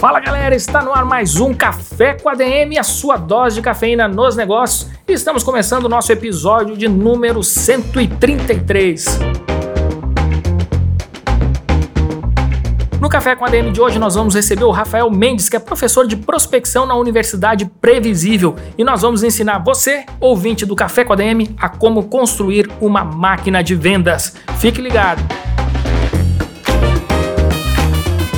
Fala 0.00 0.18
galera, 0.18 0.56
está 0.56 0.80
no 0.80 0.94
ar 0.94 1.04
mais 1.04 1.36
um 1.36 1.52
Café 1.52 2.14
com 2.14 2.30
a 2.30 2.34
DM, 2.34 2.78
a 2.78 2.82
sua 2.82 3.18
dose 3.18 3.56
de 3.56 3.60
cafeína 3.60 4.08
nos 4.08 4.34
negócios. 4.34 4.90
Estamos 5.06 5.42
começando 5.42 5.84
o 5.84 5.88
nosso 5.90 6.10
episódio 6.10 6.74
de 6.74 6.88
número 6.88 7.42
133. 7.42 9.18
No 12.98 13.10
Café 13.10 13.36
com 13.36 13.44
a 13.44 13.50
DM 13.50 13.70
de 13.72 13.78
hoje 13.82 13.98
nós 13.98 14.14
vamos 14.14 14.34
receber 14.34 14.64
o 14.64 14.70
Rafael 14.70 15.10
Mendes, 15.10 15.50
que 15.50 15.56
é 15.56 15.60
professor 15.60 16.06
de 16.06 16.16
prospecção 16.16 16.86
na 16.86 16.94
Universidade 16.94 17.66
Previsível, 17.66 18.56
e 18.78 18.82
nós 18.82 19.02
vamos 19.02 19.22
ensinar 19.22 19.58
você, 19.58 20.06
ouvinte 20.18 20.64
do 20.64 20.74
Café 20.74 21.04
com 21.04 21.12
a 21.12 21.16
DM, 21.16 21.54
a 21.60 21.68
como 21.68 22.04
construir 22.04 22.70
uma 22.80 23.04
máquina 23.04 23.62
de 23.62 23.74
vendas. 23.74 24.34
Fique 24.58 24.80
ligado. 24.80 25.22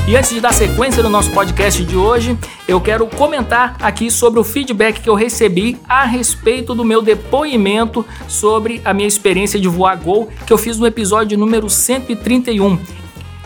E 0.07 0.17
antes 0.17 0.31
de 0.31 0.41
dar 0.41 0.53
sequência 0.53 1.01
no 1.01 1.09
nosso 1.09 1.31
podcast 1.31 1.85
de 1.85 1.97
hoje, 1.97 2.37
eu 2.67 2.81
quero 2.81 3.07
comentar 3.07 3.77
aqui 3.81 4.11
sobre 4.11 4.41
o 4.41 4.45
feedback 4.45 5.01
que 5.01 5.09
eu 5.09 5.15
recebi 5.15 5.79
a 5.89 6.05
respeito 6.05 6.75
do 6.75 6.85
meu 6.85 7.01
depoimento 7.01 8.05
sobre 8.27 8.83
a 8.85 8.93
minha 8.93 9.07
experiência 9.07 9.61
de 9.61 9.69
voar 9.69 9.97
Gol 9.97 10.29
que 10.45 10.53
eu 10.53 10.59
fiz 10.59 10.77
no 10.77 10.89
episódio 10.89 11.39
número 11.39 11.71
131. 11.71 13.02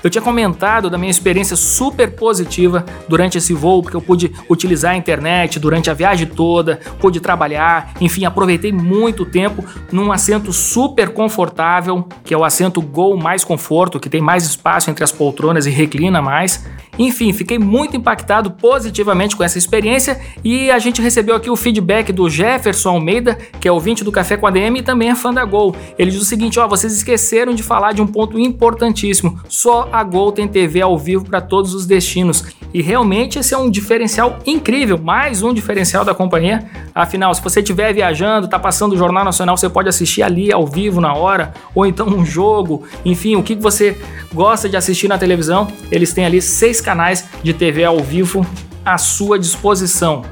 Eu 0.07 0.11
tinha 0.11 0.23
comentado 0.23 0.89
da 0.89 0.97
minha 0.97 1.11
experiência 1.11 1.57
super 1.57 2.15
positiva 2.15 2.87
durante 3.09 3.39
esse 3.39 3.53
voo, 3.53 3.83
porque 3.83 3.97
eu 3.97 4.01
pude 4.01 4.33
utilizar 4.49 4.93
a 4.93 4.97
internet 4.97 5.59
durante 5.59 5.91
a 5.91 5.95
viagem 5.95 6.29
toda, 6.29 6.79
pude 7.01 7.19
trabalhar, 7.19 7.93
enfim, 8.01 8.25
aproveitei 8.25 8.71
muito 8.71 9.27
tempo 9.27 9.65
num 9.91 10.13
assento 10.13 10.53
super 10.53 11.09
confortável, 11.09 12.07
que 12.23 12.33
é 12.33 12.39
o 12.39 12.45
assento 12.45 12.81
Gol 12.81 13.17
mais 13.17 13.43
conforto, 13.43 13.99
que 13.99 14.09
tem 14.09 14.21
mais 14.21 14.47
espaço 14.47 14.93
entre 14.93 15.03
as 15.03 15.11
poltronas 15.11 15.67
e 15.67 15.71
reclina 15.71 16.23
mais. 16.23 16.65
Enfim, 16.99 17.33
fiquei 17.33 17.59
muito 17.59 17.97
impactado 17.97 18.51
positivamente 18.51 19.37
com 19.37 19.45
essa 19.45 19.59
experiência 19.59 20.21
e 20.43 20.71
a 20.71 20.79
gente 20.79 21.03
recebeu 21.03 21.35
aqui 21.35 21.51
o 21.51 21.57
feedback 21.57 22.13
do 22.13 22.29
Jefferson 22.29 22.91
Almeida, 22.91 23.37
que 23.61 23.69
é 23.69 23.73
ouvinte 23.73 24.03
do 24.03 24.13
Café 24.13 24.37
com 24.37 24.47
a 24.47 24.51
DM 24.51 24.79
e 24.79 24.83
também 24.83 25.11
é 25.11 25.15
fã 25.15 25.33
da 25.33 25.45
Gol. 25.45 25.75
Ele 25.99 26.11
diz 26.11 26.21
o 26.21 26.25
seguinte: 26.25 26.59
ó, 26.59 26.67
vocês 26.67 26.95
esqueceram 26.95 27.55
de 27.55 27.63
falar 27.63 27.93
de 27.93 28.03
um 28.03 28.07
ponto 28.07 28.39
importantíssimo. 28.39 29.41
Só 29.49 29.89
a 29.93 30.03
Gol 30.03 30.33
tem 30.33 30.49
TV 30.49 30.81
ao 30.81 30.99
vivo 30.99 31.25
para 31.25 31.41
todos 31.41 31.75
os 31.75 31.87
destinos. 31.87 32.45
E 32.73 32.83
realmente 32.83 33.39
esse 33.39 33.55
é 33.55 33.59
um 33.59 33.71
diferencial 33.71 34.39
incrível, 34.45 34.99
mais 34.99 35.43
um 35.43 35.53
diferencial 35.55 36.05
da 36.05 36.15
companhia. 36.15 36.69
Afinal, 36.95 37.33
se 37.35 37.43
você 37.43 37.61
estiver 37.61 37.93
viajando, 37.93 38.47
está 38.47 38.59
passando 38.59 38.93
o 38.93 38.97
Jornal 38.99 39.25
Nacional, 39.25 39.57
você 39.57 39.69
pode 39.69 39.89
assistir 39.89 40.23
ali 40.23 40.53
ao 40.53 40.67
vivo 40.67 41.01
na 41.01 41.15
hora, 41.15 41.55
ou 41.75 41.87
então 41.87 42.07
um 42.07 42.25
jogo, 42.25 42.85
enfim, 43.05 43.37
o 43.37 43.43
que 43.43 43.55
você 43.55 43.97
gosta 44.33 44.69
de 44.69 44.77
assistir 44.77 45.09
na 45.09 45.17
televisão, 45.17 45.69
eles 45.91 46.13
têm 46.13 46.27
ali 46.27 46.43
seis 46.43 46.81
canais 46.87 47.29
de 47.43 47.53
TV 47.53 47.85
ao 47.85 47.99
vivo 47.99 48.47
à 48.85 48.97
sua 48.97 49.39
disposição. 49.39 50.23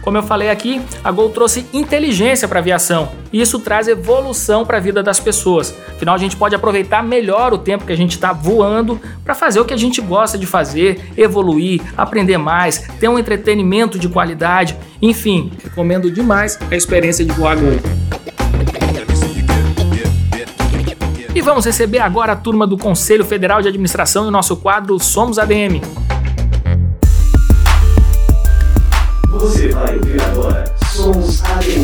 Como 0.00 0.16
eu 0.16 0.22
falei 0.22 0.48
aqui, 0.48 0.80
a 1.04 1.10
Gol 1.10 1.28
trouxe 1.28 1.66
inteligência 1.74 2.48
para 2.48 2.58
a 2.58 2.62
aviação 2.62 3.10
e 3.30 3.40
isso 3.40 3.58
traz 3.58 3.86
evolução 3.86 4.64
para 4.64 4.78
a 4.78 4.80
vida 4.80 5.02
das 5.02 5.20
pessoas. 5.20 5.74
Afinal, 5.88 6.14
a 6.14 6.18
gente 6.18 6.36
pode 6.36 6.54
aproveitar 6.54 7.02
melhor 7.02 7.52
o 7.52 7.58
tempo 7.58 7.84
que 7.84 7.92
a 7.92 7.96
gente 7.96 8.12
está 8.12 8.32
voando 8.32 8.98
para 9.22 9.34
fazer 9.34 9.60
o 9.60 9.64
que 9.64 9.74
a 9.74 9.76
gente 9.76 10.00
gosta 10.00 10.38
de 10.38 10.46
fazer, 10.46 11.12
evoluir, 11.18 11.82
aprender 11.98 12.38
mais, 12.38 12.78
ter 12.98 13.08
um 13.08 13.18
entretenimento 13.18 13.98
de 13.98 14.08
qualidade. 14.08 14.74
Enfim, 15.02 15.52
recomendo 15.62 16.10
demais 16.10 16.58
a 16.70 16.74
experiência 16.74 17.24
de 17.24 17.32
voar 17.32 17.56
Gol. 17.56 18.39
E 21.32 21.40
vamos 21.40 21.64
receber 21.64 22.00
agora 22.00 22.32
a 22.32 22.36
turma 22.36 22.66
do 22.66 22.76
Conselho 22.76 23.24
Federal 23.24 23.62
de 23.62 23.68
Administração 23.68 24.26
e 24.26 24.30
nosso 24.32 24.56
quadro 24.56 24.98
Somos 24.98 25.38
ADM. 25.38 25.80
Você 29.30 29.68
vai 29.68 29.94
ouvir 29.96 30.20
agora 30.22 30.64
Somos 30.92 31.40
ADM. 31.44 31.79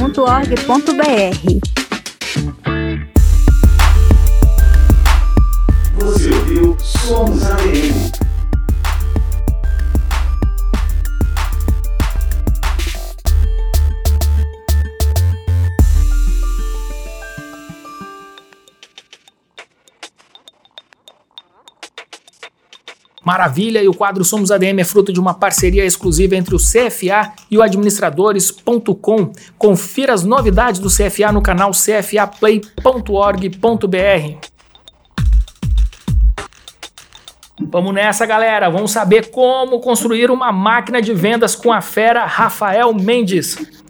Somos. 6.83 8.00
Maravilha, 23.23 23.83
e 23.83 23.87
o 23.87 23.93
quadro 23.93 24.25
Somos 24.25 24.49
ADM 24.49 24.79
é 24.79 24.83
fruto 24.83 25.13
de 25.13 25.19
uma 25.19 25.35
parceria 25.35 25.85
exclusiva 25.85 26.35
entre 26.35 26.55
o 26.55 26.57
CFA 26.57 27.33
e 27.49 27.57
o 27.57 27.61
administradores.com. 27.61 29.31
Confira 29.57 30.13
as 30.13 30.23
novidades 30.23 30.79
do 30.79 30.89
CFA 30.89 31.31
no 31.31 31.41
canal 31.41 31.71
cfaplay.org.br. 31.71 34.51
Vamos 37.69 37.93
nessa, 37.93 38.25
galera. 38.25 38.69
Vamos 38.69 38.91
saber 38.91 39.29
como 39.29 39.79
construir 39.79 40.31
uma 40.31 40.51
máquina 40.51 40.99
de 40.99 41.13
vendas 41.13 41.55
com 41.55 41.71
a 41.71 41.79
fera 41.79 42.25
Rafael 42.25 42.91
Mendes. 42.93 43.80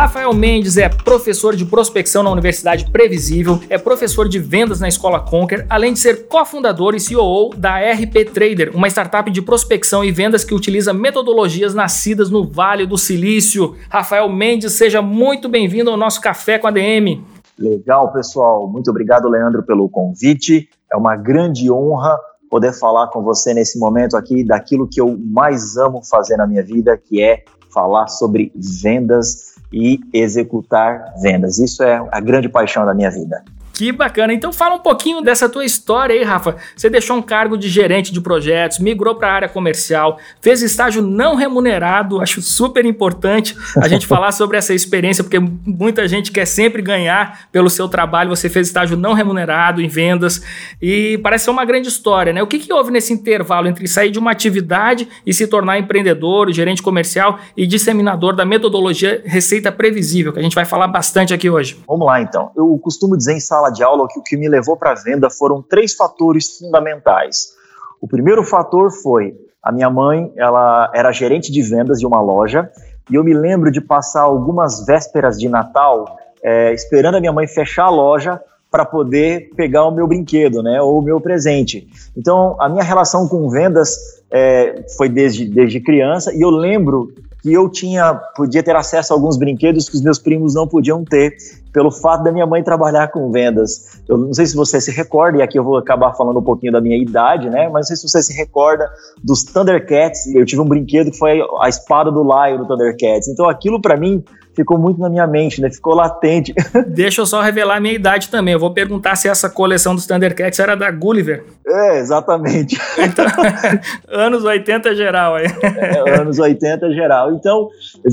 Rafael 0.00 0.32
Mendes 0.32 0.78
é 0.78 0.88
professor 0.88 1.54
de 1.54 1.66
prospecção 1.66 2.22
na 2.22 2.30
Universidade 2.30 2.90
Previsível, 2.90 3.60
é 3.68 3.76
professor 3.76 4.26
de 4.26 4.38
vendas 4.38 4.80
na 4.80 4.88
Escola 4.88 5.20
Conquer, 5.20 5.66
além 5.68 5.92
de 5.92 5.98
ser 5.98 6.26
cofundador 6.26 6.94
e 6.94 7.00
CEO 7.00 7.50
da 7.54 7.76
RP 7.76 8.24
Trader, 8.32 8.74
uma 8.74 8.88
startup 8.88 9.30
de 9.30 9.42
prospecção 9.42 10.02
e 10.02 10.10
vendas 10.10 10.42
que 10.42 10.54
utiliza 10.54 10.94
metodologias 10.94 11.74
nascidas 11.74 12.30
no 12.30 12.50
Vale 12.50 12.86
do 12.86 12.96
Silício. 12.96 13.76
Rafael 13.90 14.26
Mendes, 14.30 14.72
seja 14.72 15.02
muito 15.02 15.50
bem-vindo 15.50 15.90
ao 15.90 15.98
nosso 15.98 16.18
Café 16.22 16.58
com 16.58 16.66
a 16.66 16.70
DM. 16.70 17.22
Legal, 17.58 18.10
pessoal. 18.10 18.66
Muito 18.66 18.88
obrigado, 18.88 19.28
Leandro, 19.28 19.62
pelo 19.62 19.86
convite. 19.86 20.66
É 20.90 20.96
uma 20.96 21.14
grande 21.14 21.70
honra 21.70 22.18
poder 22.48 22.72
falar 22.72 23.08
com 23.08 23.22
você 23.22 23.52
nesse 23.52 23.78
momento 23.78 24.16
aqui 24.16 24.42
daquilo 24.42 24.88
que 24.88 24.98
eu 24.98 25.14
mais 25.22 25.76
amo 25.76 26.00
fazer 26.02 26.38
na 26.38 26.46
minha 26.46 26.62
vida, 26.62 26.96
que 26.96 27.20
é 27.20 27.44
falar 27.70 28.08
sobre 28.08 28.50
vendas 28.56 29.49
e 29.72 30.00
executar 30.12 31.14
vendas. 31.22 31.58
Isso 31.58 31.82
é 31.82 32.02
a 32.10 32.20
grande 32.20 32.48
paixão 32.48 32.84
da 32.84 32.94
minha 32.94 33.10
vida. 33.10 33.42
Que 33.80 33.90
bacana. 33.92 34.34
Então 34.34 34.52
fala 34.52 34.74
um 34.74 34.78
pouquinho 34.78 35.22
dessa 35.22 35.48
tua 35.48 35.64
história 35.64 36.14
aí, 36.14 36.22
Rafa. 36.22 36.54
Você 36.76 36.90
deixou 36.90 37.16
um 37.16 37.22
cargo 37.22 37.56
de 37.56 37.66
gerente 37.66 38.12
de 38.12 38.20
projetos, 38.20 38.78
migrou 38.78 39.14
para 39.14 39.28
a 39.28 39.32
área 39.32 39.48
comercial, 39.48 40.18
fez 40.38 40.60
estágio 40.60 41.00
não 41.00 41.34
remunerado. 41.34 42.20
Acho 42.20 42.42
super 42.42 42.84
importante 42.84 43.56
a 43.78 43.88
gente 43.88 44.04
falar 44.06 44.32
sobre 44.32 44.58
essa 44.58 44.74
experiência, 44.74 45.24
porque 45.24 45.38
muita 45.38 46.06
gente 46.06 46.30
quer 46.30 46.44
sempre 46.44 46.82
ganhar 46.82 47.48
pelo 47.50 47.70
seu 47.70 47.88
trabalho. 47.88 48.28
Você 48.28 48.50
fez 48.50 48.66
estágio 48.66 48.98
não 48.98 49.14
remunerado 49.14 49.80
em 49.80 49.88
vendas 49.88 50.42
e 50.82 51.18
parece 51.22 51.46
ser 51.46 51.50
uma 51.50 51.64
grande 51.64 51.88
história, 51.88 52.34
né? 52.34 52.42
O 52.42 52.46
que, 52.46 52.58
que 52.58 52.70
houve 52.70 52.90
nesse 52.90 53.14
intervalo 53.14 53.66
entre 53.66 53.88
sair 53.88 54.10
de 54.10 54.18
uma 54.18 54.30
atividade 54.30 55.08
e 55.24 55.32
se 55.32 55.46
tornar 55.46 55.78
empreendedor, 55.78 56.52
gerente 56.52 56.82
comercial 56.82 57.38
e 57.56 57.66
disseminador 57.66 58.36
da 58.36 58.44
metodologia 58.44 59.22
Receita 59.24 59.72
Previsível, 59.72 60.34
que 60.34 60.38
a 60.38 60.42
gente 60.42 60.54
vai 60.54 60.66
falar 60.66 60.86
bastante 60.86 61.32
aqui 61.32 61.48
hoje? 61.48 61.80
Vamos 61.88 62.06
lá, 62.06 62.20
então. 62.20 62.50
Eu 62.54 62.78
costumo 62.82 63.16
dizer 63.16 63.32
em 63.32 63.40
sala 63.40 63.69
de 63.70 63.82
aula 63.82 64.06
que 64.08 64.18
o 64.18 64.22
que 64.22 64.36
me 64.36 64.48
levou 64.48 64.76
para 64.76 64.92
a 64.92 64.94
venda 64.94 65.30
foram 65.30 65.62
três 65.62 65.94
fatores 65.94 66.58
fundamentais. 66.58 67.54
O 68.00 68.08
primeiro 68.08 68.42
fator 68.44 68.90
foi 68.90 69.34
a 69.62 69.70
minha 69.70 69.90
mãe, 69.90 70.32
ela 70.36 70.90
era 70.94 71.12
gerente 71.12 71.52
de 71.52 71.62
vendas 71.62 71.98
de 71.98 72.06
uma 72.06 72.20
loja 72.20 72.70
e 73.10 73.14
eu 73.14 73.24
me 73.24 73.34
lembro 73.34 73.70
de 73.70 73.80
passar 73.80 74.22
algumas 74.22 74.86
vésperas 74.86 75.38
de 75.38 75.48
Natal 75.48 76.18
é, 76.42 76.72
esperando 76.72 77.16
a 77.16 77.20
minha 77.20 77.32
mãe 77.32 77.46
fechar 77.46 77.84
a 77.84 77.90
loja 77.90 78.40
para 78.70 78.84
poder 78.84 79.50
pegar 79.56 79.84
o 79.84 79.90
meu 79.90 80.06
brinquedo, 80.06 80.62
né, 80.62 80.80
ou 80.80 81.00
o 81.00 81.02
meu 81.02 81.20
presente. 81.20 81.88
Então, 82.16 82.56
a 82.60 82.68
minha 82.68 82.84
relação 82.84 83.26
com 83.28 83.48
vendas 83.50 84.22
é, 84.30 84.84
foi 84.96 85.08
desde, 85.08 85.44
desde 85.44 85.80
criança 85.80 86.32
e 86.32 86.40
eu 86.40 86.50
lembro 86.50 87.12
que 87.42 87.52
eu 87.52 87.68
tinha 87.68 88.14
podia 88.36 88.62
ter 88.62 88.76
acesso 88.76 89.12
a 89.12 89.16
alguns 89.16 89.36
brinquedos 89.36 89.88
que 89.88 89.96
os 89.96 90.02
meus 90.02 90.18
primos 90.18 90.54
não 90.54 90.66
podiam 90.66 91.04
ter 91.04 91.36
pelo 91.72 91.90
fato 91.90 92.24
da 92.24 92.32
minha 92.32 92.46
mãe 92.46 92.62
trabalhar 92.62 93.08
com 93.08 93.30
vendas. 93.30 94.02
Eu 94.08 94.18
não 94.18 94.34
sei 94.34 94.46
se 94.46 94.56
você 94.56 94.80
se 94.80 94.90
recorda, 94.90 95.38
e 95.38 95.42
aqui 95.42 95.58
eu 95.58 95.64
vou 95.64 95.76
acabar 95.76 96.14
falando 96.14 96.40
um 96.40 96.42
pouquinho 96.42 96.72
da 96.72 96.80
minha 96.80 97.00
idade, 97.00 97.48
né? 97.48 97.68
Mas 97.68 97.72
não 97.72 97.82
sei 97.84 97.96
se 97.96 98.08
você 98.08 98.22
se 98.22 98.32
recorda 98.32 98.90
dos 99.22 99.44
Thundercats. 99.44 100.26
Eu 100.34 100.44
tive 100.44 100.60
um 100.60 100.64
brinquedo 100.64 101.10
que 101.10 101.18
foi 101.18 101.40
a 101.60 101.68
espada 101.68 102.10
do 102.10 102.22
Lion 102.22 102.58
do 102.58 102.66
Thundercats. 102.66 103.28
Então 103.28 103.48
aquilo 103.48 103.80
para 103.80 103.96
mim 103.96 104.24
ficou 104.60 104.78
muito 104.78 105.00
na 105.00 105.08
minha 105.08 105.26
mente, 105.26 105.60
né? 105.60 105.70
Ficou 105.70 105.94
latente. 105.94 106.54
Deixa 106.88 107.20
eu 107.20 107.26
só 107.26 107.40
revelar 107.40 107.76
a 107.76 107.80
minha 107.80 107.94
idade 107.94 108.28
também. 108.28 108.52
Eu 108.52 108.60
vou 108.60 108.72
perguntar 108.72 109.16
se 109.16 109.28
essa 109.28 109.48
coleção 109.48 109.94
dos 109.94 110.06
Thundercats 110.06 110.58
era 110.58 110.76
da 110.76 110.90
Gulliver. 110.90 111.44
É, 111.66 111.98
exatamente. 111.98 112.78
Então, 113.00 113.24
anos 114.08 114.44
80 114.44 114.94
geral 114.94 115.36
aí. 115.36 115.46
É, 115.62 116.20
anos 116.20 116.38
80 116.38 116.92
geral. 116.92 117.32
Então, 117.32 117.68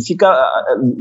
fica, 0.06 0.34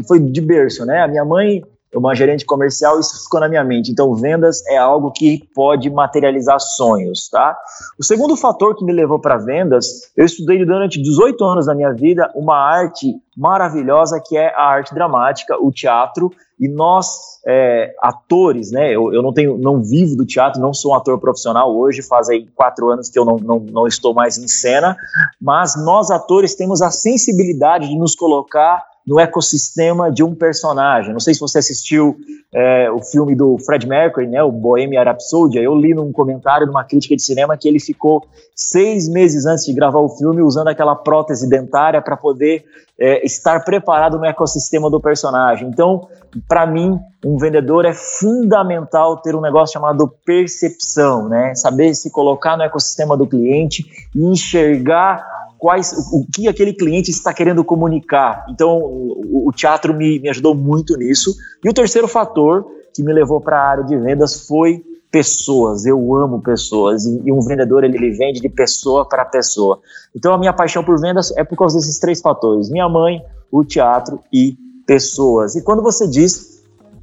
foi 0.08 0.18
de 0.18 0.40
berço, 0.40 0.84
né? 0.84 1.02
A 1.02 1.08
minha 1.08 1.24
mãe 1.24 1.62
uma 1.96 2.14
gerente 2.14 2.44
comercial, 2.44 3.00
isso 3.00 3.24
ficou 3.24 3.40
na 3.40 3.48
minha 3.48 3.64
mente. 3.64 3.90
Então, 3.90 4.14
vendas 4.14 4.64
é 4.66 4.76
algo 4.76 5.10
que 5.10 5.42
pode 5.54 5.88
materializar 5.90 6.60
sonhos, 6.60 7.28
tá? 7.28 7.56
O 7.98 8.04
segundo 8.04 8.36
fator 8.36 8.76
que 8.76 8.84
me 8.84 8.92
levou 8.92 9.18
para 9.18 9.36
vendas, 9.36 10.10
eu 10.16 10.24
estudei 10.24 10.64
durante 10.64 11.00
18 11.00 11.44
anos 11.44 11.66
da 11.66 11.74
minha 11.74 11.92
vida 11.92 12.30
uma 12.34 12.56
arte 12.56 13.14
maravilhosa 13.36 14.20
que 14.24 14.36
é 14.36 14.54
a 14.54 14.62
arte 14.62 14.94
dramática, 14.94 15.56
o 15.60 15.70
teatro, 15.70 16.30
e 16.58 16.68
nós, 16.68 17.38
é, 17.46 17.94
atores, 18.00 18.70
né? 18.70 18.90
Eu, 18.90 19.12
eu 19.12 19.22
não 19.22 19.32
tenho, 19.32 19.58
não 19.58 19.82
vivo 19.82 20.16
do 20.16 20.24
teatro, 20.24 20.60
não 20.60 20.72
sou 20.72 20.92
um 20.92 20.94
ator 20.94 21.18
profissional 21.18 21.76
hoje, 21.76 22.02
faz 22.02 22.30
aí 22.30 22.46
quatro 22.54 22.90
anos 22.90 23.10
que 23.10 23.18
eu 23.18 23.26
não, 23.26 23.36
não, 23.36 23.60
não 23.60 23.86
estou 23.86 24.14
mais 24.14 24.38
em 24.38 24.48
cena, 24.48 24.96
mas 25.40 25.76
nós, 25.76 26.10
atores, 26.10 26.54
temos 26.54 26.80
a 26.80 26.90
sensibilidade 26.90 27.88
de 27.88 27.96
nos 27.96 28.14
colocar 28.14 28.84
no 29.06 29.20
ecossistema 29.20 30.10
de 30.10 30.24
um 30.24 30.34
personagem. 30.34 31.12
Não 31.12 31.20
sei 31.20 31.32
se 31.32 31.40
você 31.40 31.58
assistiu 31.58 32.16
é, 32.52 32.90
o 32.90 33.00
filme 33.02 33.36
do 33.36 33.56
Fred 33.58 33.86
Mercury, 33.86 34.26
né, 34.26 34.42
o 34.42 34.50
Bohemian 34.50 35.04
Rhapsody. 35.04 35.58
Eu 35.58 35.74
li 35.74 35.94
num 35.94 36.10
comentário, 36.10 36.66
numa 36.66 36.82
crítica 36.82 37.14
de 37.14 37.22
cinema, 37.22 37.56
que 37.56 37.68
ele 37.68 37.78
ficou 37.78 38.26
seis 38.54 39.08
meses 39.08 39.46
antes 39.46 39.64
de 39.64 39.72
gravar 39.72 40.00
o 40.00 40.08
filme 40.08 40.42
usando 40.42 40.68
aquela 40.68 40.96
prótese 40.96 41.48
dentária 41.48 42.02
para 42.02 42.16
poder 42.16 42.64
é, 42.98 43.24
estar 43.24 43.60
preparado 43.64 44.18
no 44.18 44.24
ecossistema 44.24 44.90
do 44.90 45.00
personagem. 45.00 45.68
Então, 45.68 46.08
para 46.48 46.66
mim, 46.66 46.98
um 47.24 47.36
vendedor 47.36 47.84
é 47.84 47.92
fundamental 47.92 49.18
ter 49.18 49.36
um 49.36 49.40
negócio 49.40 49.74
chamado 49.74 50.12
percepção, 50.24 51.28
né? 51.28 51.54
Saber 51.54 51.94
se 51.94 52.10
colocar 52.10 52.56
no 52.56 52.62
ecossistema 52.62 53.16
do 53.16 53.26
cliente 53.26 53.84
e 54.14 54.24
enxergar 54.24 55.24
quais, 55.66 55.92
o, 56.12 56.20
o, 56.20 56.26
que 56.32 56.46
aquele 56.46 56.72
cliente 56.72 57.10
está 57.10 57.34
querendo 57.34 57.64
comunicar. 57.64 58.46
Então, 58.48 58.78
o, 58.78 59.48
o 59.48 59.50
teatro 59.50 59.92
me, 59.92 60.20
me 60.20 60.28
ajudou 60.28 60.54
muito 60.54 60.96
nisso. 60.96 61.34
E 61.64 61.68
o 61.68 61.74
terceiro 61.74 62.06
fator 62.06 62.64
que 62.94 63.02
me 63.02 63.12
levou 63.12 63.40
para 63.40 63.60
a 63.60 63.68
área 63.68 63.82
de 63.82 63.96
vendas 63.96 64.46
foi 64.46 64.80
pessoas. 65.10 65.84
Eu 65.84 66.14
amo 66.14 66.40
pessoas 66.40 67.04
e, 67.04 67.32
um 67.32 67.40
vendedor 67.40 67.82
ele, 67.82 67.96
ele, 67.96 68.12
vende 68.12 68.38
de 68.38 68.48
pessoa 68.48 69.08
para 69.08 69.24
pessoa. 69.24 69.80
Então 70.14 70.32
a 70.32 70.38
minha 70.38 70.52
paixão 70.52 70.84
por 70.84 71.00
vendas 71.00 71.36
é 71.36 71.42
por 71.42 71.58
causa 71.58 71.76
desses 71.76 71.98
três 71.98 72.20
fatores: 72.20 72.70
minha 72.70 72.88
mãe, 72.88 73.20
o 73.50 73.64
teatro 73.64 74.20
e 74.32 74.56
pessoas. 74.86 75.56
E 75.56 75.62
quando 75.62 75.82
você 75.82 76.06
diz 76.06 76.55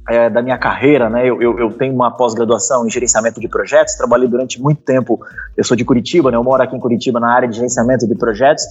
é, 0.08 0.28
da 0.28 0.42
minha 0.42 0.58
carreira, 0.58 1.08
né? 1.08 1.28
Eu, 1.28 1.40
eu, 1.40 1.58
eu 1.58 1.72
tenho 1.72 1.94
uma 1.94 2.10
pós-graduação 2.10 2.86
em 2.86 2.90
gerenciamento 2.90 3.40
de 3.40 3.48
projetos, 3.48 3.94
trabalhei 3.94 4.28
durante 4.28 4.60
muito 4.60 4.82
tempo. 4.82 5.20
Eu 5.56 5.64
sou 5.64 5.76
de 5.76 5.84
Curitiba, 5.84 6.30
né? 6.30 6.36
Eu 6.36 6.44
moro 6.44 6.62
aqui 6.62 6.76
em 6.76 6.80
Curitiba 6.80 7.18
na 7.18 7.32
área 7.32 7.48
de 7.48 7.56
gerenciamento 7.56 8.06
de 8.06 8.14
projetos. 8.14 8.64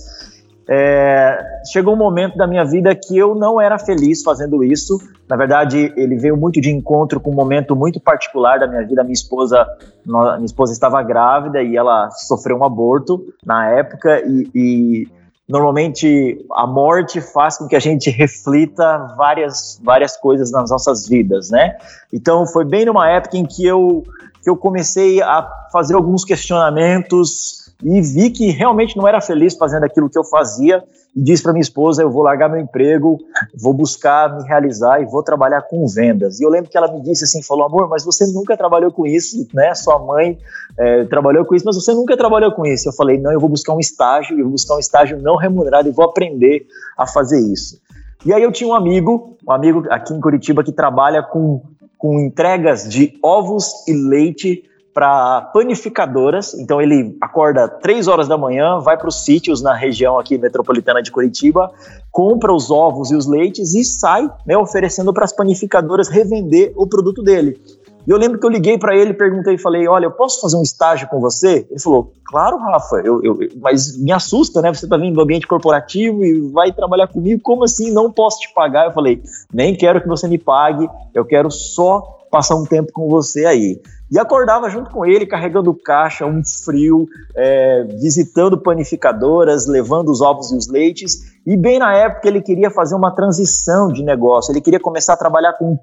É, 0.69 1.37
chegou 1.71 1.93
um 1.93 1.97
momento 1.97 2.37
da 2.37 2.47
minha 2.47 2.63
vida 2.63 2.95
que 2.95 3.17
eu 3.17 3.35
não 3.35 3.59
era 3.59 3.77
feliz 3.77 4.23
fazendo 4.23 4.63
isso. 4.63 4.97
Na 5.27 5.35
verdade, 5.35 5.91
ele 5.97 6.15
veio 6.15 6.37
muito 6.37 6.61
de 6.61 6.71
encontro 6.71 7.19
com 7.19 7.31
um 7.31 7.35
momento 7.35 7.75
muito 7.75 7.99
particular 7.99 8.59
da 8.59 8.67
minha 8.67 8.85
vida. 8.85 9.03
Minha 9.03 9.13
esposa, 9.13 9.67
minha 10.05 10.45
esposa 10.45 10.71
estava 10.71 11.01
grávida 11.01 11.61
e 11.61 11.75
ela 11.75 12.09
sofreu 12.11 12.57
um 12.57 12.63
aborto 12.63 13.21
na 13.45 13.69
época 13.71 14.21
e, 14.25 14.49
e 14.55 15.07
normalmente 15.47 16.45
a 16.53 16.65
morte 16.65 17.19
faz 17.19 17.57
com 17.57 17.67
que 17.67 17.75
a 17.75 17.79
gente 17.79 18.09
reflita 18.09 19.13
várias, 19.17 19.79
várias 19.83 20.17
coisas 20.17 20.51
nas 20.51 20.69
nossas 20.69 21.07
vidas, 21.07 21.49
né? 21.49 21.77
Então 22.11 22.47
foi 22.47 22.65
bem 22.65 22.85
numa 22.85 23.09
época 23.09 23.37
em 23.37 23.45
que 23.45 23.65
eu, 23.65 24.03
que 24.41 24.49
eu 24.49 24.55
comecei 24.55 25.21
a 25.21 25.47
fazer 25.71 25.95
alguns 25.95 26.23
questionamentos 26.23 27.62
e 27.83 28.01
vi 28.01 28.29
que 28.29 28.49
realmente 28.51 28.95
não 28.95 29.07
era 29.07 29.19
feliz 29.19 29.55
fazendo 29.55 29.83
aquilo 29.83 30.09
que 30.09 30.17
eu 30.17 30.23
fazia 30.23 30.83
e 31.15 31.21
disse 31.21 31.43
para 31.43 31.51
minha 31.51 31.61
esposa, 31.61 32.01
eu 32.01 32.09
vou 32.09 32.23
largar 32.23 32.49
meu 32.49 32.59
emprego, 32.59 33.19
vou 33.55 33.73
buscar 33.73 34.35
me 34.35 34.47
realizar 34.47 35.01
e 35.01 35.05
vou 35.05 35.21
trabalhar 35.21 35.61
com 35.63 35.85
vendas. 35.87 36.39
E 36.39 36.43
eu 36.43 36.49
lembro 36.49 36.71
que 36.71 36.77
ela 36.77 36.91
me 36.91 37.01
disse 37.01 37.23
assim, 37.25 37.43
falou, 37.43 37.65
amor, 37.65 37.87
mas 37.87 38.03
você 38.03 38.25
nunca 38.27 38.57
trabalhou 38.57 38.91
com 38.91 39.05
isso, 39.05 39.47
né? 39.53 39.75
Sua 39.75 39.99
mãe 39.99 40.39
é, 40.77 41.03
trabalhou 41.05 41.45
com 41.45 41.53
isso, 41.53 41.65
mas 41.65 41.75
você 41.75 41.93
nunca 41.93 42.17
trabalhou 42.17 42.51
com 42.51 42.65
isso. 42.65 42.89
Eu 42.89 42.93
falei, 42.93 43.19
não, 43.19 43.31
eu 43.31 43.39
vou 43.39 43.49
buscar 43.49 43.73
um 43.73 43.79
estágio, 43.79 44.37
eu 44.37 44.43
vou 44.43 44.53
buscar 44.53 44.75
um 44.75 44.79
estágio 44.79 45.21
não 45.21 45.35
remunerado 45.35 45.87
e 45.87 45.91
vou 45.91 46.05
aprender 46.05 46.65
a 46.97 47.05
fazer 47.05 47.39
isso. 47.39 47.79
E 48.25 48.33
aí 48.33 48.41
eu 48.41 48.51
tinha 48.51 48.69
um 48.69 48.73
amigo, 48.73 49.37
um 49.47 49.51
amigo 49.51 49.85
aqui 49.89 50.13
em 50.13 50.19
Curitiba 50.19 50.63
que 50.63 50.71
trabalha 50.71 51.21
com, 51.21 51.61
com 51.97 52.19
entregas 52.19 52.89
de 52.89 53.19
ovos 53.21 53.87
e 53.87 53.93
leite 53.93 54.63
para 54.93 55.41
panificadoras. 55.53 56.53
Então 56.53 56.81
ele 56.81 57.17
acorda 57.19 57.67
três 57.67 58.07
horas 58.07 58.27
da 58.27 58.37
manhã, 58.37 58.79
vai 58.79 58.97
para 58.97 59.07
os 59.07 59.23
sítios 59.25 59.61
na 59.61 59.73
região 59.73 60.19
aqui 60.19 60.37
metropolitana 60.37 61.01
de 61.01 61.11
Curitiba, 61.11 61.71
compra 62.11 62.53
os 62.53 62.69
ovos 62.69 63.11
e 63.11 63.15
os 63.15 63.25
leites 63.25 63.73
e 63.73 63.83
sai 63.83 64.29
né, 64.45 64.57
oferecendo 64.57 65.13
para 65.13 65.25
as 65.25 65.33
panificadoras 65.33 66.07
revender 66.07 66.73
o 66.75 66.87
produto 66.87 67.23
dele. 67.23 67.59
E 68.05 68.11
eu 68.11 68.17
lembro 68.17 68.37
que 68.37 68.45
eu 68.45 68.49
liguei 68.49 68.77
para 68.77 68.95
ele, 68.95 69.13
perguntei 69.13 69.55
e 69.55 69.57
falei: 69.57 69.87
Olha, 69.87 70.05
eu 70.05 70.11
posso 70.11 70.41
fazer 70.41 70.57
um 70.57 70.61
estágio 70.61 71.07
com 71.07 71.21
você? 71.21 71.65
Ele 71.69 71.79
falou: 71.79 72.11
Claro, 72.25 72.57
Rafa, 72.57 72.97
eu, 72.97 73.23
eu, 73.23 73.39
mas 73.61 73.97
me 73.97 74.11
assusta, 74.11 74.61
né? 74.61 74.73
Você 74.73 74.87
tá 74.87 74.97
vindo 74.97 75.15
do 75.15 75.21
ambiente 75.21 75.47
corporativo 75.47 76.23
e 76.23 76.51
vai 76.51 76.71
trabalhar 76.73 77.07
comigo, 77.07 77.41
como 77.41 77.63
assim? 77.63 77.91
Não 77.91 78.11
posso 78.11 78.39
te 78.39 78.53
pagar? 78.53 78.87
Eu 78.87 78.91
falei: 78.91 79.23
Nem 79.53 79.73
quero 79.73 80.01
que 80.01 80.07
você 80.07 80.27
me 80.27 80.37
pague, 80.37 80.89
eu 81.13 81.23
quero 81.23 81.49
só 81.49 82.01
passar 82.29 82.55
um 82.55 82.65
tempo 82.65 82.91
com 82.91 83.07
você 83.07 83.45
aí. 83.45 83.79
E 84.13 84.19
acordava 84.19 84.69
junto 84.69 84.91
com 84.91 85.03
ele, 85.03 85.25
carregando 85.25 85.73
caixa, 85.73 86.23
um 86.23 86.43
frio, 86.45 87.07
é, 87.35 87.83
visitando 87.99 88.61
panificadoras, 88.61 89.65
levando 89.65 90.09
os 90.09 90.21
ovos 90.21 90.51
e 90.51 90.55
os 90.55 90.67
leites. 90.67 91.33
E 91.43 91.57
bem 91.57 91.79
na 91.79 91.95
época 91.95 92.27
ele 92.27 92.39
queria 92.39 92.69
fazer 92.69 92.93
uma 92.93 93.09
transição 93.09 93.91
de 93.91 94.03
negócio, 94.03 94.51
ele 94.51 94.61
queria 94.61 94.79
começar 94.79 95.13
a 95.13 95.17
trabalhar 95.17 95.53
com, 95.53 95.79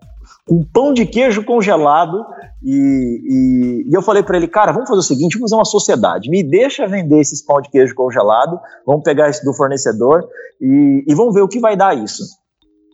com 0.47 0.63
pão 0.63 0.95
de 0.95 1.07
queijo 1.07 1.45
congelado. 1.45 2.25
E, 2.63 2.71
e, 2.71 3.91
e 3.91 3.93
eu 3.93 4.01
falei 4.01 4.23
para 4.23 4.37
ele, 4.37 4.47
cara, 4.47 4.71
vamos 4.71 4.89
fazer 4.89 5.01
o 5.01 5.03
seguinte: 5.03 5.33
vamos 5.33 5.51
fazer 5.51 5.59
uma 5.59 5.65
sociedade, 5.65 6.31
me 6.31 6.45
deixa 6.45 6.87
vender 6.87 7.19
esses 7.19 7.43
pão 7.45 7.61
de 7.61 7.69
queijo 7.69 7.97
congelado, 7.97 8.61
vamos 8.87 9.03
pegar 9.03 9.29
isso 9.29 9.45
do 9.45 9.53
fornecedor 9.53 10.25
e, 10.61 11.05
e 11.05 11.15
vamos 11.17 11.35
ver 11.35 11.43
o 11.43 11.49
que 11.49 11.59
vai 11.59 11.77
dar 11.77 11.99
isso. 11.99 12.23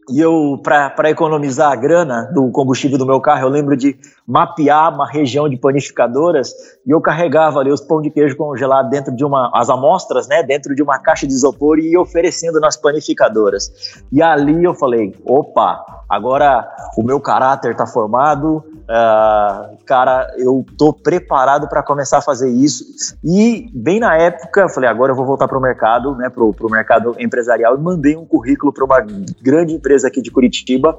E 0.09 0.21
eu, 0.21 0.61
para 0.63 1.11
economizar 1.11 1.73
a 1.73 1.77
grana 1.77 2.31
do 2.33 2.49
combustível 2.51 2.97
do 2.97 3.05
meu 3.05 3.21
carro, 3.21 3.43
eu 3.43 3.49
lembro 3.49 3.77
de 3.77 3.99
mapear 4.27 4.95
uma 4.95 5.07
região 5.07 5.49
de 5.49 5.57
panificadoras 5.57 6.53
e 6.87 6.91
eu 6.93 7.01
carregava 7.01 7.59
ali 7.59 7.73
os 7.73 7.81
pão 7.81 8.01
de 8.01 8.11
queijo 8.11 8.37
congelado 8.37 8.89
dentro 8.89 9.15
de 9.15 9.25
uma, 9.25 9.51
as 9.53 9.69
amostras, 9.69 10.29
né, 10.29 10.45
dentro 10.45 10.75
de 10.75 10.83
uma 10.83 10.99
caixa 10.99 11.27
de 11.27 11.33
isopor 11.33 11.79
e 11.79 11.93
ia 11.93 12.01
oferecendo 12.01 12.61
nas 12.61 12.77
panificadoras. 12.77 14.01
E 14.13 14.23
ali 14.23 14.63
eu 14.63 14.75
falei, 14.75 15.13
opa, 15.25 15.85
agora 16.09 16.69
o 16.97 17.03
meu 17.03 17.21
caráter 17.21 17.73
está 17.73 17.87
formado, 17.87 18.65
uh, 18.89 19.77
cara, 19.85 20.33
eu 20.39 20.65
tô 20.79 20.93
preparado 20.93 21.69
para 21.69 21.83
começar 21.83 22.19
a 22.19 22.23
fazer 22.23 22.49
isso. 22.49 23.17
E 23.25 23.71
bem 23.75 24.01
na 24.01 24.17
época, 24.17 24.63
eu 24.63 24.69
falei, 24.69 24.89
agora 24.89 25.13
eu 25.13 25.17
vou 25.17 25.27
voltar 25.27 25.49
para 25.49 25.59
o 25.59 25.61
mercado, 25.61 26.15
né, 26.17 26.29
para 26.29 26.45
o 26.45 26.71
mercado 26.71 27.15
empresarial 27.19 27.77
e 27.77 27.81
mandei 27.81 28.17
um 28.17 28.25
currículo 28.25 28.73
para 28.73 28.85
uma 28.85 29.01
grande 29.43 29.75
empresa 29.75 29.96
aqui 30.05 30.21
de 30.21 30.31
Curitiba 30.31 30.99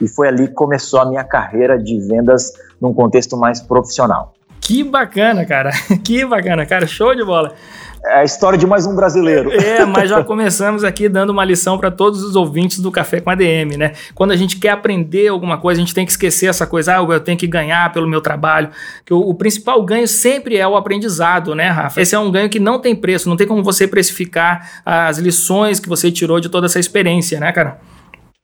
e 0.00 0.08
foi 0.08 0.28
ali 0.28 0.48
que 0.48 0.54
começou 0.54 1.00
a 1.00 1.06
minha 1.06 1.24
carreira 1.24 1.78
de 1.78 1.98
vendas 2.00 2.52
num 2.80 2.92
contexto 2.92 3.36
mais 3.36 3.60
profissional. 3.60 4.34
Que 4.60 4.84
bacana, 4.84 5.46
cara. 5.46 5.70
Que 6.04 6.24
bacana, 6.24 6.66
cara. 6.66 6.86
Show 6.86 7.14
de 7.14 7.24
bola. 7.24 7.54
É 8.04 8.20
a 8.20 8.24
história 8.24 8.58
de 8.58 8.66
mais 8.66 8.86
um 8.86 8.94
brasileiro. 8.94 9.50
É, 9.50 9.84
mas 9.86 10.10
já 10.10 10.22
começamos 10.22 10.84
aqui 10.84 11.08
dando 11.08 11.30
uma 11.30 11.44
lição 11.44 11.78
para 11.78 11.90
todos 11.90 12.22
os 12.22 12.36
ouvintes 12.36 12.78
do 12.78 12.92
Café 12.92 13.20
com 13.20 13.30
ADM, 13.30 13.76
né? 13.76 13.92
Quando 14.14 14.32
a 14.32 14.36
gente 14.36 14.58
quer 14.58 14.70
aprender 14.70 15.28
alguma 15.28 15.58
coisa, 15.58 15.80
a 15.80 15.84
gente 15.84 15.94
tem 15.94 16.04
que 16.04 16.12
esquecer 16.12 16.46
essa 16.46 16.66
coisa, 16.66 16.96
ah, 16.96 17.02
eu 17.02 17.20
tenho 17.20 17.36
que 17.36 17.46
ganhar 17.46 17.92
pelo 17.92 18.06
meu 18.06 18.20
trabalho. 18.20 18.68
Que 19.04 19.12
o, 19.12 19.18
o 19.18 19.34
principal 19.34 19.82
ganho 19.82 20.06
sempre 20.06 20.56
é 20.56 20.68
o 20.68 20.76
aprendizado, 20.76 21.54
né, 21.54 21.70
Rafa? 21.70 22.00
Esse 22.00 22.14
é 22.14 22.18
um 22.18 22.30
ganho 22.30 22.48
que 22.48 22.60
não 22.60 22.78
tem 22.78 22.94
preço, 22.94 23.28
não 23.28 23.36
tem 23.36 23.46
como 23.46 23.62
você 23.62 23.88
precificar 23.88 24.82
as 24.84 25.18
lições 25.18 25.80
que 25.80 25.88
você 25.88 26.10
tirou 26.12 26.40
de 26.40 26.48
toda 26.48 26.66
essa 26.66 26.78
experiência, 26.78 27.40
né, 27.40 27.52
cara? 27.52 27.78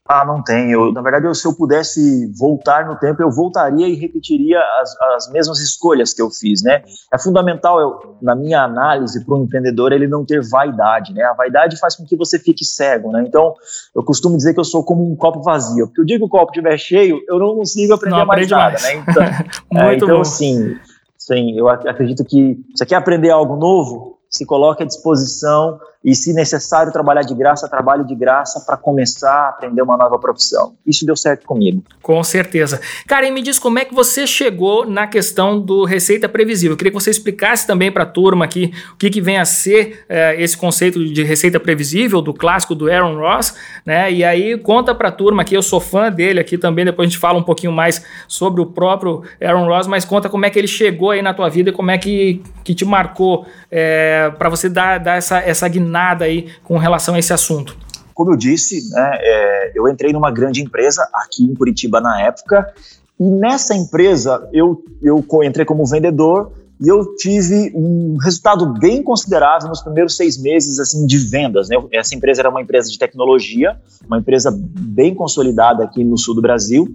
Ah, 0.06 0.22
não 0.22 0.42
tem. 0.42 0.70
Eu, 0.70 0.92
na 0.92 1.00
verdade, 1.00 1.24
eu, 1.24 1.34
se 1.34 1.46
eu 1.46 1.54
pudesse 1.54 2.30
voltar 2.38 2.86
no 2.86 2.94
tempo, 2.96 3.22
eu 3.22 3.30
voltaria 3.30 3.88
e 3.88 3.94
repetiria 3.94 4.60
as, 4.82 5.00
as 5.00 5.30
mesmas 5.30 5.60
escolhas 5.60 6.12
que 6.12 6.20
eu 6.20 6.30
fiz, 6.30 6.62
né? 6.62 6.82
É 7.10 7.18
fundamental, 7.18 7.80
eu, 7.80 8.16
na 8.20 8.34
minha 8.34 8.62
análise, 8.62 9.24
para 9.24 9.34
um 9.34 9.44
empreendedor, 9.44 9.92
ele 9.92 10.06
não 10.06 10.22
ter 10.22 10.42
vaidade, 10.42 11.14
né? 11.14 11.22
A 11.22 11.32
vaidade 11.32 11.78
faz 11.78 11.96
com 11.96 12.04
que 12.04 12.16
você 12.16 12.38
fique 12.38 12.66
cego, 12.66 13.12
né? 13.12 13.24
Então, 13.26 13.54
eu 13.94 14.02
costumo 14.02 14.36
dizer 14.36 14.52
que 14.52 14.60
eu 14.60 14.64
sou 14.64 14.84
como 14.84 15.10
um 15.10 15.16
copo 15.16 15.40
vazio, 15.40 15.86
porque 15.86 16.02
o 16.02 16.04
dia 16.04 16.18
que 16.18 16.24
o 16.24 16.28
copo 16.28 16.52
estiver 16.52 16.76
cheio, 16.76 17.22
eu 17.26 17.38
não 17.38 17.56
consigo 17.56 17.94
aprender 17.94 18.18
não 18.18 18.26
mais 18.26 18.50
nada, 18.50 18.72
mais. 18.72 18.82
né? 18.82 19.04
Então, 19.08 19.22
é, 19.80 19.94
então 19.94 20.24
sim, 20.24 20.76
sim, 21.16 21.56
eu 21.56 21.66
acredito 21.66 22.22
que 22.26 22.62
você 22.76 22.84
quer 22.84 22.96
aprender 22.96 23.30
algo 23.30 23.56
novo, 23.56 24.18
se 24.28 24.44
coloque 24.44 24.82
à 24.82 24.86
disposição 24.86 25.78
e, 26.04 26.14
se 26.14 26.34
necessário, 26.34 26.92
trabalhar 26.92 27.22
de 27.22 27.34
graça, 27.34 27.66
trabalhe 27.66 28.04
de 28.04 28.14
graça 28.14 28.60
para 28.60 28.76
começar 28.76 29.46
a 29.46 29.48
aprender 29.48 29.80
uma 29.80 29.96
nova 29.96 30.18
profissão. 30.18 30.74
Isso 30.86 31.06
deu 31.06 31.16
certo 31.16 31.46
comigo. 31.46 31.82
Com 32.02 32.22
certeza. 32.22 32.78
Karen, 33.06 33.30
me 33.30 33.40
diz 33.40 33.58
como 33.58 33.78
é 33.78 33.86
que 33.86 33.94
você 33.94 34.26
chegou 34.26 34.84
na 34.86 35.06
questão 35.06 35.58
do 35.58 35.84
receita 35.84 36.28
previsível. 36.28 36.74
Eu 36.74 36.76
queria 36.76 36.90
que 36.92 37.00
você 37.00 37.10
explicasse 37.10 37.66
também 37.66 37.90
para 37.90 38.02
a 38.02 38.06
turma 38.06 38.44
aqui 38.44 38.70
o 38.92 38.96
que, 38.98 39.08
que 39.08 39.20
vem 39.22 39.38
a 39.38 39.46
ser 39.46 40.04
é, 40.06 40.40
esse 40.42 40.54
conceito 40.54 41.02
de 41.02 41.22
receita 41.22 41.58
previsível, 41.58 42.20
do 42.20 42.34
clássico 42.34 42.74
do 42.74 42.90
Aaron 42.90 43.16
Ross, 43.16 43.54
né? 43.86 44.12
E 44.12 44.22
aí 44.22 44.58
conta 44.58 44.94
para 44.94 45.08
a 45.08 45.12
turma 45.12 45.40
aqui, 45.40 45.54
eu 45.54 45.62
sou 45.62 45.80
fã 45.80 46.12
dele 46.12 46.38
aqui 46.38 46.58
também, 46.58 46.84
depois 46.84 47.06
a 47.06 47.10
gente 47.10 47.18
fala 47.18 47.38
um 47.38 47.42
pouquinho 47.42 47.72
mais 47.72 48.04
sobre 48.28 48.60
o 48.60 48.66
próprio 48.66 49.22
Aaron 49.42 49.66
Ross, 49.66 49.86
mas 49.86 50.04
conta 50.04 50.28
como 50.28 50.44
é 50.44 50.50
que 50.50 50.58
ele 50.58 50.68
chegou 50.68 51.12
aí 51.12 51.22
na 51.22 51.32
tua 51.32 51.48
vida 51.48 51.70
e 51.70 51.72
como 51.72 51.90
é 51.90 51.96
que, 51.96 52.42
que 52.62 52.74
te 52.74 52.84
marcou 52.84 53.46
é, 53.70 54.30
para 54.38 54.50
você 54.50 54.68
dar, 54.68 54.98
dar 54.98 55.16
essa, 55.16 55.38
essa 55.38 55.66
guinada 55.66 55.93
nada 55.94 56.24
aí 56.24 56.48
com 56.64 56.76
relação 56.76 57.14
a 57.14 57.18
esse 57.18 57.32
assunto? 57.32 57.76
Como 58.12 58.32
eu 58.32 58.36
disse, 58.36 58.90
né, 58.90 59.10
é, 59.20 59.72
eu 59.74 59.88
entrei 59.88 60.12
numa 60.12 60.30
grande 60.30 60.60
empresa 60.62 61.08
aqui 61.14 61.44
em 61.44 61.54
Curitiba 61.54 62.00
na 62.00 62.20
época, 62.20 62.72
e 63.18 63.24
nessa 63.24 63.74
empresa 63.74 64.48
eu, 64.52 64.84
eu 65.00 65.24
entrei 65.44 65.64
como 65.64 65.86
vendedor 65.86 66.52
e 66.80 66.88
eu 66.88 67.14
tive 67.16 67.72
um 67.74 68.16
resultado 68.16 68.66
bem 68.78 69.02
considerável 69.02 69.68
nos 69.68 69.80
primeiros 69.80 70.16
seis 70.16 70.36
meses 70.36 70.78
assim 70.80 71.06
de 71.06 71.18
vendas. 71.18 71.68
Né? 71.68 71.76
Essa 71.92 72.14
empresa 72.14 72.42
era 72.42 72.50
uma 72.50 72.60
empresa 72.60 72.90
de 72.90 72.98
tecnologia, 72.98 73.76
uma 74.06 74.18
empresa 74.18 74.52
bem 74.52 75.14
consolidada 75.14 75.84
aqui 75.84 76.02
no 76.02 76.18
sul 76.18 76.34
do 76.34 76.42
Brasil. 76.42 76.94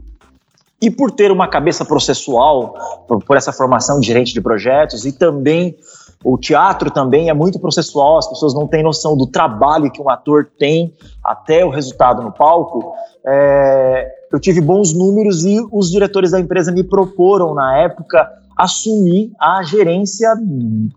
E 0.81 0.89
por 0.89 1.11
ter 1.11 1.31
uma 1.31 1.47
cabeça 1.47 1.83
processual, 1.83 3.05
por, 3.07 3.23
por 3.23 3.37
essa 3.37 3.51
formação 3.51 3.99
de 3.99 4.07
gerente 4.07 4.33
de 4.33 4.41
projetos 4.41 5.05
e 5.05 5.11
também 5.11 5.75
o 6.23 6.38
teatro 6.38 6.91
também 6.91 7.29
é 7.29 7.33
muito 7.33 7.59
processual, 7.59 8.17
as 8.17 8.27
pessoas 8.27 8.53
não 8.53 8.67
têm 8.67 8.83
noção 8.83 9.15
do 9.15 9.25
trabalho 9.25 9.89
que 9.89 10.01
um 10.01 10.09
ator 10.09 10.49
tem 10.57 10.93
até 11.23 11.63
o 11.63 11.69
resultado 11.69 12.21
no 12.21 12.31
palco. 12.31 12.93
É, 13.25 14.07
eu 14.31 14.39
tive 14.39 14.59
bons 14.59 14.93
números 14.93 15.45
e 15.45 15.65
os 15.71 15.89
diretores 15.89 16.31
da 16.31 16.39
empresa 16.39 16.71
me 16.71 16.83
proporam, 16.83 17.53
na 17.53 17.77
época, 17.77 18.29
assumir 18.57 19.31
a 19.39 19.63
gerência 19.63 20.33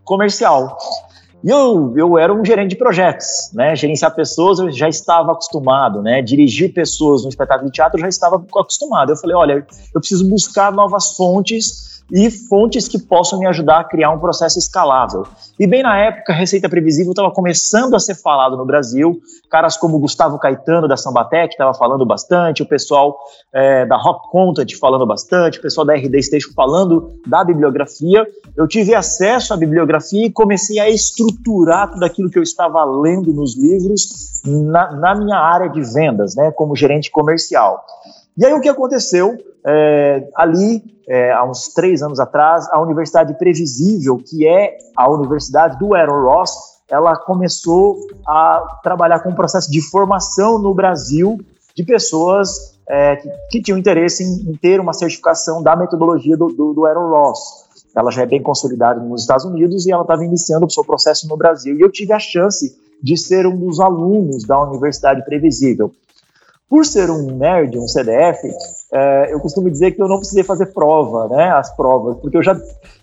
comercial. 0.05 0.77
E 1.45 1.51
eu, 1.51 1.93
eu 1.97 2.19
era 2.19 2.33
um 2.33 2.45
gerente 2.45 2.71
de 2.71 2.77
projetos, 2.77 3.51
né? 3.53 3.75
Gerenciar 3.75 4.15
pessoas 4.15 4.61
eu 4.61 4.71
já 4.71 4.89
estava 4.89 5.33
acostumado, 5.33 6.01
né? 6.01 6.23
Dirigir 6.23 6.73
pessoas 6.73 7.23
no 7.23 7.29
espetáculo 7.29 7.67
de 7.69 7.75
teatro 7.75 7.99
eu 7.99 8.03
já 8.03 8.09
estava 8.09 8.37
acostumado. 8.37 9.11
Eu 9.11 9.17
falei, 9.17 9.35
olha, 9.35 9.67
eu 9.95 10.01
preciso 10.01 10.29
buscar 10.29 10.73
novas 10.73 11.17
fontes 11.17 12.02
e 12.13 12.31
fontes 12.31 12.87
que 12.87 12.99
possam 12.99 13.39
me 13.39 13.47
ajudar 13.47 13.81
a 13.81 13.85
criar 13.85 14.11
um 14.11 14.19
processo 14.19 14.59
escalável. 14.59 15.27
E 15.59 15.67
bem 15.67 15.83
na 15.83 15.99
época, 15.99 16.35
Receita 16.35 16.69
Previsível 16.69 17.13
estava 17.13 17.31
começando 17.31 17.97
a 17.97 17.99
ser 17.99 18.15
falado 18.15 18.55
no 18.55 18.67
Brasil, 18.67 19.19
caras 19.51 19.79
como 19.79 19.99
Gustavo 19.99 20.39
Caetano 20.39 20.87
da 20.87 20.97
Sambatec 20.97 21.55
estava 21.55 21.73
falando 21.73 22.05
bastante, 22.05 22.63
o 22.63 22.67
pessoal 22.67 23.19
é, 23.51 23.87
da 23.87 23.97
Rock 23.97 24.31
Content 24.31 24.77
falando 24.79 25.07
bastante, 25.07 25.59
o 25.59 25.63
pessoal 25.63 25.87
da 25.87 25.95
RD 25.95 26.23
Station 26.23 26.51
falando 26.55 27.15
da 27.27 27.43
bibliografia. 27.43 28.27
Eu 28.55 28.69
tive 28.69 28.95
acesso 28.95 29.55
à 29.55 29.57
bibliografia 29.57 30.27
e 30.27 30.31
comecei 30.31 30.79
a 30.79 30.91
estruturar 30.91 31.91
tudo 31.91 32.05
aquilo 32.05 32.29
que 32.29 32.39
eu 32.39 32.43
estava 32.43 32.85
lendo 32.85 33.33
nos 33.33 33.57
livros 33.57 34.43
na, 34.45 34.93
na 34.93 35.15
minha 35.15 35.39
área 35.39 35.69
de 35.69 35.81
vendas, 35.81 36.35
né, 36.35 36.51
como 36.51 36.77
gerente 36.77 37.11
comercial. 37.11 37.85
E 38.37 38.45
aí 38.45 38.53
o 38.53 38.61
que 38.61 38.69
aconteceu? 38.69 39.37
É, 39.65 40.29
ali, 40.35 40.83
é, 41.07 41.33
há 41.33 41.45
uns 41.45 41.69
três 41.69 42.03
anos 42.03 42.19
atrás, 42.19 42.69
a 42.71 42.81
Universidade 42.81 43.35
Previsível, 43.35 44.19
que 44.19 44.47
é 44.47 44.77
a 44.97 45.09
universidade 45.11 45.79
do 45.79 45.95
Aaron 45.95 46.23
Ross, 46.23 46.73
ela 46.91 47.17
começou 47.17 47.99
a 48.27 48.81
trabalhar 48.83 49.21
com 49.21 49.31
um 49.31 49.35
processo 49.35 49.71
de 49.71 49.81
formação 49.81 50.59
no 50.59 50.75
Brasil 50.75 51.39
de 51.75 51.85
pessoas 51.85 52.79
é, 52.87 53.17
que, 53.17 53.31
que, 53.51 53.63
tinham 53.63 53.79
interesse 53.79 54.23
em, 54.23 54.51
em, 54.51 54.57
ter 54.57 54.81
uma 54.81 54.93
certificação 54.93 55.63
da 55.63 55.75
metodologia 55.75 56.37
do, 56.37 56.49
do, 56.49 56.75
do 56.75 56.85
Aaron 56.85 57.09
Ross. 57.09 57.65
Ela 57.95 58.11
já 58.11 58.23
é 58.23 58.27
bem 58.27 58.43
consolidada 58.43 59.01
nos 59.01 59.23
Estados 59.23 59.45
Unidos 59.45 59.87
e 59.87 59.93
ela 59.93 60.03
estava 60.03 60.25
iniciando 60.25 60.67
o 60.67 60.71
seu 60.71 60.85
processo 60.85 61.29
no 61.29 61.37
Brasil. 61.37 61.77
E 61.79 61.81
eu 61.81 61.91
tive 61.91 62.13
a 62.13 62.19
chance 62.19 62.77
de 63.03 63.17
ser 63.17 63.47
um 63.47 63.57
dos 63.57 63.81
alunos 63.81 64.45
da 64.45 64.61
Universidade 64.63 65.25
Previsível. 65.25 65.93
Por 66.73 66.87
ser 66.87 67.11
um 67.11 67.37
nerd, 67.37 67.79
um 67.79 67.87
CDF, 67.87 68.51
é, 68.91 69.35
eu 69.35 69.39
costumo 69.41 69.71
dizer 69.71 69.91
que 69.91 70.01
eu 70.01 70.09
não 70.09 70.17
precisei 70.17 70.43
fazer 70.43 70.73
prova, 70.73 71.29
né, 71.29 71.51
as 71.51 71.71
provas, 71.77 72.17
porque 72.17 72.35
eu 72.35 72.43
já 72.43 72.59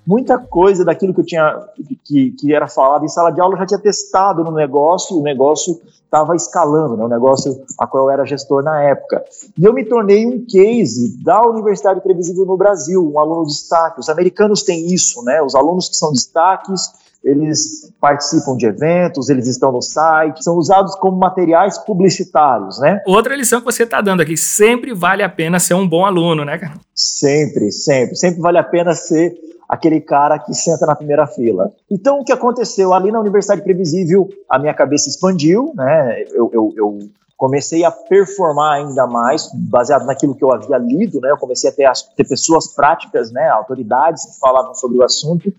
muita 0.07 0.39
coisa 0.39 0.83
daquilo 0.83 1.13
que 1.13 1.21
eu 1.21 1.25
tinha 1.25 1.67
que, 2.03 2.31
que 2.31 2.51
era 2.51 2.67
falado 2.67 3.05
em 3.05 3.07
sala 3.07 3.29
de 3.29 3.39
aula 3.39 3.53
eu 3.53 3.59
já 3.59 3.67
tinha 3.67 3.79
testado 3.79 4.43
no 4.43 4.51
negócio, 4.51 5.19
o 5.19 5.21
negócio 5.21 5.79
estava 6.03 6.35
escalando, 6.35 6.97
né, 6.97 7.05
o 7.05 7.07
negócio 7.07 7.61
a 7.77 7.85
qual 7.85 8.05
eu 8.05 8.09
era 8.09 8.25
gestor 8.25 8.63
na 8.63 8.81
época. 8.81 9.23
E 9.55 9.63
eu 9.63 9.71
me 9.71 9.85
tornei 9.85 10.25
um 10.25 10.43
case 10.47 11.23
da 11.23 11.39
Universidade 11.43 12.01
Previsível 12.01 12.47
no 12.47 12.57
Brasil, 12.57 13.07
um 13.07 13.19
aluno 13.19 13.43
de 13.43 13.51
destaque. 13.51 13.99
Os 13.99 14.09
americanos 14.09 14.63
têm 14.63 14.91
isso, 14.91 15.23
né? 15.23 15.43
Os 15.43 15.53
alunos 15.53 15.87
que 15.87 15.95
são 15.95 16.11
destaques 16.11 16.91
eles 17.23 17.91
participam 17.99 18.55
de 18.55 18.65
eventos, 18.65 19.29
eles 19.29 19.47
estão 19.47 19.71
no 19.71 19.81
site, 19.81 20.43
são 20.43 20.55
usados 20.55 20.95
como 20.95 21.17
materiais 21.17 21.77
publicitários, 21.77 22.79
né? 22.79 23.01
Outra 23.05 23.35
lição 23.35 23.59
que 23.59 23.65
você 23.65 23.83
está 23.83 23.99
dando 24.01 24.21
aqui, 24.21 24.37
sempre 24.37 24.93
vale 24.93 25.21
a 25.21 25.29
pena 25.29 25.59
ser 25.59 25.73
um 25.73 25.87
bom 25.87 26.05
aluno, 26.05 26.45
né, 26.45 26.57
cara? 26.57 26.73
Sempre, 26.95 27.71
sempre. 27.71 28.15
Sempre 28.15 28.39
vale 28.39 28.57
a 28.57 28.63
pena 28.63 28.93
ser 28.93 29.33
aquele 29.67 30.01
cara 30.01 30.39
que 30.39 30.53
senta 30.53 30.85
na 30.85 30.95
primeira 30.95 31.27
fila. 31.27 31.71
Então, 31.91 32.19
o 32.19 32.23
que 32.23 32.31
aconteceu? 32.31 32.93
Ali 32.93 33.11
na 33.11 33.19
Universidade 33.19 33.61
Previsível, 33.61 34.27
a 34.49 34.57
minha 34.57 34.73
cabeça 34.73 35.09
expandiu, 35.09 35.71
né? 35.75 36.23
Eu, 36.31 36.49
eu, 36.53 36.73
eu 36.75 36.99
comecei 37.37 37.85
a 37.85 37.91
performar 37.91 38.79
ainda 38.79 39.05
mais, 39.05 39.49
baseado 39.53 40.05
naquilo 40.05 40.35
que 40.35 40.43
eu 40.43 40.51
havia 40.51 40.77
lido, 40.77 41.21
né? 41.21 41.29
Eu 41.29 41.37
comecei 41.37 41.69
a 41.69 41.73
ter, 41.73 41.85
a 41.85 41.93
ter 42.15 42.27
pessoas 42.27 42.73
práticas, 42.73 43.31
né? 43.31 43.47
Autoridades 43.49 44.25
que 44.25 44.39
falavam 44.39 44.73
sobre 44.73 44.97
o 44.97 45.03
assunto. 45.03 45.53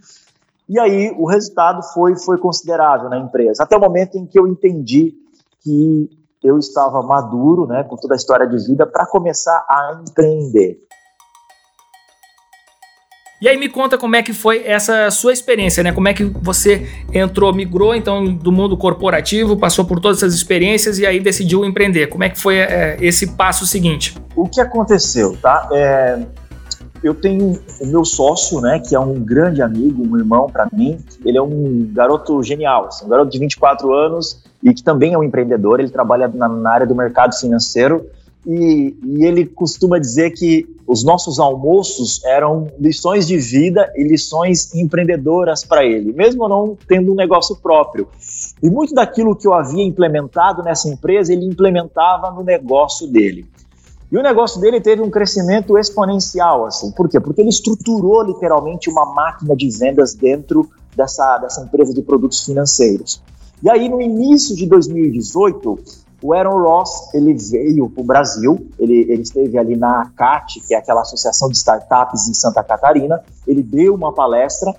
E 0.70 0.78
aí 0.78 1.12
o 1.18 1.26
resultado 1.26 1.82
foi, 1.92 2.14
foi 2.14 2.38
considerável 2.38 3.10
na 3.10 3.18
empresa, 3.18 3.64
até 3.64 3.76
o 3.76 3.80
momento 3.80 4.16
em 4.16 4.24
que 4.24 4.38
eu 4.38 4.46
entendi 4.46 5.14
que 5.64 6.08
eu 6.44 6.58
estava 6.58 7.02
maduro, 7.02 7.66
né, 7.66 7.82
com 7.82 7.96
toda 7.96 8.14
a 8.14 8.16
história 8.16 8.46
de 8.46 8.56
vida, 8.68 8.86
para 8.86 9.04
começar 9.04 9.66
a 9.68 10.00
empreender. 10.00 10.78
E 13.42 13.48
aí 13.48 13.56
me 13.56 13.68
conta 13.68 13.98
como 13.98 14.14
é 14.14 14.22
que 14.22 14.32
foi 14.32 14.64
essa 14.64 15.10
sua 15.10 15.32
experiência, 15.32 15.82
né? 15.82 15.92
Como 15.92 16.06
é 16.06 16.12
que 16.12 16.24
você 16.24 16.86
entrou, 17.12 17.52
migrou 17.54 17.94
então 17.94 18.32
do 18.34 18.52
mundo 18.52 18.76
corporativo, 18.76 19.56
passou 19.56 19.86
por 19.86 19.98
todas 19.98 20.18
essas 20.18 20.34
experiências 20.34 20.98
e 20.98 21.06
aí 21.06 21.18
decidiu 21.18 21.64
empreender. 21.64 22.08
Como 22.08 22.22
é 22.22 22.28
que 22.28 22.38
foi 22.38 22.58
é, 22.58 22.98
esse 23.00 23.28
passo 23.28 23.66
seguinte? 23.66 24.14
O 24.36 24.46
que 24.46 24.60
aconteceu, 24.60 25.36
tá? 25.40 25.68
É, 25.72 26.18
eu 27.02 27.14
tenho 27.14 27.58
o 27.80 27.86
meu 27.86 28.04
sócio, 28.04 28.60
né, 28.60 28.78
que 28.78 28.94
é 28.94 29.00
um 29.00 29.14
grande 29.14 29.62
amigo, 29.62 30.06
um 30.06 30.18
irmão 30.18 30.48
para 30.48 30.68
mim. 30.72 30.98
Ele 31.24 31.38
é 31.38 31.42
um 31.42 31.88
garoto 31.92 32.42
genial, 32.42 32.86
assim, 32.86 33.06
um 33.06 33.08
garoto 33.08 33.30
de 33.30 33.38
24 33.38 33.92
anos 33.92 34.42
e 34.62 34.74
que 34.74 34.82
também 34.82 35.14
é 35.14 35.18
um 35.18 35.24
empreendedor. 35.24 35.80
Ele 35.80 35.90
trabalha 35.90 36.28
na, 36.28 36.48
na 36.48 36.70
área 36.70 36.86
do 36.86 36.94
mercado 36.94 37.34
financeiro 37.34 38.06
e, 38.46 38.96
e, 39.04 39.24
ele 39.24 39.44
costuma 39.44 39.98
dizer 39.98 40.30
que 40.30 40.66
os 40.86 41.04
nossos 41.04 41.38
almoços 41.38 42.24
eram 42.24 42.68
lições 42.78 43.26
de 43.26 43.36
vida 43.36 43.92
e 43.94 44.02
lições 44.02 44.74
empreendedoras 44.74 45.62
para 45.62 45.84
ele, 45.84 46.12
mesmo 46.12 46.48
não 46.48 46.76
tendo 46.88 47.12
um 47.12 47.14
negócio 47.14 47.54
próprio. 47.56 48.08
E 48.62 48.70
muito 48.70 48.94
daquilo 48.94 49.36
que 49.36 49.46
eu 49.46 49.52
havia 49.52 49.84
implementado 49.84 50.62
nessa 50.62 50.88
empresa, 50.88 51.32
ele 51.32 51.44
implementava 51.44 52.30
no 52.30 52.42
negócio 52.42 53.06
dele. 53.06 53.46
E 54.10 54.18
o 54.18 54.22
negócio 54.22 54.60
dele 54.60 54.80
teve 54.80 55.00
um 55.02 55.10
crescimento 55.10 55.78
exponencial, 55.78 56.66
assim. 56.66 56.90
Por 56.90 57.08
quê? 57.08 57.20
Porque 57.20 57.40
ele 57.40 57.50
estruturou 57.50 58.22
literalmente 58.22 58.90
uma 58.90 59.06
máquina 59.14 59.54
de 59.54 59.70
vendas 59.70 60.14
dentro 60.14 60.68
dessa, 60.96 61.38
dessa 61.38 61.62
empresa 61.62 61.94
de 61.94 62.02
produtos 62.02 62.44
financeiros. 62.44 63.22
E 63.62 63.70
aí, 63.70 63.88
no 63.88 64.00
início 64.00 64.56
de 64.56 64.66
2018, 64.66 65.78
o 66.22 66.34
Aaron 66.34 66.60
Ross 66.60 67.14
ele 67.14 67.34
veio 67.34 67.88
para 67.88 68.00
o 68.00 68.04
Brasil, 68.04 68.66
ele, 68.78 69.00
ele 69.08 69.22
esteve 69.22 69.56
ali 69.56 69.76
na 69.76 70.02
ACAT, 70.02 70.60
que 70.66 70.74
é 70.74 70.78
aquela 70.78 71.02
associação 71.02 71.48
de 71.48 71.56
startups 71.56 72.28
em 72.28 72.34
Santa 72.34 72.62
Catarina, 72.62 73.22
ele 73.46 73.62
deu 73.62 73.94
uma 73.94 74.12
palestra 74.12 74.74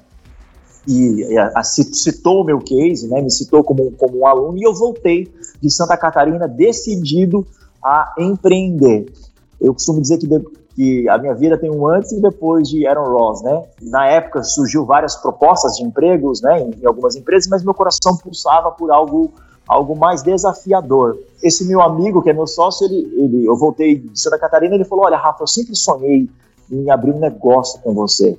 e 0.88 1.38
a, 1.38 1.60
a, 1.60 1.64
citou 1.64 2.42
o 2.42 2.44
meu 2.44 2.60
case, 2.60 3.08
né, 3.08 3.22
me 3.22 3.32
citou 3.32 3.64
como, 3.64 3.92
como 3.92 4.20
um 4.20 4.28
aluno, 4.28 4.58
e 4.58 4.64
eu 4.64 4.74
voltei 4.74 5.32
de 5.60 5.70
Santa 5.70 5.96
Catarina 5.96 6.48
decidido 6.48 7.46
a 7.84 8.14
empreender. 8.18 9.12
Eu 9.60 9.74
costumo 9.74 10.02
dizer 10.02 10.18
que, 10.18 10.28
de, 10.28 10.40
que 10.76 11.10
a 11.10 11.18
minha 11.18 11.34
vida 11.34 11.58
tem 11.58 11.70
um 11.70 11.88
antes 11.88 12.12
e 12.12 12.22
depois 12.22 12.68
de 12.68 12.88
Aaron 12.88 13.12
Ross, 13.12 13.42
né? 13.44 13.64
Na 13.82 14.08
época 14.08 14.44
surgiu 14.44 14.86
várias 14.86 15.16
propostas 15.16 15.76
de 15.76 15.84
empregos, 15.84 16.42
né, 16.42 16.62
em, 16.62 16.72
em 16.82 16.86
algumas 16.86 17.16
empresas, 17.16 17.48
mas 17.50 17.64
meu 17.64 17.74
coração 17.74 18.18
pulsava 18.18 18.72
por 18.72 18.92
algo 18.92 19.32
algo 19.68 19.96
mais 19.96 20.22
desafiador. 20.22 21.18
Esse 21.42 21.66
meu 21.66 21.82
amigo, 21.82 22.22
que 22.22 22.30
é 22.30 22.34
meu 22.34 22.48
sócio, 22.48 22.86
ele, 22.86 23.10
ele, 23.16 23.46
eu 23.46 23.56
voltei 23.56 24.00
de 24.00 24.20
Santa 24.20 24.38
Catarina, 24.38 24.76
ele 24.76 24.84
falou: 24.84 25.06
Olha, 25.06 25.18
Rafa, 25.18 25.44
eu 25.44 25.48
sempre 25.48 25.76
sonhei 25.76 26.30
em 26.70 26.90
abrir 26.90 27.12
um 27.12 27.20
negócio 27.20 27.80
com 27.82 27.94
você, 27.94 28.38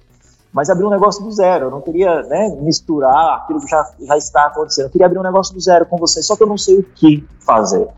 mas 0.53 0.69
abrir 0.69 0.85
um 0.85 0.91
negócio 0.91 1.25
do 1.25 1.33
zero. 1.33 1.67
Eu 1.67 1.71
não 1.71 1.81
queria 1.81 2.23
né, 2.25 2.55
misturar 2.61 3.39
aquilo 3.39 3.61
que 3.61 3.69
já, 3.69 3.91
já 4.01 4.17
está 4.17 4.47
acontecendo. 4.47 4.87
Eu 4.87 4.91
queria 4.91 5.07
abrir 5.07 5.19
um 5.19 5.23
negócio 5.23 5.55
do 5.55 5.61
zero 5.61 5.87
com 5.87 5.97
você, 5.97 6.23
só 6.23 6.37
que 6.37 6.43
eu 6.43 6.47
não 6.47 6.59
sei 6.59 6.81
o 6.81 6.83
que 6.83 7.27
fazer. 7.41 7.89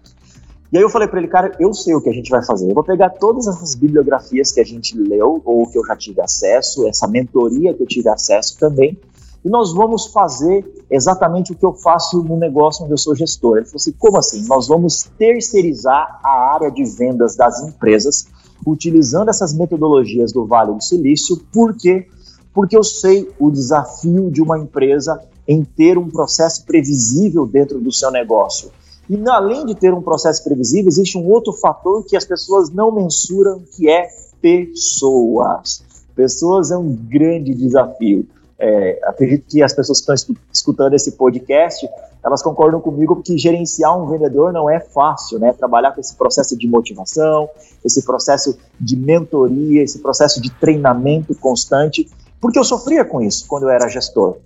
E 0.74 0.76
aí 0.76 0.82
eu 0.82 0.90
falei 0.90 1.06
para 1.06 1.20
ele, 1.20 1.28
cara, 1.28 1.52
eu 1.60 1.72
sei 1.72 1.94
o 1.94 2.00
que 2.00 2.08
a 2.08 2.12
gente 2.12 2.28
vai 2.28 2.44
fazer. 2.44 2.68
Eu 2.68 2.74
vou 2.74 2.82
pegar 2.82 3.10
todas 3.10 3.46
essas 3.46 3.76
bibliografias 3.76 4.50
que 4.50 4.58
a 4.58 4.64
gente 4.64 4.98
leu 4.98 5.40
ou 5.44 5.68
que 5.68 5.78
eu 5.78 5.87
já 5.87 5.94
tive 5.94 6.20
acesso, 6.20 6.88
essa 6.88 7.06
mentoria 7.06 7.72
que 7.72 7.80
eu 7.80 7.87
tive 7.87 8.08
acesso 8.08 8.58
também, 8.58 8.98
e 9.44 9.48
nós 9.48 9.72
vamos 9.72 10.06
fazer 10.06 10.66
exatamente 10.90 11.52
o 11.52 11.54
que 11.54 11.64
eu 11.64 11.74
faço 11.74 12.24
no 12.24 12.37
negócio 12.37 12.82
onde 12.82 12.92
eu 12.92 12.98
sou 12.98 13.14
gestor. 13.14 13.58
Ele 13.58 13.66
falou 13.66 13.76
assim: 13.76 13.92
como 13.92 14.18
assim? 14.18 14.44
Nós 14.48 14.66
vamos 14.66 15.04
terceirizar 15.16 16.18
a 16.24 16.52
área 16.54 16.72
de 16.72 16.82
vendas 16.82 17.37
das 17.37 17.62
empresas 17.62 18.26
utilizando 18.66 19.28
essas 19.28 19.54
metodologias 19.54 20.32
do 20.32 20.44
Vale 20.44 20.74
do 20.74 20.82
Silício, 20.82 21.37
por 21.52 21.76
quê? 21.76 22.08
Porque 22.52 22.76
eu 22.76 22.82
sei 22.82 23.30
o 23.38 23.48
desafio 23.48 24.28
de 24.28 24.42
uma 24.42 24.58
empresa 24.58 25.22
em 25.46 25.62
ter 25.62 25.96
um 25.96 26.10
processo 26.10 26.64
previsível 26.64 27.46
dentro 27.46 27.78
do 27.78 27.92
seu 27.92 28.10
negócio. 28.10 28.72
E 29.08 29.22
além 29.28 29.66
de 29.66 29.74
ter 29.74 29.92
um 29.92 30.00
processo 30.00 30.42
previsível, 30.42 30.88
existe 30.88 31.18
um 31.18 31.28
outro 31.28 31.52
fator 31.52 32.04
que 32.04 32.16
as 32.16 32.24
pessoas 32.24 32.70
não 32.70 32.90
mensuram, 32.90 33.62
que 33.76 33.88
é 33.88 34.08
pessoas. 34.40 35.82
Pessoas 36.14 36.70
é 36.70 36.76
um 36.76 36.94
grande 36.94 37.54
desafio. 37.54 38.26
É, 38.58 39.00
acredito 39.04 39.46
que 39.48 39.62
as 39.62 39.72
pessoas 39.72 39.98
que 40.00 40.12
estão 40.12 40.36
escutando 40.52 40.94
esse 40.94 41.12
podcast, 41.12 41.88
elas 42.24 42.42
concordam 42.42 42.80
comigo 42.80 43.20
que 43.22 43.36
gerenciar 43.36 44.00
um 44.00 44.06
vendedor 44.06 44.52
não 44.52 44.70
é 44.70 44.80
fácil, 44.80 45.38
né? 45.38 45.52
Trabalhar 45.52 45.92
com 45.92 46.00
esse 46.00 46.14
processo 46.14 46.56
de 46.56 46.66
motivação, 46.66 47.50
esse 47.84 48.02
processo 48.04 48.56
de 48.80 48.96
mentoria, 48.96 49.82
esse 49.82 49.98
processo 49.98 50.40
de 50.40 50.50
treinamento 50.50 51.34
constante, 51.34 52.08
porque 52.40 52.58
eu 52.58 52.64
sofria 52.64 53.04
com 53.04 53.20
isso 53.20 53.44
quando 53.46 53.64
eu 53.64 53.70
era 53.70 53.88
gestor. 53.88 54.36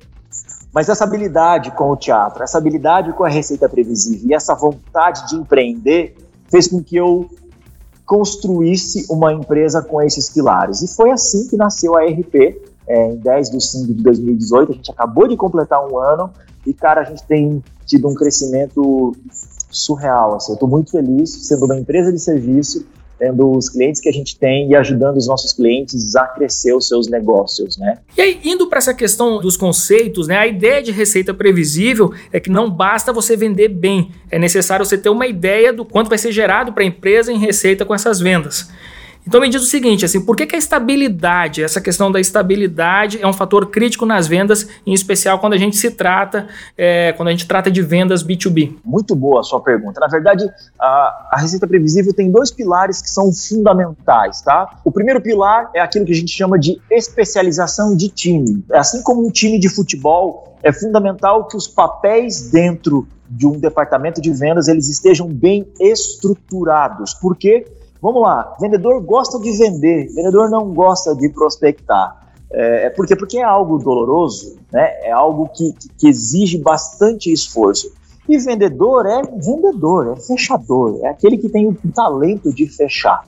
Mas 0.78 0.88
essa 0.88 1.02
habilidade 1.02 1.72
com 1.72 1.90
o 1.90 1.96
teatro, 1.96 2.40
essa 2.40 2.56
habilidade 2.56 3.12
com 3.12 3.24
a 3.24 3.28
receita 3.28 3.68
previsível 3.68 4.28
e 4.28 4.32
essa 4.32 4.54
vontade 4.54 5.26
de 5.26 5.34
empreender 5.34 6.16
fez 6.48 6.68
com 6.68 6.80
que 6.80 6.94
eu 6.94 7.28
construísse 8.06 9.04
uma 9.10 9.32
empresa 9.32 9.82
com 9.82 10.00
esses 10.00 10.30
pilares. 10.30 10.80
E 10.80 10.86
foi 10.86 11.10
assim 11.10 11.48
que 11.48 11.56
nasceu 11.56 11.96
a 11.96 12.04
RP, 12.04 12.62
é, 12.86 13.08
em 13.08 13.16
10 13.16 13.50
de 13.50 13.60
5 13.60 13.86
de 13.92 14.02
2018. 14.04 14.70
A 14.70 14.74
gente 14.76 14.90
acabou 14.92 15.26
de 15.26 15.36
completar 15.36 15.84
um 15.84 15.98
ano 15.98 16.30
e, 16.64 16.72
cara, 16.72 17.00
a 17.00 17.04
gente 17.04 17.24
tem 17.24 17.60
tido 17.84 18.06
um 18.06 18.14
crescimento 18.14 19.16
surreal. 19.72 20.36
Assim. 20.36 20.52
Eu 20.52 20.54
estou 20.54 20.68
muito 20.68 20.92
feliz 20.92 21.28
sendo 21.48 21.64
uma 21.64 21.76
empresa 21.76 22.12
de 22.12 22.20
serviço 22.20 22.86
tendo 23.18 23.50
os 23.50 23.68
clientes 23.68 24.00
que 24.00 24.08
a 24.08 24.12
gente 24.12 24.38
tem 24.38 24.70
e 24.70 24.76
ajudando 24.76 25.16
os 25.16 25.26
nossos 25.26 25.52
clientes 25.52 26.14
a 26.14 26.26
crescer 26.26 26.74
os 26.74 26.86
seus 26.86 27.08
negócios, 27.08 27.76
né? 27.76 27.98
E 28.16 28.20
aí, 28.20 28.40
indo 28.44 28.68
para 28.68 28.78
essa 28.78 28.94
questão 28.94 29.40
dos 29.40 29.56
conceitos, 29.56 30.28
né? 30.28 30.36
A 30.36 30.46
ideia 30.46 30.82
de 30.82 30.92
receita 30.92 31.34
previsível 31.34 32.12
é 32.32 32.38
que 32.38 32.50
não 32.50 32.70
basta 32.70 33.12
você 33.12 33.36
vender 33.36 33.68
bem, 33.68 34.10
é 34.30 34.38
necessário 34.38 34.84
você 34.84 34.96
ter 34.96 35.08
uma 35.08 35.26
ideia 35.26 35.72
do 35.72 35.84
quanto 35.84 36.08
vai 36.08 36.18
ser 36.18 36.32
gerado 36.32 36.72
para 36.72 36.82
a 36.82 36.86
empresa 36.86 37.32
em 37.32 37.38
receita 37.38 37.84
com 37.84 37.94
essas 37.94 38.20
vendas. 38.20 38.68
Então 39.26 39.40
me 39.40 39.48
diz 39.48 39.62
o 39.62 39.66
seguinte, 39.66 40.04
assim, 40.04 40.20
por 40.20 40.36
que, 40.36 40.46
que, 40.46 40.56
a 40.56 40.58
estabilidade, 40.58 41.62
essa 41.62 41.80
questão 41.80 42.10
da 42.10 42.18
estabilidade 42.18 43.20
é 43.20 43.26
um 43.26 43.32
fator 43.32 43.66
crítico 43.66 44.06
nas 44.06 44.26
vendas, 44.26 44.66
em 44.86 44.92
especial 44.92 45.38
quando 45.38 45.52
a 45.52 45.58
gente 45.58 45.76
se 45.76 45.90
trata, 45.90 46.48
é, 46.76 47.12
quando 47.12 47.28
a 47.28 47.30
gente 47.30 47.46
trata 47.46 47.70
de 47.70 47.82
vendas 47.82 48.24
B2B? 48.24 48.76
Muito 48.84 49.14
boa 49.14 49.40
a 49.40 49.42
sua 49.42 49.60
pergunta. 49.60 50.00
Na 50.00 50.08
verdade, 50.08 50.48
a, 50.80 51.28
a 51.32 51.38
receita 51.40 51.66
previsível 51.66 52.14
tem 52.14 52.30
dois 52.30 52.50
pilares 52.50 53.02
que 53.02 53.10
são 53.10 53.30
fundamentais, 53.32 54.40
tá? 54.40 54.78
O 54.84 54.90
primeiro 54.90 55.20
pilar 55.20 55.70
é 55.74 55.80
aquilo 55.80 56.06
que 56.06 56.12
a 56.12 56.16
gente 56.16 56.32
chama 56.32 56.58
de 56.58 56.80
especialização 56.90 57.94
de 57.94 58.08
time. 58.08 58.64
Assim 58.72 59.02
como 59.02 59.26
um 59.26 59.30
time 59.30 59.58
de 59.58 59.68
futebol, 59.68 60.56
é 60.62 60.72
fundamental 60.72 61.46
que 61.46 61.56
os 61.56 61.68
papéis 61.68 62.50
dentro 62.50 63.06
de 63.28 63.46
um 63.46 63.58
departamento 63.58 64.20
de 64.20 64.32
vendas 64.32 64.68
eles 64.68 64.88
estejam 64.88 65.28
bem 65.28 65.66
estruturados. 65.78 67.12
Por 67.14 67.36
quê? 67.36 67.66
Vamos 68.00 68.22
lá, 68.22 68.56
vendedor 68.60 69.00
gosta 69.02 69.38
de 69.40 69.52
vender, 69.56 70.08
vendedor 70.14 70.48
não 70.48 70.72
gosta 70.72 71.14
de 71.16 71.28
prospectar. 71.28 72.28
É, 72.50 72.86
é 72.86 72.90
porque 72.90 73.16
porque 73.16 73.38
é 73.38 73.42
algo 73.42 73.78
doloroso, 73.78 74.56
né? 74.72 74.84
É 75.02 75.10
algo 75.10 75.48
que, 75.48 75.74
que 75.98 76.08
exige 76.08 76.58
bastante 76.58 77.32
esforço. 77.32 77.92
E 78.28 78.38
vendedor 78.38 79.06
é 79.06 79.22
vendedor, 79.22 80.12
é 80.12 80.20
fechador, 80.20 81.00
é 81.02 81.08
aquele 81.08 81.38
que 81.38 81.48
tem 81.48 81.66
o 81.66 81.76
talento 81.94 82.52
de 82.52 82.66
fechar. 82.66 83.24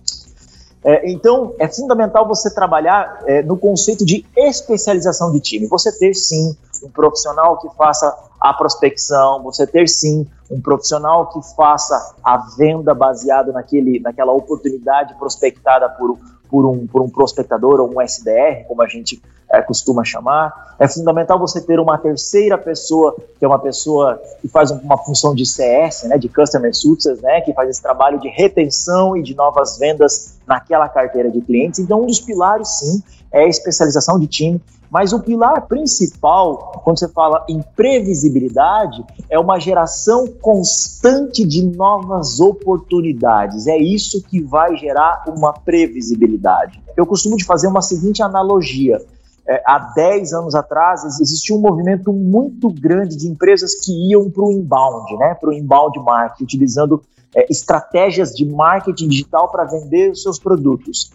É, 0.82 1.10
então, 1.10 1.54
é 1.58 1.68
fundamental 1.68 2.26
você 2.26 2.52
trabalhar 2.52 3.22
é, 3.26 3.42
no 3.42 3.56
conceito 3.56 4.04
de 4.04 4.24
especialização 4.36 5.30
de 5.32 5.40
time. 5.40 5.66
Você 5.66 5.92
ter, 5.98 6.14
sim, 6.14 6.56
um 6.82 6.90
profissional 6.90 7.58
que 7.58 7.68
faça 7.76 8.14
a 8.40 8.54
prospecção, 8.54 9.42
você 9.42 9.66
ter, 9.66 9.88
sim, 9.88 10.26
um 10.50 10.60
profissional 10.60 11.26
que 11.28 11.40
faça 11.54 12.14
a 12.24 12.38
venda 12.56 12.94
baseada 12.94 13.52
naquele, 13.52 14.00
naquela 14.00 14.32
oportunidade 14.32 15.14
prospectada 15.14 15.88
por, 15.90 16.18
por, 16.48 16.66
um, 16.66 16.86
por 16.86 17.02
um 17.02 17.10
prospectador 17.10 17.80
ou 17.80 17.94
um 17.94 18.00
SDR, 18.00 18.64
como 18.66 18.82
a 18.82 18.88
gente 18.88 19.22
é, 19.50 19.60
costuma 19.60 20.04
chamar. 20.04 20.76
É 20.78 20.88
fundamental 20.88 21.38
você 21.38 21.60
ter 21.60 21.78
uma 21.78 21.98
terceira 21.98 22.56
pessoa, 22.56 23.14
que 23.38 23.44
é 23.44 23.48
uma 23.48 23.58
pessoa 23.58 24.20
que 24.40 24.48
faz 24.48 24.70
uma 24.70 24.96
função 24.96 25.34
de 25.34 25.44
CS, 25.44 26.04
né, 26.04 26.16
de 26.16 26.28
Customer 26.28 26.74
Success, 26.74 27.20
né, 27.20 27.40
que 27.42 27.52
faz 27.52 27.68
esse 27.68 27.82
trabalho 27.82 28.18
de 28.18 28.28
retenção 28.28 29.16
e 29.16 29.22
de 29.22 29.34
novas 29.34 29.76
vendas 29.76 30.38
naquela 30.46 30.88
carteira 30.88 31.30
de 31.30 31.40
clientes. 31.42 31.78
Então, 31.78 32.02
um 32.02 32.06
dos 32.06 32.20
pilares, 32.20 32.68
sim, 32.78 33.02
é 33.30 33.42
a 33.42 33.48
especialização 33.48 34.18
de 34.18 34.26
time. 34.26 34.60
Mas 34.90 35.12
o 35.12 35.20
pilar 35.20 35.68
principal, 35.68 36.80
quando 36.82 36.98
você 36.98 37.08
fala 37.08 37.44
em 37.48 37.62
previsibilidade, 37.76 39.04
é 39.28 39.38
uma 39.38 39.60
geração 39.60 40.26
constante 40.26 41.46
de 41.46 41.64
novas 41.64 42.40
oportunidades. 42.40 43.68
É 43.68 43.78
isso 43.78 44.22
que 44.22 44.42
vai 44.42 44.76
gerar 44.76 45.24
uma 45.28 45.52
previsibilidade. 45.52 46.82
Eu 46.96 47.06
costumo 47.06 47.36
de 47.36 47.44
fazer 47.44 47.68
uma 47.68 47.82
seguinte 47.82 48.20
analogia. 48.20 49.00
É, 49.46 49.62
há 49.64 49.78
10 49.78 50.32
anos 50.32 50.54
atrás 50.54 51.04
existia 51.20 51.56
um 51.56 51.60
movimento 51.60 52.12
muito 52.12 52.68
grande 52.68 53.16
de 53.16 53.28
empresas 53.28 53.74
que 53.74 53.92
iam 54.10 54.28
para 54.28 54.44
o 54.44 54.52
inbound, 54.52 55.16
né, 55.16 55.34
para 55.34 55.50
o 55.50 55.52
inbound 55.52 55.98
marketing, 56.00 56.44
utilizando 56.44 57.02
é, 57.34 57.46
estratégias 57.50 58.32
de 58.32 58.44
marketing 58.44 59.08
digital 59.08 59.48
para 59.48 59.64
vender 59.64 60.10
os 60.10 60.22
seus 60.22 60.38
produtos. 60.38 61.12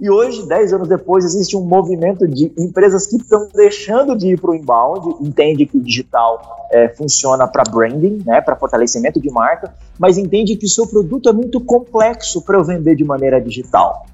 E 0.00 0.10
hoje, 0.10 0.46
10 0.46 0.72
anos 0.72 0.88
depois, 0.88 1.24
existe 1.24 1.56
um 1.56 1.62
movimento 1.62 2.26
de 2.26 2.52
empresas 2.58 3.06
que 3.06 3.16
estão 3.16 3.48
deixando 3.54 4.16
de 4.16 4.28
ir 4.28 4.40
para 4.40 4.50
o 4.50 4.54
inbound, 4.54 5.16
entende 5.20 5.66
que 5.66 5.76
o 5.76 5.80
digital 5.80 6.66
é, 6.70 6.88
funciona 6.88 7.46
para 7.46 7.62
branding, 7.70 8.22
né, 8.26 8.40
para 8.40 8.56
fortalecimento 8.56 9.20
de 9.20 9.30
marca, 9.30 9.72
mas 9.98 10.18
entende 10.18 10.56
que 10.56 10.66
o 10.66 10.68
seu 10.68 10.86
produto 10.86 11.28
é 11.28 11.32
muito 11.32 11.60
complexo 11.60 12.42
para 12.42 12.58
eu 12.58 12.64
vender 12.64 12.96
de 12.96 13.04
maneira 13.04 13.40
digital. 13.40 14.06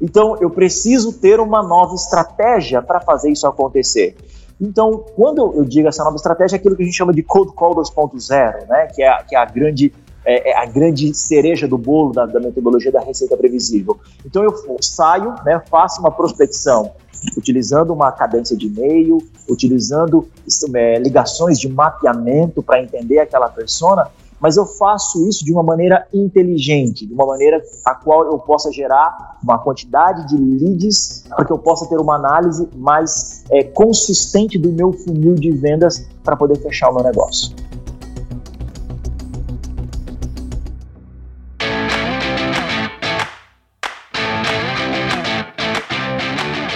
Então, 0.00 0.36
eu 0.40 0.50
preciso 0.50 1.12
ter 1.12 1.38
uma 1.38 1.62
nova 1.62 1.94
estratégia 1.94 2.82
para 2.82 3.00
fazer 3.00 3.30
isso 3.30 3.46
acontecer. 3.46 4.16
Então, 4.60 5.04
quando 5.14 5.52
eu 5.56 5.64
digo 5.64 5.88
essa 5.88 6.02
nova 6.02 6.16
estratégia, 6.16 6.56
é 6.56 6.58
aquilo 6.58 6.76
que 6.76 6.82
a 6.82 6.86
gente 6.86 6.96
chama 6.96 7.12
de 7.12 7.22
Code 7.22 7.52
Call 7.52 7.74
2.0, 7.76 8.68
né, 8.68 8.86
que 8.94 9.02
é, 9.02 9.16
que 9.22 9.36
é 9.36 9.38
a 9.38 9.44
grande 9.44 9.92
é, 10.24 10.50
é, 10.50 10.56
a 10.56 10.66
grande 10.66 11.12
cereja 11.14 11.68
do 11.68 11.76
bolo 11.76 12.12
da, 12.12 12.26
da, 12.26 12.40
metodologia 12.40 12.90
da 12.90 13.00
receita 13.00 13.36
previsível. 13.36 13.98
Então 14.24 14.42
eu 14.42 14.54
saio, 14.80 15.34
né, 15.44 15.60
faço 15.70 16.00
uma 16.00 16.10
prospecção 16.10 16.92
utilizando 17.36 17.92
uma 17.92 18.12
cadência 18.12 18.56
de 18.56 18.66
e-mail, 18.66 19.18
utilizando 19.48 20.28
é, 20.74 20.98
ligações 20.98 21.58
de 21.58 21.68
mapeamento 21.68 22.62
para 22.62 22.82
entender 22.82 23.18
aquela 23.18 23.48
persona, 23.48 24.10
mas 24.40 24.58
eu 24.58 24.66
faço 24.66 25.26
isso 25.26 25.42
de 25.42 25.52
uma 25.52 25.62
maneira 25.62 26.06
inteligente, 26.12 27.06
de 27.06 27.14
uma 27.14 27.24
maneira 27.24 27.62
a 27.84 27.94
qual 27.94 28.26
eu 28.26 28.38
possa 28.38 28.70
gerar 28.70 29.38
uma 29.42 29.58
quantidade 29.58 30.28
de 30.28 30.36
leads 30.36 31.24
para 31.28 31.44
que 31.44 31.52
eu 31.52 31.58
possa 31.58 31.86
ter 31.88 31.98
uma 31.98 32.16
análise 32.16 32.68
mais 32.76 33.42
é, 33.50 33.64
consistente 33.64 34.58
do 34.58 34.70
meu 34.70 34.92
funil 34.92 35.34
de 35.34 35.50
vendas 35.50 36.06
para 36.22 36.36
poder 36.36 36.58
fechar 36.58 36.90
o 36.90 36.94
meu 36.94 37.04
negócio. 37.04 37.54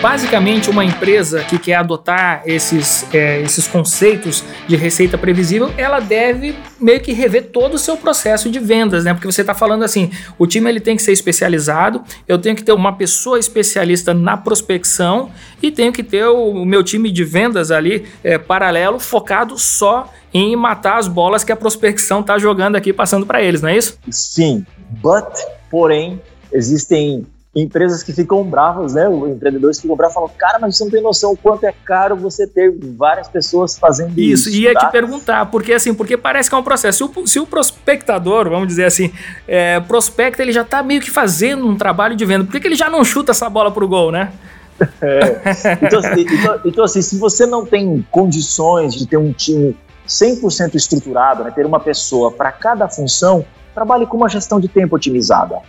Basicamente, 0.00 0.70
uma 0.70 0.84
empresa 0.84 1.42
que 1.42 1.58
quer 1.58 1.74
adotar 1.74 2.42
esses, 2.46 3.04
é, 3.12 3.40
esses 3.40 3.66
conceitos 3.66 4.44
de 4.68 4.76
receita 4.76 5.18
previsível, 5.18 5.72
ela 5.76 5.98
deve 5.98 6.54
meio 6.80 7.00
que 7.00 7.12
rever 7.12 7.48
todo 7.50 7.74
o 7.74 7.78
seu 7.78 7.96
processo 7.96 8.48
de 8.48 8.60
vendas, 8.60 9.04
né? 9.04 9.12
Porque 9.12 9.26
você 9.26 9.40
está 9.40 9.54
falando 9.54 9.82
assim, 9.82 10.12
o 10.38 10.46
time 10.46 10.70
ele 10.70 10.78
tem 10.78 10.94
que 10.94 11.02
ser 11.02 11.10
especializado, 11.10 12.04
eu 12.28 12.38
tenho 12.38 12.54
que 12.54 12.62
ter 12.62 12.72
uma 12.72 12.92
pessoa 12.92 13.40
especialista 13.40 14.14
na 14.14 14.36
prospecção 14.36 15.30
e 15.60 15.68
tenho 15.68 15.92
que 15.92 16.04
ter 16.04 16.26
o, 16.26 16.50
o 16.50 16.64
meu 16.64 16.84
time 16.84 17.10
de 17.10 17.24
vendas 17.24 17.72
ali 17.72 18.06
é, 18.22 18.38
paralelo, 18.38 19.00
focado 19.00 19.58
só 19.58 20.12
em 20.32 20.54
matar 20.54 20.98
as 20.98 21.08
bolas 21.08 21.42
que 21.42 21.50
a 21.50 21.56
prospecção 21.56 22.20
está 22.20 22.38
jogando 22.38 22.76
aqui, 22.76 22.92
passando 22.92 23.26
para 23.26 23.42
eles, 23.42 23.60
não 23.60 23.68
é 23.68 23.76
isso? 23.76 23.98
Sim, 24.08 24.64
but, 25.02 25.26
porém, 25.68 26.20
existem 26.52 27.26
empresas 27.62 28.02
que 28.02 28.12
ficam 28.12 28.44
bravas, 28.44 28.94
né? 28.94 29.08
Os 29.08 29.30
empreendedores 29.30 29.78
que 29.78 29.82
ficam 29.82 29.96
bravos 29.96 30.14
falam, 30.14 30.30
cara, 30.36 30.58
mas 30.58 30.76
você 30.76 30.84
não 30.84 30.90
tem 30.90 31.02
noção 31.02 31.32
o 31.32 31.36
quanto 31.36 31.64
é 31.64 31.72
caro 31.84 32.16
você 32.16 32.46
ter 32.46 32.72
várias 32.96 33.28
pessoas 33.28 33.78
fazendo 33.78 34.18
isso. 34.18 34.48
Isso, 34.48 34.58
ia 34.58 34.74
tá? 34.74 34.86
te 34.86 34.92
perguntar, 34.92 35.46
porque 35.46 35.72
assim, 35.72 35.94
porque 35.94 36.16
parece 36.16 36.48
que 36.48 36.54
é 36.54 36.58
um 36.58 36.62
processo. 36.62 36.98
Se 36.98 37.20
o, 37.20 37.26
se 37.26 37.40
o 37.40 37.46
prospectador, 37.46 38.48
vamos 38.48 38.68
dizer 38.68 38.84
assim, 38.84 39.12
é, 39.46 39.80
prospecta, 39.80 40.42
ele 40.42 40.52
já 40.52 40.62
está 40.62 40.82
meio 40.82 41.00
que 41.00 41.10
fazendo 41.10 41.66
um 41.66 41.76
trabalho 41.76 42.14
de 42.14 42.24
venda, 42.24 42.44
por 42.44 42.52
que, 42.52 42.60
que 42.60 42.68
ele 42.68 42.76
já 42.76 42.90
não 42.90 43.04
chuta 43.04 43.32
essa 43.32 43.48
bola 43.48 43.70
pro 43.70 43.88
gol, 43.88 44.12
né? 44.12 44.32
É. 45.02 45.40
Então, 45.82 45.98
assim, 45.98 46.20
então, 46.20 46.60
então, 46.64 46.84
assim, 46.84 47.02
se 47.02 47.18
você 47.18 47.44
não 47.44 47.66
tem 47.66 48.06
condições 48.12 48.94
de 48.94 49.08
ter 49.08 49.16
um 49.16 49.32
time 49.32 49.76
100% 50.06 50.76
estruturado, 50.76 51.42
né, 51.42 51.50
ter 51.50 51.66
uma 51.66 51.80
pessoa 51.80 52.30
para 52.30 52.52
cada 52.52 52.88
função, 52.88 53.44
trabalhe 53.74 54.06
com 54.06 54.16
uma 54.16 54.28
gestão 54.28 54.60
de 54.60 54.68
tempo 54.68 54.94
otimizada 54.94 55.60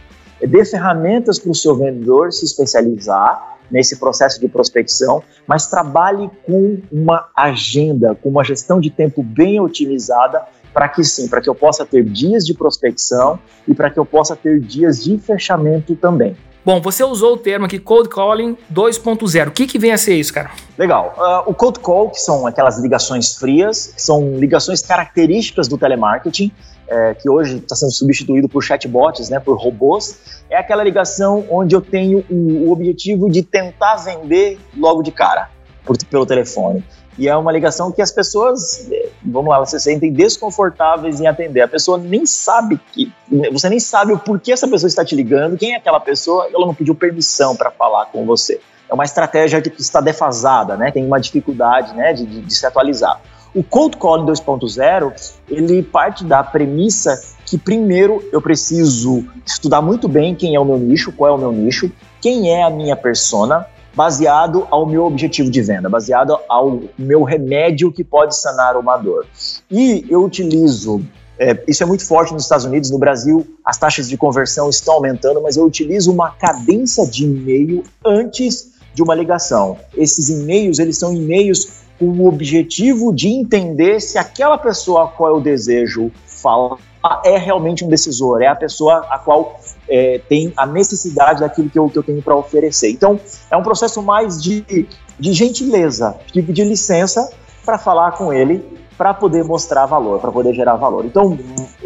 dê 0.47 0.63
ferramentas 0.65 1.39
para 1.39 1.51
o 1.51 1.55
seu 1.55 1.75
vendedor 1.75 2.31
se 2.31 2.45
especializar 2.45 3.57
nesse 3.69 3.97
processo 3.97 4.39
de 4.39 4.47
prospecção, 4.47 5.21
mas 5.45 5.67
trabalhe 5.67 6.29
com 6.45 6.79
uma 6.91 7.29
agenda, 7.35 8.15
com 8.15 8.29
uma 8.29 8.43
gestão 8.43 8.79
de 8.79 8.89
tempo 8.89 9.21
bem 9.21 9.59
otimizada 9.59 10.43
para 10.73 10.87
que 10.87 11.03
sim, 11.03 11.27
para 11.27 11.41
que 11.41 11.49
eu 11.49 11.55
possa 11.55 11.85
ter 11.85 12.03
dias 12.03 12.45
de 12.45 12.53
prospecção 12.53 13.39
e 13.67 13.73
para 13.73 13.89
que 13.89 13.99
eu 13.99 14.05
possa 14.05 14.35
ter 14.35 14.59
dias 14.59 15.03
de 15.03 15.17
fechamento 15.17 15.95
também. 15.95 16.35
Bom, 16.63 16.81
você 16.81 17.03
usou 17.03 17.33
o 17.33 17.37
termo 17.37 17.65
aqui 17.65 17.79
Cold 17.79 18.09
Calling 18.09 18.57
2.0. 18.71 19.47
O 19.47 19.51
que, 19.51 19.65
que 19.65 19.79
vem 19.79 19.91
a 19.91 19.97
ser 19.97 20.15
isso, 20.15 20.33
cara? 20.33 20.51
Legal. 20.77 21.15
Uh, 21.17 21.49
o 21.49 21.53
Cold 21.53 21.79
Call, 21.79 22.09
que 22.09 22.19
são 22.19 22.45
aquelas 22.45 22.79
ligações 22.79 23.35
frias, 23.35 23.93
são 23.97 24.37
ligações 24.37 24.81
características 24.81 25.67
do 25.67 25.77
telemarketing, 25.77 26.51
é, 26.89 27.13
que 27.13 27.29
hoje 27.29 27.57
está 27.57 27.75
sendo 27.75 27.91
substituído 27.91 28.49
por 28.49 28.63
chatbots, 28.63 29.29
né, 29.29 29.39
por 29.39 29.57
robôs, 29.57 30.43
é 30.49 30.57
aquela 30.57 30.83
ligação 30.83 31.45
onde 31.49 31.75
eu 31.75 31.81
tenho 31.81 32.25
o, 32.29 32.67
o 32.67 32.71
objetivo 32.71 33.29
de 33.29 33.43
tentar 33.43 33.97
vender 33.97 34.59
logo 34.75 35.03
de 35.03 35.11
cara, 35.11 35.49
por, 35.85 35.97
pelo 36.05 36.25
telefone. 36.25 36.83
E 37.17 37.27
é 37.27 37.35
uma 37.35 37.51
ligação 37.51 37.91
que 37.91 38.01
as 38.01 38.13
pessoas, 38.13 38.89
vamos 39.21 39.49
lá, 39.49 39.57
elas 39.57 39.69
se 39.69 39.79
sentem 39.79 40.11
desconfortáveis 40.11 41.19
em 41.19 41.27
atender. 41.27 41.61
A 41.61 41.67
pessoa 41.67 41.97
nem 41.97 42.25
sabe 42.25 42.79
que. 42.93 43.11
Você 43.51 43.69
nem 43.69 43.79
sabe 43.79 44.13
o 44.13 44.17
porquê 44.17 44.53
essa 44.53 44.65
pessoa 44.69 44.87
está 44.87 45.03
te 45.03 45.17
ligando, 45.17 45.57
quem 45.57 45.73
é 45.73 45.75
aquela 45.75 45.99
pessoa, 45.99 46.47
ela 46.53 46.65
não 46.65 46.73
pediu 46.73 46.95
permissão 46.95 47.57
para 47.57 47.69
falar 47.71 48.05
com 48.05 48.25
você. 48.25 48.61
É 48.89 48.93
uma 48.93 49.03
estratégia 49.03 49.61
que 49.61 49.81
está 49.81 49.99
defasada, 49.99 50.77
né? 50.77 50.91
Tem 50.91 51.05
uma 51.05 51.19
dificuldade 51.19 51.93
né, 51.93 52.13
de, 52.13 52.25
de, 52.25 52.41
de 52.41 52.55
se 52.55 52.65
atualizar. 52.65 53.21
O 53.53 53.63
Cold 53.63 53.97
Calling 53.97 54.25
2.0, 54.25 55.13
ele 55.49 55.81
parte 55.81 56.23
da 56.23 56.43
premissa 56.43 57.19
que 57.45 57.57
primeiro 57.57 58.23
eu 58.31 58.39
preciso 58.41 59.25
estudar 59.45 59.81
muito 59.81 60.07
bem 60.07 60.35
quem 60.35 60.53
é 60.53 60.59
o 60.59 60.65
meu 60.65 60.77
nicho, 60.77 61.11
qual 61.11 61.31
é 61.31 61.33
o 61.33 61.37
meu 61.37 61.51
nicho, 61.51 61.91
quem 62.21 62.51
é 62.51 62.63
a 62.63 62.69
minha 62.69 62.95
persona, 62.95 63.65
baseado 63.95 64.67
ao 64.69 64.85
meu 64.85 65.05
objetivo 65.05 65.49
de 65.49 65.61
venda, 65.61 65.89
baseado 65.89 66.37
ao 66.47 66.79
meu 66.97 67.23
remédio 67.23 67.91
que 67.91 68.03
pode 68.03 68.35
sanar 68.35 68.77
uma 68.77 68.97
dor. 68.97 69.25
E 69.69 70.05
eu 70.07 70.23
utilizo 70.23 71.03
é, 71.39 71.57
isso 71.67 71.81
é 71.81 71.85
muito 71.85 72.05
forte 72.05 72.33
nos 72.33 72.43
Estados 72.43 72.65
Unidos, 72.65 72.91
no 72.91 72.99
Brasil 72.99 73.47
as 73.63 73.77
taxas 73.77 74.09
de 74.09 74.17
conversão 74.17 74.69
estão 74.69 74.95
aumentando, 74.95 75.41
mas 75.41 75.55
eu 75.55 75.65
utilizo 75.65 76.11
uma 76.11 76.31
cadência 76.31 77.07
de 77.07 77.23
e-mail 77.23 77.83
antes 78.05 78.73
de 78.93 79.01
uma 79.01 79.15
ligação. 79.15 79.77
Esses 79.95 80.29
e-mails, 80.29 80.79
eles 80.79 80.97
são 80.97 81.13
e-mails 81.13 81.79
com 81.99 82.05
o 82.05 82.27
objetivo 82.27 83.13
de 83.13 83.27
entender 83.27 83.99
se 83.99 84.17
aquela 84.17 84.57
pessoa 84.57 85.03
a 85.03 85.07
qual 85.07 85.35
eu 85.35 85.41
desejo 85.41 86.09
falar 86.25 86.77
é 87.23 87.37
realmente 87.37 87.83
um 87.83 87.89
decisor, 87.89 88.41
é 88.41 88.47
a 88.47 88.55
pessoa 88.55 89.05
a 89.09 89.17
qual 89.17 89.59
é, 89.87 90.19
tem 90.27 90.53
a 90.55 90.65
necessidade 90.65 91.41
daquilo 91.41 91.69
que 91.69 91.79
eu, 91.79 91.89
que 91.89 91.97
eu 91.97 92.03
tenho 92.03 92.21
para 92.21 92.35
oferecer. 92.35 92.89
Então, 92.89 93.19
é 93.49 93.55
um 93.55 93.63
processo 93.63 94.01
mais 94.01 94.41
de, 94.41 94.87
de 95.19 95.33
gentileza, 95.33 96.17
de 96.33 96.41
pedir 96.41 96.65
licença 96.65 97.31
para 97.65 97.77
falar 97.77 98.11
com 98.13 98.33
ele, 98.33 98.63
para 98.97 99.13
poder 99.13 99.45
mostrar 99.45 99.85
valor, 99.85 100.19
para 100.19 100.31
poder 100.31 100.53
gerar 100.53 100.75
valor. 100.75 101.05
Então, 101.05 101.37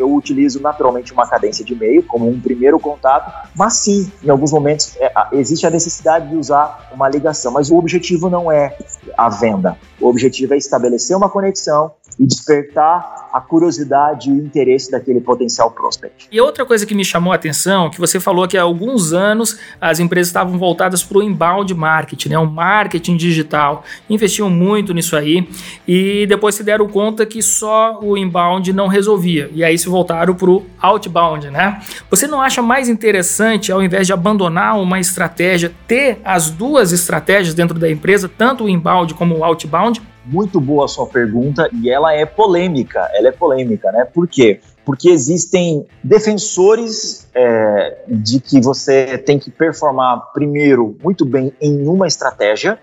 eu 0.03 0.13
utilizo 0.13 0.61
naturalmente 0.61 1.13
uma 1.13 1.25
cadência 1.27 1.63
de 1.63 1.73
e-mail 1.73 2.03
como 2.03 2.29
um 2.29 2.39
primeiro 2.39 2.79
contato, 2.79 3.49
mas 3.55 3.73
sim, 3.75 4.11
em 4.23 4.29
alguns 4.29 4.51
momentos 4.51 4.95
é, 4.97 5.11
existe 5.31 5.65
a 5.65 5.69
necessidade 5.69 6.29
de 6.29 6.35
usar 6.35 6.89
uma 6.93 7.09
ligação, 7.09 7.51
mas 7.51 7.71
o 7.71 7.77
objetivo 7.77 8.29
não 8.29 8.51
é 8.51 8.77
a 9.17 9.29
venda. 9.29 9.77
O 9.99 10.07
objetivo 10.07 10.53
é 10.53 10.57
estabelecer 10.57 11.15
uma 11.15 11.29
conexão 11.29 11.91
e 12.19 12.25
despertar 12.25 13.29
a 13.33 13.41
curiosidade 13.41 14.29
e 14.29 14.33
o 14.33 14.45
interesse 14.45 14.91
daquele 14.91 15.19
potencial 15.19 15.71
prospect. 15.71 16.27
E 16.31 16.39
outra 16.39 16.65
coisa 16.65 16.85
que 16.85 16.93
me 16.93 17.03
chamou 17.03 17.33
a 17.33 17.35
atenção, 17.35 17.89
que 17.89 17.99
você 17.99 18.19
falou 18.19 18.47
que 18.47 18.57
há 18.57 18.61
alguns 18.61 19.13
anos 19.13 19.57
as 19.81 19.99
empresas 19.99 20.27
estavam 20.27 20.57
voltadas 20.57 21.03
para 21.03 21.17
o 21.17 21.23
inbound 21.23 21.73
marketing, 21.73 22.29
né, 22.29 22.37
o 22.37 22.45
marketing 22.45 23.17
digital, 23.17 23.83
investiam 24.09 24.49
muito 24.49 24.93
nisso 24.93 25.15
aí 25.15 25.47
e 25.87 26.27
depois 26.27 26.55
se 26.55 26.63
deram 26.63 26.87
conta 26.87 27.25
que 27.25 27.41
só 27.41 27.99
o 28.01 28.15
inbound 28.15 28.71
não 28.71 28.87
resolvia 28.87 29.49
e 29.53 29.63
aí 29.63 29.77
se 29.77 29.89
voltaram 29.93 30.33
para 30.33 30.49
o 30.49 30.65
outbound, 30.81 31.51
né? 31.51 31.79
Você 32.09 32.25
não 32.25 32.41
acha 32.41 32.61
mais 32.61 32.89
interessante, 32.89 33.71
ao 33.71 33.81
invés 33.81 34.07
de 34.07 34.13
abandonar 34.13 34.79
uma 34.79 34.99
estratégia, 34.99 35.71
ter 35.87 36.19
as 36.25 36.49
duas 36.49 36.91
estratégias 36.91 37.53
dentro 37.53 37.77
da 37.77 37.89
empresa, 37.89 38.27
tanto 38.27 38.63
o 38.63 38.69
inbound 38.69 39.13
como 39.13 39.37
o 39.37 39.43
outbound? 39.43 40.01
Muito 40.25 40.59
boa 40.59 40.85
a 40.85 40.87
sua 40.87 41.05
pergunta 41.05 41.69
e 41.71 41.89
ela 41.89 42.13
é 42.13 42.25
polêmica. 42.25 43.07
Ela 43.13 43.27
é 43.27 43.31
polêmica, 43.31 43.91
né? 43.91 44.05
Por 44.05 44.27
quê? 44.27 44.59
Porque 44.83 45.09
existem 45.09 45.85
defensores 46.03 47.29
é, 47.35 47.97
de 48.07 48.39
que 48.39 48.59
você 48.59 49.17
tem 49.17 49.37
que 49.37 49.51
performar 49.51 50.31
primeiro 50.33 50.97
muito 51.03 51.23
bem 51.23 51.53
em 51.61 51.87
uma 51.87 52.07
estratégia 52.07 52.79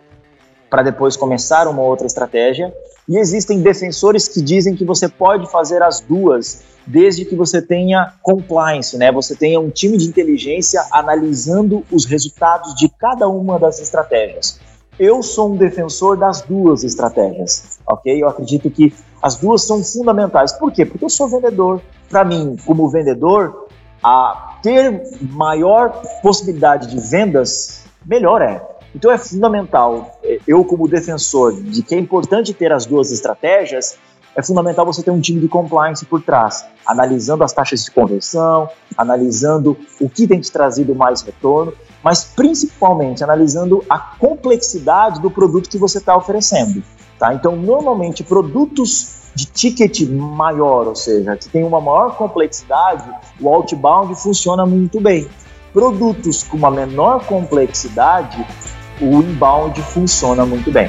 para 0.70 0.82
depois 0.82 1.16
começar 1.16 1.66
uma 1.66 1.82
outra 1.82 2.06
estratégia. 2.06 2.72
E 3.08 3.18
existem 3.18 3.60
defensores 3.60 4.28
que 4.28 4.40
dizem 4.40 4.76
que 4.76 4.84
você 4.84 5.08
pode 5.08 5.50
fazer 5.50 5.82
as 5.82 6.00
duas 6.00 6.62
desde 6.86 7.24
que 7.24 7.36
você 7.36 7.60
tenha 7.60 8.14
compliance, 8.22 8.96
né? 8.96 9.12
Você 9.12 9.36
tenha 9.36 9.60
um 9.60 9.70
time 9.70 9.96
de 9.96 10.06
inteligência 10.06 10.84
analisando 10.90 11.84
os 11.90 12.04
resultados 12.04 12.74
de 12.74 12.88
cada 12.88 13.28
uma 13.28 13.58
das 13.58 13.80
estratégias. 13.80 14.60
Eu 14.98 15.22
sou 15.22 15.52
um 15.52 15.56
defensor 15.56 16.16
das 16.16 16.42
duas 16.42 16.84
estratégias, 16.84 17.78
ok? 17.86 18.22
Eu 18.22 18.28
acredito 18.28 18.70
que 18.70 18.92
as 19.22 19.36
duas 19.36 19.66
são 19.66 19.82
fundamentais. 19.82 20.52
Por 20.52 20.72
quê? 20.72 20.84
Porque 20.84 21.04
eu 21.04 21.10
sou 21.10 21.28
vendedor. 21.28 21.80
Para 22.08 22.24
mim, 22.24 22.56
como 22.66 22.88
vendedor, 22.88 23.68
a 24.02 24.58
ter 24.62 25.02
maior 25.20 26.02
possibilidade 26.22 26.88
de 26.88 27.00
vendas, 27.00 27.84
melhor 28.04 28.42
é. 28.42 28.69
Então 28.94 29.10
é 29.10 29.18
fundamental, 29.18 30.18
eu 30.46 30.64
como 30.64 30.88
defensor 30.88 31.60
de 31.62 31.82
que 31.82 31.94
é 31.94 31.98
importante 31.98 32.52
ter 32.52 32.72
as 32.72 32.86
duas 32.86 33.12
estratégias, 33.12 33.96
é 34.34 34.42
fundamental 34.42 34.86
você 34.86 35.02
ter 35.02 35.10
um 35.10 35.20
time 35.20 35.40
de 35.40 35.48
compliance 35.48 36.04
por 36.04 36.22
trás, 36.22 36.64
analisando 36.86 37.44
as 37.44 37.52
taxas 37.52 37.84
de 37.84 37.90
conversão, 37.90 38.68
analisando 38.96 39.76
o 40.00 40.08
que 40.08 40.26
tem 40.26 40.40
te 40.40 40.50
trazido 40.50 40.94
mais 40.94 41.22
retorno 41.22 41.72
mas 42.02 42.24
principalmente 42.24 43.22
analisando 43.22 43.84
a 43.88 43.98
complexidade 43.98 45.20
do 45.20 45.30
produto 45.30 45.68
que 45.68 45.78
você 45.78 45.98
está 45.98 46.16
oferecendo. 46.16 46.82
Tá? 47.18 47.34
Então, 47.34 47.56
normalmente, 47.56 48.24
produtos 48.24 49.20
de 49.34 49.44
ticket 49.46 50.08
maior, 50.08 50.88
ou 50.88 50.96
seja, 50.96 51.36
que 51.36 51.48
tem 51.48 51.62
uma 51.62 51.80
maior 51.80 52.16
complexidade, 52.16 53.08
o 53.40 53.48
outbound 53.48 54.14
funciona 54.16 54.64
muito 54.66 55.00
bem. 55.00 55.28
Produtos 55.72 56.42
com 56.42 56.56
uma 56.56 56.70
menor 56.70 57.24
complexidade, 57.26 58.44
o 59.00 59.22
inbound 59.22 59.80
funciona 59.82 60.44
muito 60.44 60.70
bem. 60.70 60.88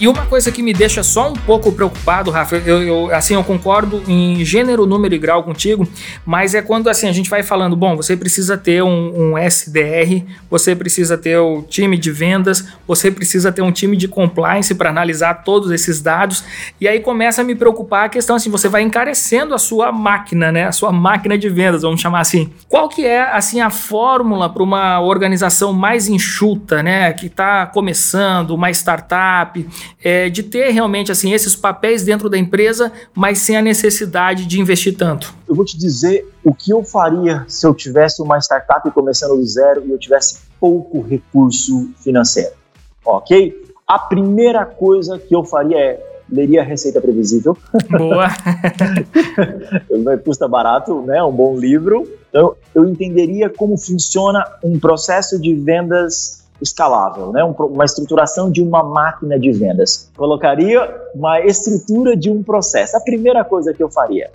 E 0.00 0.08
uma 0.08 0.26
coisa 0.26 0.50
que 0.50 0.60
me 0.60 0.72
deixa 0.72 1.04
só 1.04 1.30
um 1.30 1.34
pouco 1.34 1.70
preocupado, 1.70 2.30
Rafa, 2.30 2.56
eu, 2.56 2.82
eu, 2.82 3.14
assim, 3.14 3.34
eu 3.34 3.44
concordo 3.44 4.02
em 4.08 4.44
gênero, 4.44 4.86
número 4.86 5.14
e 5.14 5.18
grau 5.18 5.44
contigo, 5.44 5.86
mas 6.26 6.52
é 6.54 6.60
quando 6.60 6.90
assim 6.90 7.08
a 7.08 7.12
gente 7.12 7.30
vai 7.30 7.44
falando, 7.44 7.76
bom, 7.76 7.94
você 7.94 8.16
precisa 8.16 8.58
ter 8.58 8.82
um, 8.82 9.32
um 9.32 9.38
SDR, 9.38 10.24
você 10.50 10.74
precisa 10.74 11.16
ter 11.16 11.38
o 11.38 11.62
time 11.62 11.96
de 11.96 12.10
vendas, 12.10 12.66
você 12.88 13.08
precisa 13.08 13.52
ter 13.52 13.62
um 13.62 13.70
time 13.70 13.96
de 13.96 14.08
compliance 14.08 14.74
para 14.74 14.90
analisar 14.90 15.44
todos 15.44 15.70
esses 15.70 16.02
dados, 16.02 16.42
e 16.80 16.88
aí 16.88 16.98
começa 16.98 17.42
a 17.42 17.44
me 17.44 17.54
preocupar 17.54 18.06
a 18.06 18.08
questão 18.08 18.34
assim, 18.34 18.50
você 18.50 18.68
vai 18.68 18.82
encarecendo 18.82 19.54
a 19.54 19.58
sua 19.58 19.92
máquina, 19.92 20.50
né, 20.50 20.66
a 20.66 20.72
sua 20.72 20.90
máquina 20.90 21.38
de 21.38 21.48
vendas, 21.48 21.82
vamos 21.82 22.00
chamar 22.00 22.20
assim. 22.20 22.50
Qual 22.68 22.88
que 22.88 23.06
é 23.06 23.22
assim 23.22 23.60
a 23.60 23.70
fórmula 23.70 24.50
para 24.50 24.62
uma 24.62 25.00
organização 25.00 25.72
mais 25.72 26.08
enxuta, 26.08 26.82
né, 26.82 27.12
que 27.12 27.26
está 27.26 27.66
começando, 27.66 28.50
uma 28.50 28.70
startup, 28.70 29.64
é, 30.02 30.28
de 30.28 30.42
ter 30.42 30.70
realmente 30.70 31.10
assim 31.10 31.32
esses 31.32 31.56
papéis 31.56 32.02
dentro 32.02 32.28
da 32.28 32.38
empresa, 32.38 32.92
mas 33.14 33.38
sem 33.38 33.56
a 33.56 33.62
necessidade 33.62 34.46
de 34.46 34.60
investir 34.60 34.96
tanto? 34.96 35.34
Eu 35.48 35.54
vou 35.54 35.64
te 35.64 35.78
dizer 35.78 36.26
o 36.42 36.54
que 36.54 36.70
eu 36.70 36.84
faria 36.84 37.44
se 37.48 37.66
eu 37.66 37.74
tivesse 37.74 38.20
uma 38.22 38.38
startup 38.38 38.90
começando 38.90 39.36
do 39.36 39.46
zero 39.46 39.84
e 39.86 39.90
eu 39.90 39.98
tivesse 39.98 40.40
pouco 40.60 41.00
recurso 41.00 41.90
financeiro. 42.02 42.52
Ok? 43.04 43.64
A 43.86 43.98
primeira 43.98 44.64
coisa 44.64 45.18
que 45.18 45.34
eu 45.34 45.44
faria 45.44 45.78
é 45.78 46.14
leria 46.30 46.62
a 46.62 46.64
Receita 46.64 47.00
Previsível. 47.00 47.56
Boa! 47.90 48.28
Custa 50.24 50.48
barato, 50.48 51.02
né? 51.02 51.22
Um 51.22 51.32
bom 51.32 51.56
livro. 51.56 52.08
Então, 52.28 52.56
eu 52.74 52.84
entenderia 52.84 53.48
como 53.48 53.76
funciona 53.76 54.44
um 54.62 54.78
processo 54.78 55.40
de 55.40 55.54
vendas 55.54 56.43
escalável, 56.60 57.32
né? 57.32 57.42
uma 57.44 57.84
estruturação 57.84 58.50
de 58.50 58.62
uma 58.62 58.82
máquina 58.82 59.38
de 59.38 59.52
vendas. 59.52 60.10
Colocaria 60.16 61.02
uma 61.14 61.40
estrutura 61.40 62.16
de 62.16 62.30
um 62.30 62.42
processo. 62.42 62.96
A 62.96 63.00
primeira 63.00 63.44
coisa 63.44 63.72
que 63.72 63.82
eu 63.82 63.90
faria. 63.90 64.30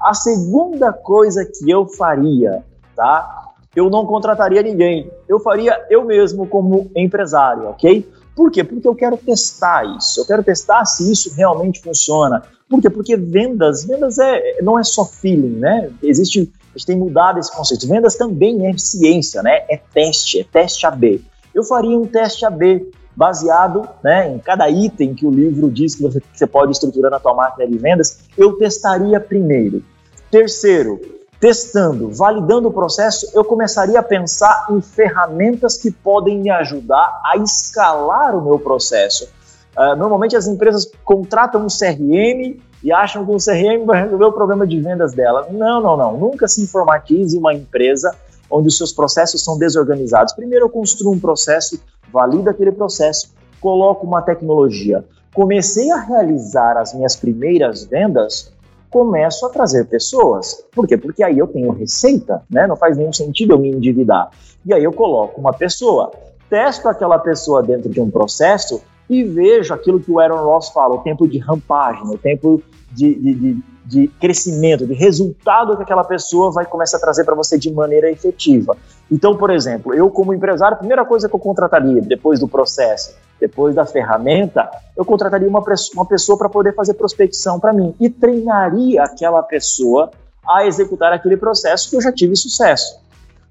A 0.00 0.14
segunda 0.14 0.92
coisa 0.92 1.44
que 1.44 1.70
eu 1.70 1.86
faria, 1.86 2.62
tá? 2.94 3.50
Eu 3.74 3.88
não 3.88 4.04
contrataria 4.04 4.62
ninguém. 4.62 5.10
Eu 5.28 5.40
faria 5.40 5.86
eu 5.88 6.04
mesmo 6.04 6.46
como 6.46 6.90
empresário, 6.94 7.68
ok? 7.68 8.06
Por 8.34 8.50
quê? 8.50 8.64
Porque 8.64 8.86
eu 8.86 8.94
quero 8.94 9.16
testar 9.16 9.84
isso. 9.96 10.20
Eu 10.20 10.26
quero 10.26 10.42
testar 10.42 10.84
se 10.84 11.10
isso 11.10 11.34
realmente 11.34 11.80
funciona. 11.80 12.42
Por 12.68 12.80
quê? 12.80 12.90
Porque 12.90 13.16
vendas, 13.16 13.84
vendas 13.84 14.18
é, 14.18 14.60
não 14.62 14.78
é 14.78 14.84
só 14.84 15.04
feeling, 15.04 15.58
né? 15.58 15.90
Existe, 16.02 16.50
a 16.74 16.78
gente 16.78 16.86
tem 16.86 16.96
mudado 16.96 17.38
esse 17.38 17.54
conceito. 17.54 17.86
Vendas 17.86 18.16
também 18.16 18.66
é 18.66 18.76
ciência, 18.76 19.42
né? 19.42 19.64
É 19.68 19.80
teste, 19.92 20.40
é 20.40 20.44
teste 20.44 20.86
AB 20.86 21.22
eu 21.54 21.62
faria 21.62 21.96
um 21.96 22.06
teste 22.06 22.44
AB 22.44 22.90
baseado 23.14 23.86
né, 24.02 24.32
em 24.32 24.38
cada 24.38 24.68
item 24.70 25.14
que 25.14 25.26
o 25.26 25.30
livro 25.30 25.70
diz 25.70 25.94
que 25.94 26.02
você, 26.02 26.20
que 26.20 26.26
você 26.38 26.46
pode 26.46 26.72
estruturar 26.72 27.10
na 27.10 27.20
tua 27.20 27.34
máquina 27.34 27.66
de 27.66 27.76
vendas, 27.76 28.20
eu 28.36 28.54
testaria 28.54 29.20
primeiro. 29.20 29.82
Terceiro, 30.30 31.00
testando, 31.38 32.10
validando 32.10 32.68
o 32.68 32.72
processo, 32.72 33.30
eu 33.34 33.44
começaria 33.44 33.98
a 33.98 34.02
pensar 34.02 34.66
em 34.70 34.80
ferramentas 34.80 35.76
que 35.76 35.90
podem 35.90 36.38
me 36.38 36.50
ajudar 36.50 37.20
a 37.24 37.36
escalar 37.36 38.34
o 38.34 38.42
meu 38.42 38.58
processo. 38.58 39.28
Uh, 39.76 39.96
normalmente 39.96 40.36
as 40.36 40.46
empresas 40.46 40.90
contratam 41.04 41.64
um 41.64 41.66
CRM 41.66 42.60
e 42.82 42.92
acham 42.92 43.24
que 43.24 43.32
o 43.32 43.36
CRM 43.36 43.84
vai 43.84 44.02
resolver 44.02 44.24
o 44.24 44.32
problema 44.32 44.66
de 44.66 44.80
vendas 44.80 45.12
dela. 45.12 45.48
Não, 45.50 45.80
não, 45.80 45.96
não. 45.96 46.16
Nunca 46.16 46.48
se 46.48 46.62
informatize 46.62 47.36
uma 47.36 47.54
empresa 47.54 48.14
onde 48.52 48.68
os 48.68 48.76
seus 48.76 48.92
processos 48.92 49.42
são 49.42 49.58
desorganizados. 49.58 50.34
Primeiro 50.34 50.66
eu 50.66 50.70
construo 50.70 51.12
um 51.12 51.18
processo, 51.18 51.80
valido 52.12 52.50
aquele 52.50 52.70
processo, 52.70 53.32
coloco 53.60 54.06
uma 54.06 54.20
tecnologia. 54.20 55.04
Comecei 55.34 55.90
a 55.90 55.98
realizar 55.98 56.76
as 56.76 56.92
minhas 56.92 57.16
primeiras 57.16 57.84
vendas, 57.84 58.52
começo 58.90 59.46
a 59.46 59.48
trazer 59.48 59.86
pessoas. 59.86 60.62
Por 60.72 60.86
quê? 60.86 60.98
Porque 60.98 61.24
aí 61.24 61.38
eu 61.38 61.46
tenho 61.46 61.72
receita, 61.72 62.42
né? 62.50 62.66
Não 62.66 62.76
faz 62.76 62.98
nenhum 62.98 63.12
sentido 63.12 63.54
eu 63.54 63.58
me 63.58 63.70
endividar. 63.70 64.30
E 64.66 64.74
aí 64.74 64.84
eu 64.84 64.92
coloco 64.92 65.40
uma 65.40 65.54
pessoa, 65.54 66.12
testo 66.50 66.86
aquela 66.86 67.18
pessoa 67.18 67.62
dentro 67.62 67.88
de 67.88 67.98
um 67.98 68.10
processo 68.10 68.82
e 69.08 69.24
vejo 69.24 69.72
aquilo 69.72 69.98
que 69.98 70.10
o 70.10 70.20
Aaron 70.20 70.44
Ross 70.44 70.68
fala, 70.68 70.94
o 70.94 70.98
tempo 70.98 71.26
de 71.26 71.38
rampagem, 71.38 72.04
o 72.04 72.18
tempo 72.18 72.62
de, 72.92 73.14
de, 73.14 73.34
de 73.34 73.62
de 73.84 74.08
crescimento, 74.20 74.86
de 74.86 74.94
resultado 74.94 75.76
que 75.76 75.82
aquela 75.82 76.04
pessoa 76.04 76.50
vai 76.50 76.64
começar 76.64 76.98
a 76.98 77.00
trazer 77.00 77.24
para 77.24 77.34
você 77.34 77.58
de 77.58 77.70
maneira 77.72 78.10
efetiva. 78.10 78.76
Então, 79.10 79.36
por 79.36 79.50
exemplo, 79.50 79.92
eu 79.94 80.08
como 80.08 80.32
empresário, 80.32 80.74
a 80.74 80.78
primeira 80.78 81.04
coisa 81.04 81.28
que 81.28 81.34
eu 81.34 81.40
contrataria 81.40 82.00
depois 82.00 82.38
do 82.38 82.48
processo, 82.48 83.14
depois 83.40 83.74
da 83.74 83.84
ferramenta, 83.84 84.70
eu 84.96 85.04
contrataria 85.04 85.48
uma, 85.48 85.62
uma 85.94 86.06
pessoa 86.06 86.38
para 86.38 86.48
poder 86.48 86.74
fazer 86.74 86.94
prospecção 86.94 87.58
para 87.58 87.72
mim 87.72 87.94
e 87.98 88.08
treinaria 88.08 89.02
aquela 89.02 89.42
pessoa 89.42 90.10
a 90.46 90.64
executar 90.64 91.12
aquele 91.12 91.36
processo 91.36 91.90
que 91.90 91.96
eu 91.96 92.00
já 92.00 92.12
tive 92.12 92.36
sucesso. 92.36 93.00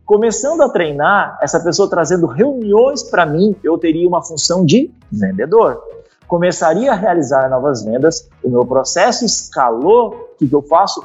Começando 0.05 0.61
a 0.61 0.69
treinar, 0.69 1.37
essa 1.41 1.59
pessoa 1.59 1.89
trazendo 1.89 2.25
reuniões 2.25 3.03
para 3.03 3.25
mim, 3.25 3.55
eu 3.63 3.77
teria 3.77 4.07
uma 4.07 4.21
função 4.21 4.65
de 4.65 4.91
vendedor 5.11 5.81
começaria 6.31 6.93
a 6.93 6.95
realizar 6.95 7.49
novas 7.49 7.83
vendas, 7.83 8.29
o 8.41 8.49
meu 8.49 8.65
processo 8.65 9.25
escalou, 9.25 10.33
o 10.41 10.47
que 10.47 10.55
eu 10.55 10.61
faço? 10.61 11.03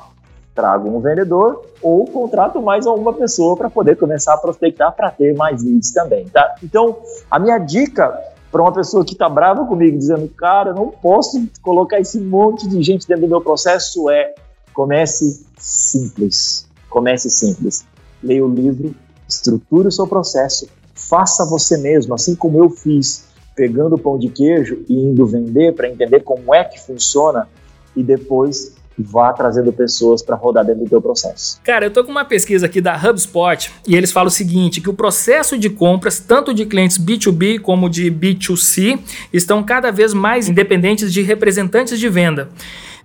Trago 0.55 0.89
um 0.89 1.01
vendedor 1.01 1.67
ou 1.83 2.05
contrato 2.05 2.63
mais 2.63 2.87
alguma 2.87 3.13
pessoa 3.13 3.57
para 3.57 3.69
poder 3.69 3.97
começar 3.97 4.35
a 4.35 4.37
prospectar 4.37 4.95
para 4.95 5.11
ter 5.11 5.35
mais 5.35 5.65
leads 5.65 5.91
também, 5.91 6.29
tá? 6.29 6.55
Então, 6.63 6.99
a 7.29 7.41
minha 7.41 7.59
dica 7.59 8.17
para 8.53 8.63
uma 8.63 8.71
pessoa 8.71 9.05
que 9.05 9.15
está 9.15 9.29
brava 9.29 9.67
comigo, 9.67 9.99
dizendo, 9.99 10.29
cara, 10.29 10.73
não 10.73 10.91
posso 10.91 11.45
colocar 11.61 11.99
esse 11.99 12.21
monte 12.21 12.69
de 12.69 12.81
gente 12.81 13.09
dentro 13.09 13.23
do 13.23 13.29
meu 13.29 13.41
processo, 13.41 14.09
é 14.09 14.33
comece 14.73 15.45
simples. 15.59 16.69
Comece 16.89 17.29
simples. 17.31 17.85
Leia 18.23 18.47
o 18.47 18.49
livro, 18.49 18.95
estruture 19.29 19.89
o 19.89 19.93
seu 19.93 20.07
processo, 20.07 20.69
faça 20.95 21.45
você 21.45 21.77
mesmo, 21.79 22.15
assim 22.15 22.37
como 22.37 22.61
eu 22.61 22.71
fiz, 22.71 23.26
pegando 23.57 23.95
o 23.95 23.99
pão 23.99 24.19
de 24.19 24.29
queijo 24.29 24.85
e 24.87 24.95
indo 24.95 25.27
vender 25.27 25.75
para 25.75 25.89
entender 25.89 26.21
como 26.21 26.55
é 26.55 26.63
que 26.63 26.79
funciona 26.79 27.49
e 27.97 28.03
depois 28.03 28.77
vá 28.99 29.33
trazendo 29.33 29.73
pessoas 29.73 30.23
para 30.23 30.37
rodar 30.37 30.65
dentro 30.65 30.85
do 30.85 30.89
teu 30.89 31.03
processo. 31.03 31.61
Cara, 31.63 31.87
eu 31.87 31.91
tô 31.91 32.05
com 32.05 32.11
uma 32.11 32.25
pesquisa 32.25 32.67
aqui 32.67 32.81
da 32.81 32.95
HubSpot 32.95 33.71
e 33.87 33.95
eles 33.95 34.13
falam 34.13 34.29
o 34.29 34.31
seguinte, 34.31 34.81
que 34.81 34.89
o 34.89 34.95
processo 34.95 35.59
de 35.59 35.69
compras, 35.69 36.19
tanto 36.19 36.55
de 36.55 36.65
clientes 36.65 36.99
B2B 36.99 37.61
como 37.61 37.91
de 37.91 38.11
B2C, 38.11 38.99
estão 39.33 39.63
cada 39.63 39.91
vez 39.91 40.15
mais 40.15 40.49
independentes 40.49 41.13
de 41.13 41.23
representantes 41.23 41.99
de 41.99 42.09
venda. 42.09 42.49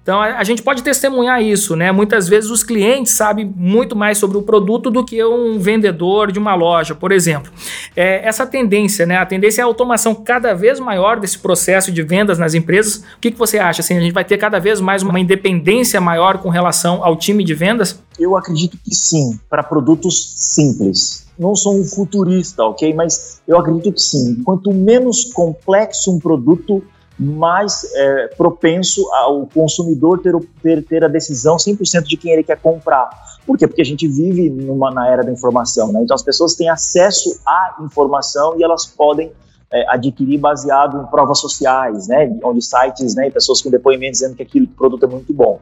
Então 0.03 0.19
a, 0.19 0.39
a, 0.39 0.43
gente 0.43 0.63
pode 0.63 0.81
testemunhar 0.81 1.41
isso, 1.43 1.75
né? 1.75 1.91
Muitas 1.91 2.27
vezes 2.27 2.49
os 2.49 2.63
clientes 2.63 3.11
sabem 3.11 3.45
muito 3.55 3.95
mais 3.95 4.17
sobre 4.17 4.37
o 4.37 4.41
produto 4.41 4.89
do 4.89 5.05
que 5.05 5.23
um 5.23 5.59
vendedor 5.59 6.31
de 6.31 6.39
uma 6.39 6.55
loja, 6.55 6.95
por 6.95 7.11
exemplo. 7.11 7.51
É, 7.95 8.27
essa 8.27 8.45
tendência, 8.45 9.05
né? 9.05 9.17
A 9.17 9.25
tendência 9.25 9.61
é 9.61 9.63
a 9.63 9.67
automação 9.67 10.15
cada 10.15 10.53
vez 10.53 10.79
maior 10.79 11.19
desse 11.19 11.37
processo 11.37 11.91
de 11.91 12.01
vendas 12.01 12.39
nas 12.39 12.55
empresas. 12.55 13.03
O 13.17 13.19
que, 13.21 13.31
que 13.31 13.37
você 13.37 13.59
acha? 13.59 13.81
Assim, 13.81 13.95
a 13.95 14.01
gente 14.01 14.13
vai 14.13 14.25
ter 14.25 14.37
cada 14.37 14.59
vez 14.59 14.81
mais 14.81 15.03
uma 15.03 15.19
independência 15.19 16.01
maior 16.01 16.39
com 16.39 16.49
relação 16.49 17.03
ao 17.03 17.15
time 17.15 17.43
de 17.43 17.53
vendas? 17.53 18.01
Eu 18.19 18.35
acredito 18.35 18.77
que 18.83 18.95
sim, 18.95 19.39
para 19.49 19.61
produtos 19.61 20.33
simples 20.35 21.21
não 21.41 21.55
sou 21.55 21.79
um 21.79 21.83
futurista, 21.83 22.63
ok? 22.63 22.93
Mas 22.93 23.41
eu 23.47 23.57
acredito 23.57 23.91
que 23.91 24.01
sim. 24.01 24.43
Quanto 24.43 24.71
menos 24.71 25.25
complexo 25.33 26.15
um 26.15 26.19
produto, 26.19 26.83
mais 27.21 27.83
é, 27.93 28.27
propenso 28.29 29.07
ao 29.13 29.45
consumidor 29.45 30.19
ter, 30.19 30.33
ter, 30.63 30.83
ter 30.83 31.03
a 31.03 31.07
decisão 31.07 31.55
100% 31.55 32.03
de 32.03 32.17
quem 32.17 32.31
ele 32.31 32.43
quer 32.43 32.59
comprar. 32.59 33.09
Por 33.45 33.57
quê? 33.59 33.67
Porque 33.67 33.81
a 33.83 33.85
gente 33.85 34.07
vive 34.07 34.49
numa, 34.49 34.89
na 34.89 35.07
era 35.07 35.23
da 35.23 35.31
informação, 35.31 35.91
né? 35.91 36.01
Então 36.01 36.15
as 36.15 36.23
pessoas 36.23 36.55
têm 36.55 36.67
acesso 36.67 37.39
à 37.45 37.77
informação 37.81 38.59
e 38.59 38.63
elas 38.63 38.87
podem 38.87 39.31
é, 39.71 39.85
adquirir 39.87 40.39
baseado 40.39 40.99
em 40.99 41.05
provas 41.11 41.39
sociais, 41.39 42.07
né? 42.07 42.35
Onde 42.43 42.61
sites, 42.63 43.13
né? 43.13 43.29
Pessoas 43.29 43.61
com 43.61 43.69
depoimentos 43.69 44.19
dizendo 44.19 44.35
que 44.35 44.41
aquele 44.41 44.65
produto 44.65 45.05
é 45.05 45.07
muito 45.07 45.31
bom. 45.31 45.59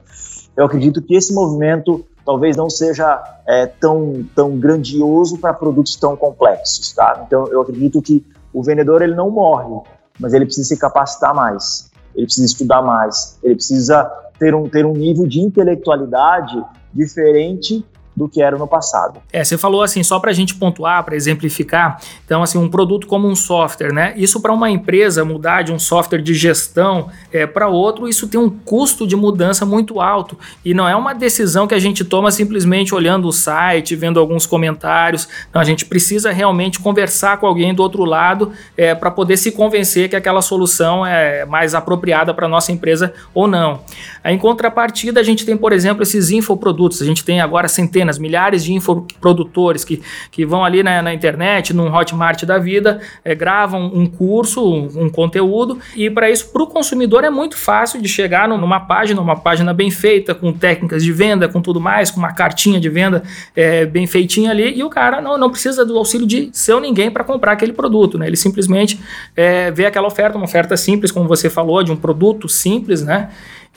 Eu 0.56 0.65
acredito 0.65 1.02
que 1.02 1.13
esse 1.13 1.34
movimento 1.34 2.06
talvez 2.26 2.56
não 2.56 2.69
seja 2.69 3.22
é, 3.45 3.65
tão, 3.65 4.26
tão 4.34 4.58
grandioso 4.58 5.38
para 5.38 5.54
produtos 5.54 5.98
tão 5.98 6.15
complexos, 6.15 6.93
tá? 6.93 7.22
Então 7.28 7.48
eu 7.48 7.62
acredito 7.62 8.02
que 8.02 8.26
o 8.54 8.63
vendedor 8.63 9.02
ele 9.02 9.13
não 9.13 9.30
morre, 9.30 9.82
mas 10.20 10.34
ele 10.34 10.46
precisa 10.46 10.68
se 10.68 10.78
capacitar 10.78 11.34
mais, 11.34 11.90
ele 12.16 12.26
precisa 12.26 12.46
estudar 12.46 12.82
mais, 12.82 13.38
ele 13.44 13.56
precisa 13.56 14.04
ter 14.38 14.54
um, 14.54 14.68
ter 14.68 14.86
um 14.86 14.94
nível 14.94 15.28
de 15.28 15.40
intelectualidade 15.40 16.64
diferente 16.94 17.86
do 18.20 18.28
que 18.28 18.42
era 18.42 18.58
no 18.58 18.68
passado. 18.68 19.22
É, 19.32 19.42
você 19.42 19.58
falou 19.58 19.82
assim, 19.82 20.04
só 20.04 20.20
para 20.20 20.30
a 20.30 20.34
gente 20.34 20.54
pontuar, 20.56 21.06
para 21.06 21.16
exemplificar, 21.16 22.02
então 22.26 22.44
assim, 22.44 22.58
um 22.58 22.70
produto 22.70 23.08
como 23.08 23.30
um 23.30 23.36
software, 23.36 23.94
né? 23.94 24.14
Isso 24.18 24.42
para 24.42 24.52
uma 24.52 24.70
empresa 24.70 25.24
mudar 25.24 25.62
de 25.62 25.72
um 25.72 25.80
software 25.80 26.22
de 26.22 26.34
gestão 26.34 27.10
é, 27.32 27.48
para 27.48 27.70
outro, 27.70 28.10
isso 28.10 28.28
tem 28.28 28.40
um 28.40 28.50
custo 28.50 29.08
de 29.08 29.16
mudança 29.16 29.66
muito 29.66 30.02
alto 30.02 30.38
e 30.66 30.74
não 30.74 30.88
é 30.88 30.96
uma 30.96 31.14
decisão 31.14 31.66
que 31.66 31.74
a 31.74 31.80
gente 31.80 32.04
toma 32.04 32.30
simplesmente 32.30 32.94
olhando 32.94 33.26
o 33.26 33.32
site, 33.32 33.96
vendo 33.96 34.20
alguns 34.20 34.46
comentários. 34.46 35.30
Não, 35.54 35.62
a 35.62 35.64
gente 35.64 35.86
precisa 35.86 36.30
realmente 36.30 36.80
conversar 36.80 37.38
com 37.38 37.48
alguém 37.48 37.74
do 37.74 37.82
outro 37.82 38.04
lado 38.04 38.52
é, 38.76 38.94
para 38.94 39.10
poder 39.10 39.38
se 39.38 39.54
convencer 39.54 40.10
que 40.10 40.16
aquela 40.18 40.42
solução 40.42 41.06
é 41.06 41.46
mais 41.46 41.74
apropriada 41.74 42.34
para 42.34 42.50
nossa 42.50 42.74
empresa 42.74 43.14
ou 43.34 43.48
não. 43.48 43.80
Em 44.26 44.38
contrapartida, 44.38 45.22
a 45.22 45.24
gente 45.24 45.46
tem, 45.46 45.56
por 45.56 45.72
exemplo, 45.72 46.04
esses 46.04 46.30
infoprodutos. 46.32 47.02
A 47.02 47.06
gente 47.06 47.24
tem 47.24 47.40
agora 47.40 47.70
centenas 47.70 48.09
centenas, 48.10 48.17
milhares 48.17 48.63
de 48.63 48.74
infoprodutores 48.74 49.84
que, 49.84 50.02
que 50.32 50.45
vão 50.45 50.65
ali 50.65 50.82
na, 50.82 51.02
na 51.02 51.13
internet, 51.13 51.74
num 51.74 51.93
Hotmart 51.93 52.43
da 52.43 52.58
vida, 52.58 53.00
é, 53.24 53.36
gravam 53.36 53.91
um 53.93 54.06
curso, 54.06 54.65
um, 54.65 55.06
um 55.06 55.10
conteúdo, 55.10 55.78
e 55.95 56.10
para 56.10 56.30
isso, 56.30 56.52
para 56.52 56.63
o 56.63 56.67
consumidor, 56.67 57.24
é 57.24 57.30
muito 57.30 57.58
fácil 57.58 58.02
de 58.02 58.08
chegar 58.08 58.48
numa 58.48 58.80
página, 58.80 59.22
uma 59.22 59.36
página 59.36 59.74
bem 59.74 59.91
feita, 59.91 60.34
com 60.34 60.52
técnicas 60.52 61.04
de 61.04 61.12
venda, 61.12 61.48
com 61.48 61.62
tudo 61.62 61.80
mais, 61.80 62.10
com 62.10 62.19
uma 62.19 62.34
cartinha 62.34 62.80
de 62.80 62.89
venda 62.89 63.24
é, 63.56 63.86
bem 63.86 64.08
feitinha 64.08 64.52
ali, 64.52 64.78
e 64.78 64.84
o 64.84 64.89
cara 64.89 65.22
não, 65.22 65.38
não 65.38 65.50
precisa 65.50 65.86
do 65.86 65.98
auxílio 65.98 66.26
de 66.26 66.50
seu 66.54 66.80
ninguém 66.80 67.12
para 67.12 67.24
comprar 67.24 67.52
aquele 67.52 67.74
produto, 67.74 68.17
né? 68.17 68.28
Ele 68.28 68.38
simplesmente 68.38 69.00
é, 69.36 69.72
vê 69.72 69.86
aquela 69.86 70.08
oferta, 70.08 70.38
uma 70.38 70.45
oferta 70.45 70.76
simples, 70.78 71.12
como 71.12 71.28
você 71.28 71.50
falou, 71.50 71.84
de 71.84 71.91
um 71.91 71.95
produto 71.95 72.48
simples, 72.48 73.04
né? 73.04 73.30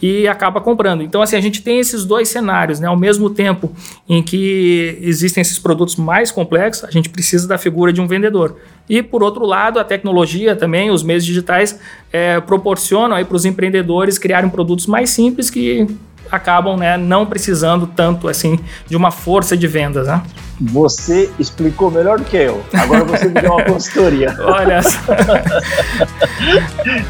E 0.03 0.27
acaba 0.27 0.61
comprando. 0.61 1.05
Então, 1.05 1.23
assim, 1.23 1.37
a 1.37 1.41
gente 1.41 1.63
tem 1.63 1.79
esses 1.79 2.05
dois 2.05 2.29
cenários, 2.29 2.81
né? 2.81 2.89
Ao 2.89 2.97
mesmo 2.97 3.31
tempo 3.31 3.71
em 4.09 4.21
que 4.21 4.99
existem 5.01 5.41
esses 5.41 5.61
produtos 5.61 5.95
mais 5.95 6.33
complexos, 6.33 6.85
a 6.85 6.91
gente 6.91 7.09
precisa 7.09 7.47
da 7.47 7.57
figura 7.57 7.93
de 7.93 8.01
um 8.01 8.09
vendedor. 8.09 8.57
E, 8.89 9.01
por 9.01 9.23
outro 9.23 9.47
lado, 9.47 9.79
a 9.79 9.85
tecnologia 9.85 10.57
também, 10.57 10.91
os 10.91 11.05
meios 11.05 11.25
digitais, 11.25 11.79
é, 12.13 12.41
proporcionam 12.41 13.17
aí 13.17 13.25
para 13.25 13.37
os 13.37 13.45
empreendedores 13.45 14.19
criarem 14.19 14.51
produtos 14.51 14.89
mais 14.89 15.09
simples 15.11 15.49
que 15.49 15.87
acabam 16.33 16.77
né, 16.79 16.97
não 16.97 17.27
precisando 17.27 17.87
tanto 17.87 18.27
assim 18.27 18.59
de 18.89 18.97
uma 18.97 19.11
força 19.11 19.57
de 19.57 19.69
vendas. 19.69 20.09
Né? 20.09 20.21
Você 20.61 21.31
explicou 21.39 21.91
melhor 21.91 22.19
do 22.19 22.25
que 22.25 22.39
eu. 22.39 22.61
Agora 22.73 23.05
você 23.05 23.27
me 23.27 23.41
deu 23.41 23.53
uma 23.53 23.63
consultoria. 23.71 24.35
Olha 24.41 24.83
só. 24.83 24.99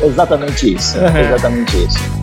exatamente 0.05 0.75
isso. 0.75 0.99
Uhum. 0.99 1.17
Exatamente 1.17 1.85
isso. 1.85 2.22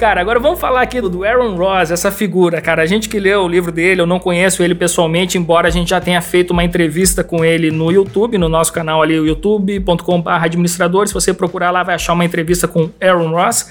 Cara, 0.00 0.18
agora 0.18 0.40
vamos 0.40 0.58
falar 0.58 0.80
aqui 0.80 0.98
do 0.98 1.24
Aaron 1.24 1.56
Ross, 1.56 1.90
essa 1.90 2.10
figura, 2.10 2.58
cara. 2.62 2.80
A 2.80 2.86
gente 2.86 3.06
que 3.06 3.20
leu 3.20 3.42
o 3.42 3.46
livro 3.46 3.70
dele, 3.70 4.00
eu 4.00 4.06
não 4.06 4.18
conheço 4.18 4.62
ele 4.62 4.74
pessoalmente, 4.74 5.36
embora 5.36 5.68
a 5.68 5.70
gente 5.70 5.90
já 5.90 6.00
tenha 6.00 6.22
feito 6.22 6.52
uma 6.52 6.64
entrevista 6.64 7.22
com 7.22 7.44
ele 7.44 7.70
no 7.70 7.92
YouTube, 7.92 8.38
no 8.38 8.48
nosso 8.48 8.72
canal 8.72 9.02
ali, 9.02 9.12
youtube.com.br 9.12 10.30
administrador. 10.30 11.06
Se 11.06 11.12
você 11.12 11.34
procurar 11.34 11.70
lá, 11.70 11.82
vai 11.82 11.96
achar 11.96 12.14
uma 12.14 12.24
entrevista 12.24 12.66
com 12.66 12.88
Aaron 12.98 13.28
Ross. 13.28 13.68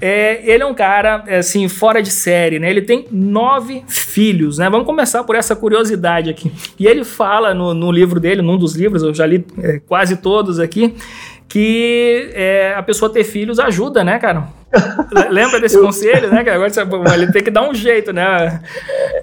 É, 0.00 0.40
ele 0.52 0.64
é 0.64 0.66
um 0.66 0.74
cara, 0.74 1.22
assim, 1.38 1.68
fora 1.68 2.02
de 2.02 2.10
série, 2.10 2.58
né? 2.58 2.68
Ele 2.68 2.82
tem 2.82 3.06
nove 3.12 3.84
filhos, 3.86 4.58
né? 4.58 4.68
Vamos 4.68 4.84
começar 4.84 5.22
por 5.22 5.36
essa 5.36 5.54
curiosidade 5.54 6.28
aqui. 6.28 6.50
E 6.76 6.88
ele 6.88 7.04
fala 7.04 7.54
no, 7.54 7.72
no 7.72 7.92
livro 7.92 8.18
dele, 8.18 8.42
num 8.42 8.58
dos 8.58 8.74
livros, 8.74 9.04
eu 9.04 9.14
já 9.14 9.24
li 9.24 9.46
é, 9.62 9.80
quase 9.86 10.16
todos 10.16 10.58
aqui, 10.58 10.96
que 11.48 12.30
é, 12.34 12.74
a 12.76 12.82
pessoa 12.82 13.12
ter 13.12 13.22
filhos 13.22 13.60
ajuda, 13.60 14.02
né, 14.02 14.18
cara? 14.18 14.58
Lembra 15.30 15.60
desse 15.60 15.76
eu... 15.76 15.82
conselho, 15.82 16.30
né? 16.30 16.40
Agora 16.40 16.68
você, 16.68 16.82
ele 17.14 17.32
tem 17.32 17.42
que 17.42 17.50
dar 17.50 17.68
um 17.68 17.74
jeito, 17.74 18.12
né? 18.12 18.60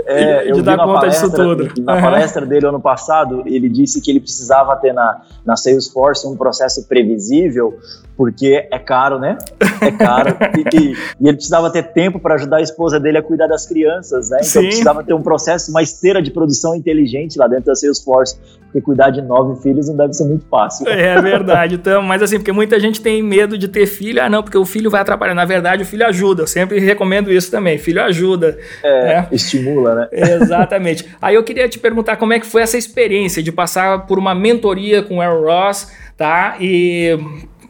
É, 0.08 0.52
de 0.52 0.62
dar 0.62 0.78
conta 0.78 1.02
palestra, 1.02 1.30
disso 1.30 1.36
tudo. 1.36 1.82
Na 1.84 1.96
uhum. 1.96 2.02
palestra 2.02 2.46
dele 2.46 2.66
ano 2.66 2.80
passado, 2.80 3.44
ele 3.46 3.70
disse 3.70 4.02
que 4.02 4.12
ele 4.12 4.20
precisava 4.20 4.76
ter 4.76 4.94
na, 4.94 5.22
na 5.46 5.56
Salesforce 5.56 6.28
um 6.28 6.36
processo 6.36 6.88
previsível, 6.88 7.78
porque 8.18 8.68
é 8.72 8.80
caro, 8.80 9.20
né? 9.20 9.38
É 9.82 9.92
caro. 9.92 10.36
e, 10.58 10.78
e, 10.78 10.92
e, 10.94 11.28
ele 11.28 11.36
precisava 11.38 11.70
ter 11.70 11.84
tempo 11.84 12.20
para 12.20 12.36
ajudar 12.36 12.58
a 12.58 12.62
esposa 12.62 13.00
dele 13.00 13.18
a 13.18 13.24
cuidar 13.24 13.48
das 13.48 13.68
crianças, 13.68 14.30
né? 14.30 14.38
Então 14.38 14.62
Sim. 14.62 14.68
precisava 14.68 15.04
ter 15.04 15.14
um 15.14 15.22
processo, 15.22 15.70
uma 15.70 15.84
esteira 15.84 16.22
de 16.22 16.32
produção 16.32 16.76
inteligente 16.76 17.38
lá 17.38 17.48
dentro 17.48 17.66
da 17.66 17.76
Salesforce, 17.76 18.38
porque 18.66 18.82
cuidar 18.82 19.10
de 19.10 19.22
nove 19.22 19.62
filhos 19.62 19.88
não 19.88 19.96
deve 19.96 20.14
ser 20.14 20.26
muito 20.26 20.46
fácil. 20.48 20.88
É 20.88 21.22
verdade. 21.22 21.76
Então, 21.76 22.02
mas 22.02 22.22
assim, 22.22 22.38
porque 22.38 22.52
muita 22.52 22.80
gente 22.80 23.02
tem 23.02 23.22
medo 23.22 23.58
de 23.58 23.68
ter 23.68 23.86
filho, 23.86 24.22
ah, 24.22 24.30
não, 24.30 24.42
porque 24.42 24.58
o 24.58 24.66
filho 24.66 24.90
vai 24.90 25.02
atrapalhar 25.02 25.35
na 25.36 25.46
verdade, 25.46 25.84
o 25.84 25.86
filho 25.86 26.06
ajuda. 26.06 26.44
Eu 26.44 26.48
sempre 26.48 26.80
recomendo 26.80 27.32
isso 27.32 27.52
também. 27.52 27.78
Filho 27.78 28.02
ajuda. 28.02 28.58
É, 28.84 29.04
né? 29.04 29.28
estimula, 29.32 29.96
né? 29.96 30.08
Exatamente. 30.42 31.06
Aí 31.22 31.36
eu 31.36 31.44
queria 31.44 31.70
te 31.70 31.78
perguntar 31.78 32.16
como 32.16 32.34
é 32.34 32.40
que 32.40 32.46
foi 32.46 32.62
essa 32.62 32.78
experiência 32.78 33.44
de 33.44 33.52
passar 33.52 34.08
por 34.08 34.18
uma 34.18 34.34
mentoria 34.34 35.04
com 35.04 35.18
o 35.18 35.22
Aaron 35.22 35.44
Ross, 35.44 35.92
tá? 36.18 36.56
E 36.60 37.20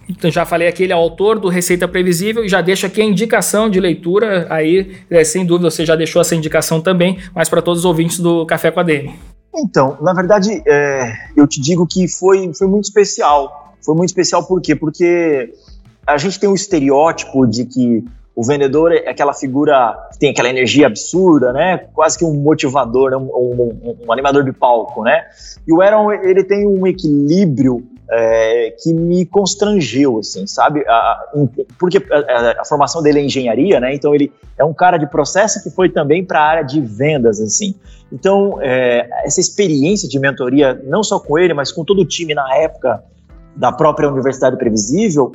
então, 0.08 0.30
já 0.30 0.46
falei 0.46 0.68
aqui, 0.68 0.84
ele 0.84 0.94
é 0.94 0.96
autor 0.96 1.40
do 1.40 1.50
Receita 1.50 1.88
Previsível 1.88 2.46
e 2.46 2.50
já 2.50 2.62
deixo 2.62 2.86
aqui 2.86 3.02
a 3.02 3.06
indicação 3.06 3.70
de 3.70 3.80
leitura 3.80 4.46
aí, 4.50 4.98
é, 5.10 5.24
sem 5.24 5.46
dúvida 5.46 5.72
você 5.72 5.86
já 5.86 5.96
deixou 5.96 6.22
essa 6.22 6.36
indicação 6.36 6.80
também, 6.80 7.18
mas 7.34 7.50
para 7.50 7.62
todos 7.62 7.80
os 7.80 7.86
ouvintes 7.86 8.20
do 8.20 8.46
Café 8.46 8.70
com 8.70 8.80
a 8.80 8.84
DM. 8.84 9.14
Então, 9.56 9.98
na 10.02 10.14
verdade, 10.14 10.62
é, 10.68 11.12
eu 11.36 11.48
te 11.48 11.60
digo 11.60 11.88
que 11.88 12.08
foi, 12.08 12.52
foi 12.54 12.68
muito 12.68 12.86
especial. 12.86 13.74
Foi 13.82 13.96
muito 13.96 14.10
especial 14.10 14.46
por 14.46 14.62
quê? 14.62 14.76
Porque 14.76 15.54
a 16.06 16.18
gente 16.18 16.40
tem 16.40 16.50
um 16.50 16.54
estereótipo 16.54 17.48
de 17.48 17.66
que 17.66 18.04
o 18.36 18.44
vendedor 18.44 18.92
é 18.92 19.10
aquela 19.10 19.34
figura 19.34 19.98
que 20.12 20.20
tem 20.20 20.30
aquela 20.30 20.50
energia 20.50 20.88
absurda, 20.88 21.54
né? 21.54 21.78
Quase 21.94 22.18
que 22.18 22.26
um 22.26 22.34
motivador, 22.34 23.14
um, 23.14 23.24
um, 23.24 23.80
um, 23.84 23.98
um 24.08 24.12
animador 24.12 24.44
de 24.44 24.52
palco, 24.52 25.04
né? 25.04 25.24
E 25.66 25.72
o 25.72 25.82
Aaron, 25.82 26.12
ele 26.12 26.44
tem 26.44 26.68
um 26.68 26.86
equilíbrio 26.86 27.88
é, 28.12 28.76
que 28.84 28.94
me 28.94 29.26
constrangeu, 29.26 30.20
assim, 30.20 30.46
sabe? 30.46 30.84
A, 30.86 31.34
porque 31.80 31.98
a, 31.98 32.62
a, 32.62 32.66
formação 32.66 33.02
dele 33.02 33.20
é 33.20 33.24
engenharia, 33.24 33.80
né? 33.80 33.96
Então 33.96 34.14
ele 34.14 34.32
é 34.58 34.66
um 34.66 34.74
cara 34.74 34.98
de 34.98 35.08
processo 35.08 35.64
que 35.64 35.70
foi 35.70 35.90
também 35.90 36.24
para 36.24 36.40
a 36.40 36.44
área 36.44 36.64
de 36.64 36.82
vendas, 36.82 37.40
assim. 37.40 37.74
Então 38.12 38.60
é, 38.62 39.08
essa 39.24 39.40
experiência 39.40 40.10
de 40.10 40.20
mentoria, 40.20 40.80
não 40.86 41.04
só 41.04 41.20
com 41.20 41.40
ele, 41.40 41.54
mas 41.54 41.72
com 41.72 41.86
todo 41.86 42.02
o 42.02 42.06
time 42.06 42.34
na 42.34 42.54
época 42.58 43.02
da 43.56 43.72
própria 43.72 44.10
Universidade 44.10 44.58
Previsível, 44.58 45.32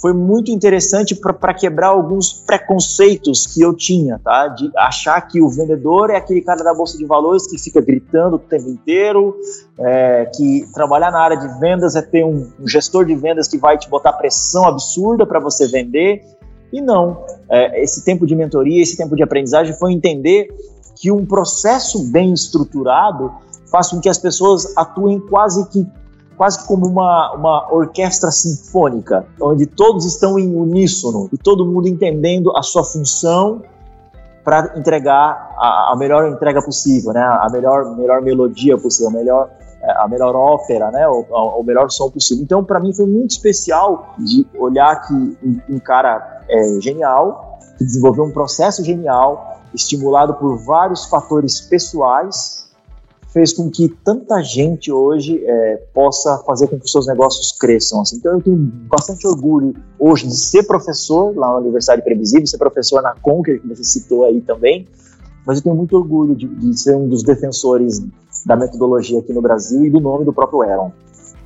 foi 0.00 0.12
muito 0.12 0.50
interessante 0.50 1.14
para 1.14 1.52
quebrar 1.52 1.88
alguns 1.88 2.32
preconceitos 2.32 3.46
que 3.46 3.60
eu 3.60 3.74
tinha, 3.74 4.20
tá? 4.22 4.48
De 4.48 4.70
achar 4.76 5.20
que 5.22 5.40
o 5.42 5.48
vendedor 5.48 6.10
é 6.10 6.16
aquele 6.16 6.40
cara 6.40 6.62
da 6.62 6.72
bolsa 6.72 6.96
de 6.96 7.04
valores 7.04 7.46
que 7.46 7.58
fica 7.58 7.80
gritando 7.80 8.36
o 8.36 8.38
tempo 8.38 8.68
inteiro, 8.68 9.36
é, 9.78 10.30
que 10.36 10.64
trabalhar 10.72 11.10
na 11.10 11.20
área 11.20 11.36
de 11.36 11.48
vendas 11.58 11.96
é 11.96 12.02
ter 12.02 12.24
um, 12.24 12.48
um, 12.60 12.68
gestor 12.68 13.04
de 13.04 13.14
vendas 13.14 13.48
que 13.48 13.58
vai 13.58 13.76
te 13.76 13.88
botar 13.88 14.12
pressão 14.12 14.66
absurda 14.66 15.26
para 15.26 15.40
você 15.40 15.66
vender. 15.66 16.24
E 16.72 16.80
não, 16.80 17.24
é, 17.50 17.82
esse 17.82 18.04
tempo 18.04 18.26
de 18.26 18.36
mentoria, 18.36 18.82
esse 18.82 18.96
tempo 18.96 19.16
de 19.16 19.22
aprendizagem 19.22 19.74
foi 19.74 19.92
entender 19.92 20.48
que 20.94 21.10
um 21.10 21.26
processo 21.26 22.10
bem 22.10 22.32
estruturado 22.32 23.32
faz 23.70 23.88
com 23.88 24.00
que 24.00 24.08
as 24.08 24.18
pessoas 24.18 24.76
atuem 24.76 25.20
quase 25.20 25.68
que 25.70 25.86
quase 26.38 26.64
como 26.66 26.86
uma, 26.86 27.34
uma 27.34 27.74
orquestra 27.74 28.30
sinfônica, 28.30 29.26
onde 29.42 29.66
todos 29.66 30.06
estão 30.06 30.38
em 30.38 30.54
uníssono 30.54 31.28
e 31.32 31.36
todo 31.36 31.66
mundo 31.66 31.88
entendendo 31.88 32.56
a 32.56 32.62
sua 32.62 32.84
função 32.84 33.60
para 34.44 34.78
entregar 34.78 35.52
a, 35.58 35.92
a, 35.92 35.96
melhor 35.98 36.28
entrega 36.28 36.62
possível, 36.62 37.12
né? 37.12 37.20
A 37.20 37.48
melhor, 37.50 37.96
melhor 37.96 38.22
melodia 38.22 38.78
possível, 38.78 39.10
a 39.10 39.12
melhor, 39.12 39.50
a 39.82 40.08
melhor 40.08 40.34
ópera, 40.36 40.92
né? 40.92 41.06
O, 41.08 41.26
o 41.28 41.62
melhor 41.64 41.90
som 41.90 42.08
possível. 42.08 42.44
Então, 42.44 42.64
para 42.64 42.78
mim 42.78 42.94
foi 42.94 43.06
muito 43.06 43.32
especial 43.32 44.14
de 44.18 44.46
olhar 44.56 45.06
que 45.06 45.12
um, 45.12 45.60
um 45.68 45.78
cara 45.80 46.44
é, 46.48 46.80
genial, 46.80 47.58
que 47.76 47.84
desenvolveu 47.84 48.24
um 48.24 48.30
processo 48.30 48.82
genial, 48.84 49.60
estimulado 49.74 50.34
por 50.34 50.56
vários 50.56 51.04
fatores 51.06 51.60
pessoais 51.60 52.67
fez 53.32 53.52
com 53.52 53.70
que 53.70 53.88
tanta 54.04 54.42
gente 54.42 54.90
hoje 54.90 55.42
é, 55.44 55.76
possa 55.92 56.38
fazer 56.46 56.66
com 56.66 56.78
que 56.78 56.84
os 56.84 56.92
seus 56.92 57.06
negócios 57.06 57.52
cresçam. 57.52 58.00
Assim. 58.00 58.16
Então 58.16 58.34
eu 58.34 58.42
tenho 58.42 58.56
bastante 58.56 59.26
orgulho 59.26 59.74
hoje 59.98 60.26
de 60.26 60.36
ser 60.36 60.62
professor 60.64 61.36
lá 61.36 61.48
na 61.48 61.58
Universidade 61.58 62.02
Previsível, 62.02 62.46
ser 62.46 62.58
professor 62.58 63.02
na 63.02 63.14
Conquer, 63.14 63.60
que 63.60 63.68
você 63.68 63.84
citou 63.84 64.24
aí 64.24 64.40
também, 64.40 64.86
mas 65.46 65.58
eu 65.58 65.64
tenho 65.64 65.76
muito 65.76 65.96
orgulho 65.96 66.34
de, 66.34 66.46
de 66.46 66.78
ser 66.78 66.96
um 66.96 67.08
dos 67.08 67.22
defensores 67.22 68.02
da 68.46 68.56
metodologia 68.56 69.18
aqui 69.18 69.32
no 69.32 69.42
Brasil 69.42 69.84
e 69.84 69.90
do 69.90 70.00
nome 70.00 70.24
do 70.24 70.32
próprio 70.32 70.62
Aaron. 70.62 70.92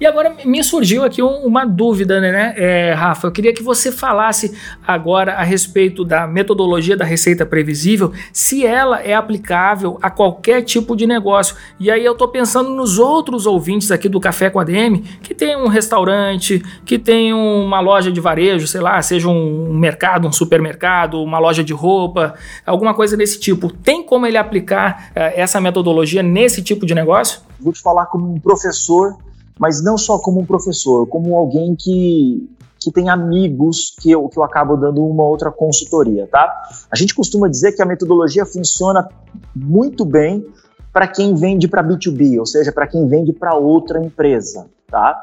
E 0.01 0.07
agora 0.07 0.34
me 0.45 0.62
surgiu 0.64 1.05
aqui 1.05 1.22
um, 1.22 1.47
uma 1.47 1.64
dúvida, 1.64 2.20
né, 2.20 2.55
é, 2.57 2.93
Rafa? 2.93 3.28
Eu 3.28 3.32
queria 3.32 3.53
que 3.53 3.62
você 3.62 3.93
falasse 3.93 4.53
agora 4.86 5.34
a 5.34 5.43
respeito 5.43 6.05
da 6.05 6.26
metodologia 6.26 6.97
da 6.97 7.05
receita 7.05 7.47
previsível, 7.47 8.12
se 8.32 8.66
ela 8.66 9.01
é 9.01 9.14
aplicável 9.14 9.99
a 10.03 10.11
qualquer 10.11 10.62
tipo 10.62 10.97
de 10.97 11.07
negócio. 11.07 11.57
E 11.78 11.90
aí 11.90 12.05
eu 12.05 12.12
estou 12.12 12.28
pensando 12.28 12.70
nos 12.70 12.99
outros 12.99 13.47
ouvintes 13.47 13.90
aqui 13.90 14.09
do 14.09 14.18
Café 14.18 14.51
com 14.51 14.59
a 14.59 14.64
DM, 14.64 15.03
que 15.22 15.34
tem 15.34 15.57
um 15.57 15.68
restaurante, 15.68 16.62
que 16.84 16.99
tem 16.99 17.32
uma 17.32 17.80
loja 17.80 18.11
de 18.11 18.20
varejo, 18.20 18.66
sei 18.66 18.80
lá, 18.80 19.01
seja 19.03 19.28
um 19.28 19.74
mercado, 19.74 20.26
um 20.26 20.32
supermercado, 20.32 21.22
uma 21.22 21.38
loja 21.38 21.62
de 21.62 21.72
roupa, 21.72 22.34
alguma 22.66 22.95
coisa 22.95 23.16
desse 23.16 23.38
tipo. 23.38 23.70
Tem 23.70 24.03
como 24.03 24.26
ele 24.26 24.36
aplicar 24.36 25.11
uh, 25.11 25.32
essa 25.34 25.61
metodologia 25.61 26.22
nesse 26.22 26.62
tipo 26.62 26.84
de 26.84 26.95
negócio? 26.95 27.40
Vou 27.61 27.72
te 27.72 27.80
falar 27.80 28.07
como 28.07 28.34
um 28.34 28.40
professor 28.40 29.16
mas 29.59 29.82
não 29.82 29.96
só 29.96 30.18
como 30.18 30.40
um 30.40 30.46
professor, 30.46 31.07
como 31.07 31.36
alguém 31.36 31.74
que, 31.74 32.48
que 32.80 32.90
tem 32.90 33.09
amigos 33.09 33.94
que 34.00 34.11
eu, 34.11 34.28
que 34.28 34.38
eu 34.38 34.42
acabo 34.42 34.76
dando 34.76 35.05
uma 35.05 35.24
outra 35.24 35.50
consultoria, 35.50 36.26
tá? 36.26 36.68
A 36.90 36.96
gente 36.96 37.14
costuma 37.14 37.48
dizer 37.48 37.72
que 37.72 37.82
a 37.82 37.86
metodologia 37.86 38.44
funciona 38.44 39.09
muito 39.55 40.05
bem 40.05 40.44
para 40.92 41.07
quem 41.07 41.34
vende 41.34 41.68
para 41.68 41.82
B2B, 41.82 42.38
ou 42.38 42.46
seja, 42.46 42.70
para 42.70 42.86
quem 42.86 43.07
vende 43.07 43.32
para 43.32 43.55
outra 43.55 43.98
empresa, 44.05 44.66
tá? 44.90 45.20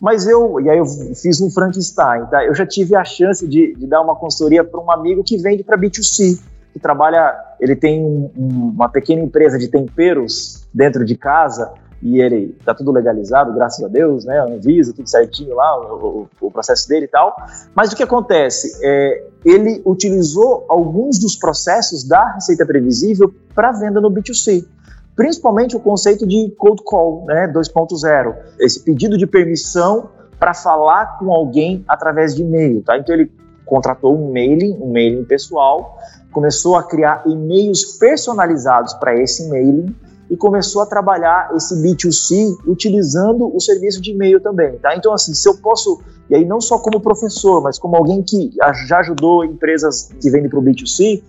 Mas 0.00 0.26
eu, 0.26 0.58
e 0.60 0.70
aí 0.70 0.78
eu 0.78 0.86
fiz 1.14 1.40
um 1.40 1.50
Frankenstein, 1.50 2.26
tá? 2.26 2.44
Eu 2.44 2.54
já 2.54 2.66
tive 2.66 2.96
a 2.96 3.04
chance 3.04 3.46
de, 3.46 3.74
de 3.74 3.86
dar 3.86 4.00
uma 4.00 4.16
consultoria 4.16 4.64
para 4.64 4.80
um 4.80 4.90
amigo 4.90 5.22
que 5.22 5.36
vende 5.36 5.62
para 5.62 5.76
B2C, 5.76 6.40
que 6.72 6.78
trabalha, 6.78 7.34
ele 7.60 7.76
tem 7.76 8.02
um, 8.02 8.72
uma 8.74 8.88
pequena 8.88 9.22
empresa 9.22 9.58
de 9.58 9.68
temperos 9.68 10.66
dentro 10.72 11.04
de 11.04 11.16
casa, 11.16 11.72
e 12.02 12.20
ele 12.20 12.56
tá 12.64 12.74
tudo 12.74 12.90
legalizado, 12.90 13.52
graças 13.52 13.84
a 13.84 13.88
Deus, 13.88 14.24
né? 14.24 14.40
Anvisa, 14.40 14.92
tudo 14.94 15.08
certinho 15.08 15.54
lá, 15.54 15.94
o, 15.94 16.28
o, 16.40 16.50
processo 16.50 16.88
dele 16.88 17.04
e 17.04 17.08
tal. 17.08 17.36
Mas 17.74 17.92
o 17.92 17.96
que 17.96 18.02
acontece? 18.02 18.78
É, 18.82 19.24
ele 19.44 19.82
utilizou 19.84 20.64
alguns 20.68 21.18
dos 21.18 21.36
processos 21.36 22.02
da 22.02 22.32
receita 22.32 22.64
previsível 22.64 23.32
para 23.54 23.72
venda 23.72 24.00
no 24.00 24.10
B2C. 24.10 24.64
Principalmente 25.14 25.76
o 25.76 25.80
conceito 25.80 26.26
de 26.26 26.50
cold 26.56 26.82
call, 26.84 27.26
né, 27.26 27.46
2.0, 27.48 28.34
esse 28.58 28.80
pedido 28.80 29.18
de 29.18 29.26
permissão 29.26 30.08
para 30.38 30.54
falar 30.54 31.18
com 31.18 31.30
alguém 31.30 31.84
através 31.86 32.34
de 32.34 32.42
e-mail, 32.42 32.82
tá? 32.82 32.96
Então 32.96 33.14
ele 33.14 33.30
contratou 33.66 34.16
um 34.16 34.32
mailing, 34.32 34.78
um 34.80 34.90
mailing 34.90 35.24
pessoal, 35.24 35.98
começou 36.32 36.76
a 36.76 36.82
criar 36.82 37.22
e-mails 37.26 37.98
personalizados 37.98 38.94
para 38.94 39.14
esse 39.14 39.50
mailing 39.50 39.94
e 40.30 40.36
começou 40.36 40.80
a 40.80 40.86
trabalhar 40.86 41.50
esse 41.56 41.74
B2C 41.82 42.56
utilizando 42.66 43.54
o 43.54 43.60
serviço 43.60 44.00
de 44.00 44.12
e-mail 44.12 44.40
também, 44.40 44.78
tá? 44.78 44.94
Então, 44.94 45.12
assim, 45.12 45.34
se 45.34 45.48
eu 45.48 45.56
posso, 45.56 46.00
e 46.30 46.36
aí 46.36 46.44
não 46.44 46.60
só 46.60 46.78
como 46.78 47.00
professor, 47.00 47.60
mas 47.60 47.78
como 47.78 47.96
alguém 47.96 48.22
que 48.22 48.52
já 48.86 49.00
ajudou 49.00 49.44
empresas 49.44 50.10
que 50.20 50.30
vendem 50.30 50.48
para 50.48 50.58
o 50.58 50.62
B2C, 50.62 51.20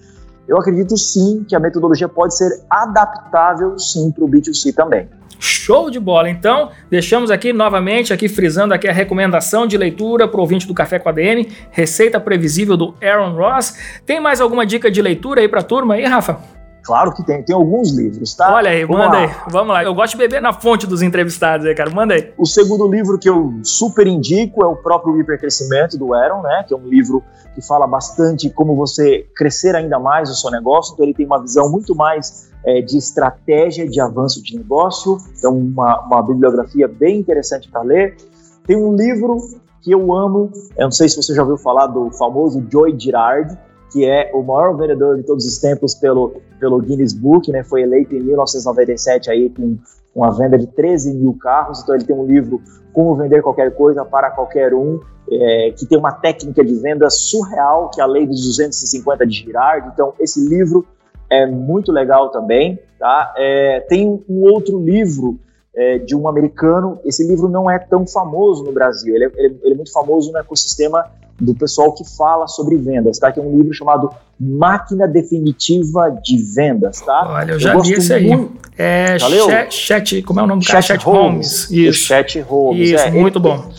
eu 0.47 0.57
acredito 0.57 0.95
sim 0.97 1.43
que 1.47 1.55
a 1.55 1.59
metodologia 1.59 2.07
pode 2.07 2.37
ser 2.37 2.61
adaptável 2.69 3.77
sim 3.79 4.11
para 4.11 4.23
o 4.23 4.29
B2C 4.29 4.73
também. 4.73 5.09
Show 5.39 5.89
de 5.89 5.99
bola! 5.99 6.29
Então, 6.29 6.69
deixamos 6.87 7.31
aqui 7.31 7.51
novamente, 7.51 8.13
aqui 8.13 8.29
frisando 8.29 8.75
aqui 8.75 8.87
a 8.87 8.93
recomendação 8.93 9.65
de 9.65 9.75
leitura 9.75 10.27
para 10.27 10.37
o 10.37 10.41
ouvinte 10.41 10.67
do 10.67 10.73
Café 10.75 10.99
com 10.99 11.09
a 11.09 11.11
DM, 11.11 11.49
Receita 11.71 12.19
Previsível 12.19 12.77
do 12.77 12.93
Aaron 13.01 13.33
Ross. 13.33 13.75
Tem 14.05 14.19
mais 14.19 14.39
alguma 14.39 14.67
dica 14.67 14.91
de 14.91 15.01
leitura 15.01 15.41
aí 15.41 15.47
para 15.47 15.61
a 15.61 15.63
turma 15.63 15.95
aí, 15.95 16.05
Rafa? 16.05 16.60
Claro 16.83 17.13
que 17.13 17.23
tem, 17.23 17.43
tem 17.43 17.55
alguns 17.55 17.95
livros, 17.95 18.33
tá? 18.33 18.55
Olha 18.55 18.71
aí, 18.71 18.83
Vamos 18.83 19.05
manda 19.05 19.17
lá. 19.17 19.23
aí. 19.23 19.35
Vamos 19.49 19.73
lá. 19.73 19.83
Eu 19.83 19.93
gosto 19.93 20.13
de 20.13 20.17
beber 20.17 20.41
na 20.41 20.51
fonte 20.51 20.87
dos 20.87 21.01
entrevistados 21.01 21.65
aí, 21.65 21.75
cara. 21.75 21.91
Manda 21.91 22.15
aí. 22.15 22.33
O 22.37 22.45
segundo 22.45 22.87
livro 22.87 23.19
que 23.19 23.29
eu 23.29 23.53
super 23.63 24.07
indico 24.07 24.63
é 24.63 24.67
o 24.67 24.75
próprio 24.75 25.19
Hipercrescimento 25.19 25.97
do 25.97 26.13
Aaron, 26.13 26.41
né? 26.41 26.65
Que 26.67 26.73
é 26.73 26.77
um 26.77 26.87
livro 26.87 27.23
que 27.53 27.61
fala 27.61 27.85
bastante 27.85 28.49
como 28.49 28.75
você 28.75 29.27
crescer 29.35 29.75
ainda 29.75 29.99
mais 29.99 30.29
o 30.29 30.35
seu 30.35 30.49
negócio. 30.49 30.93
Então 30.93 31.05
ele 31.05 31.13
tem 31.13 31.25
uma 31.25 31.39
visão 31.39 31.69
muito 31.69 31.95
mais 31.95 32.51
é, 32.65 32.81
de 32.81 32.97
estratégia 32.97 33.87
de 33.87 34.01
avanço 34.01 34.41
de 34.41 34.57
negócio. 34.57 35.17
Então 35.37 35.55
uma, 35.55 35.99
uma 36.01 36.21
bibliografia 36.23 36.87
bem 36.87 37.19
interessante 37.19 37.69
para 37.69 37.83
ler. 37.83 38.17
Tem 38.65 38.75
um 38.75 38.95
livro 38.95 39.37
que 39.81 39.91
eu 39.91 40.13
amo. 40.15 40.51
Eu 40.75 40.85
não 40.85 40.91
sei 40.91 41.07
se 41.07 41.17
você 41.17 41.35
já 41.35 41.43
ouviu 41.43 41.57
falar 41.57 41.87
do 41.87 42.09
famoso 42.11 42.65
Joy 42.71 42.95
Girard 42.99 43.55
que 43.91 44.05
é 44.05 44.31
o 44.33 44.41
maior 44.41 44.75
vendedor 44.77 45.17
de 45.17 45.23
todos 45.23 45.45
os 45.45 45.57
tempos 45.57 45.93
pelo, 45.93 46.41
pelo 46.61 46.79
Guinness 46.79 47.11
Book, 47.11 47.51
né? 47.51 47.63
Foi 47.63 47.81
eleito 47.81 48.15
em 48.15 48.21
1997 48.21 49.31
aí 49.31 49.49
com 49.49 49.77
uma 50.13 50.29
venda 50.31 50.57
de 50.57 50.67
13 50.67 51.15
mil 51.15 51.33
carros. 51.33 51.81
Então 51.81 51.95
ele 51.95 52.03
tem 52.03 52.15
um 52.15 52.25
livro 52.25 52.61
Como 52.93 53.15
Vender 53.15 53.41
Qualquer 53.41 53.75
Coisa 53.75 54.05
para 54.05 54.29
Qualquer 54.29 54.73
Um, 54.73 54.99
é, 55.29 55.73
que 55.75 55.87
tem 55.87 55.97
uma 55.97 56.11
técnica 56.11 56.63
de 56.63 56.75
venda 56.75 57.09
surreal, 57.09 57.89
que 57.89 57.99
é 57.99 58.03
a 58.03 58.07
lei 58.07 58.27
dos 58.27 58.45
250 58.45 59.25
de 59.25 59.33
Girard. 59.33 59.89
Então 59.91 60.13
esse 60.19 60.47
livro 60.47 60.85
é 61.29 61.47
muito 61.47 61.91
legal 61.91 62.29
também, 62.29 62.79
tá? 62.99 63.33
É, 63.35 63.79
tem 63.89 64.23
um 64.29 64.43
outro 64.43 64.79
livro 64.79 65.39
é, 65.73 65.97
de 65.97 66.15
um 66.15 66.27
americano. 66.27 66.99
Esse 67.03 67.25
livro 67.25 67.47
não 67.49 67.71
é 67.71 67.79
tão 67.79 68.05
famoso 68.05 68.63
no 68.63 68.71
Brasil. 68.71 69.15
Ele 69.15 69.25
é, 69.25 69.31
ele 69.35 69.73
é, 69.73 69.75
muito 69.75 69.91
famoso 69.91 70.31
no 70.31 70.37
ecossistema 70.37 71.09
do 71.41 71.55
pessoal 71.55 71.91
que 71.93 72.03
fala 72.05 72.47
sobre 72.47 72.77
vendas, 72.77 73.17
tá? 73.17 73.31
Que 73.31 73.39
é 73.39 73.43
um 73.43 73.57
livro 73.57 73.73
chamado 73.73 74.09
Máquina 74.39 75.07
Definitiva 75.07 76.15
de 76.23 76.37
Vendas, 76.37 77.01
tá? 77.01 77.25
Olha, 77.27 77.53
eu 77.53 77.59
já 77.59 77.73
eu 77.73 77.81
vi 77.81 77.93
esse 77.93 78.13
aí. 78.13 78.29
É 78.77 79.17
chat, 79.19 79.73
chat, 79.73 80.21
como 80.21 80.39
é 80.39 80.43
o 80.43 80.47
nome 80.47 80.61
do 80.61 80.67
cara? 80.67 80.81
Chat, 80.81 81.03
Holmes. 81.03 81.65
Holmes. 81.65 81.71
Isso. 81.71 82.05
Chat 82.05 82.39
Holmes. 82.41 82.89
Isso, 82.89 83.03
é, 83.03 83.11
muito 83.11 83.39
ele, 83.39 83.43
bom. 83.43 83.69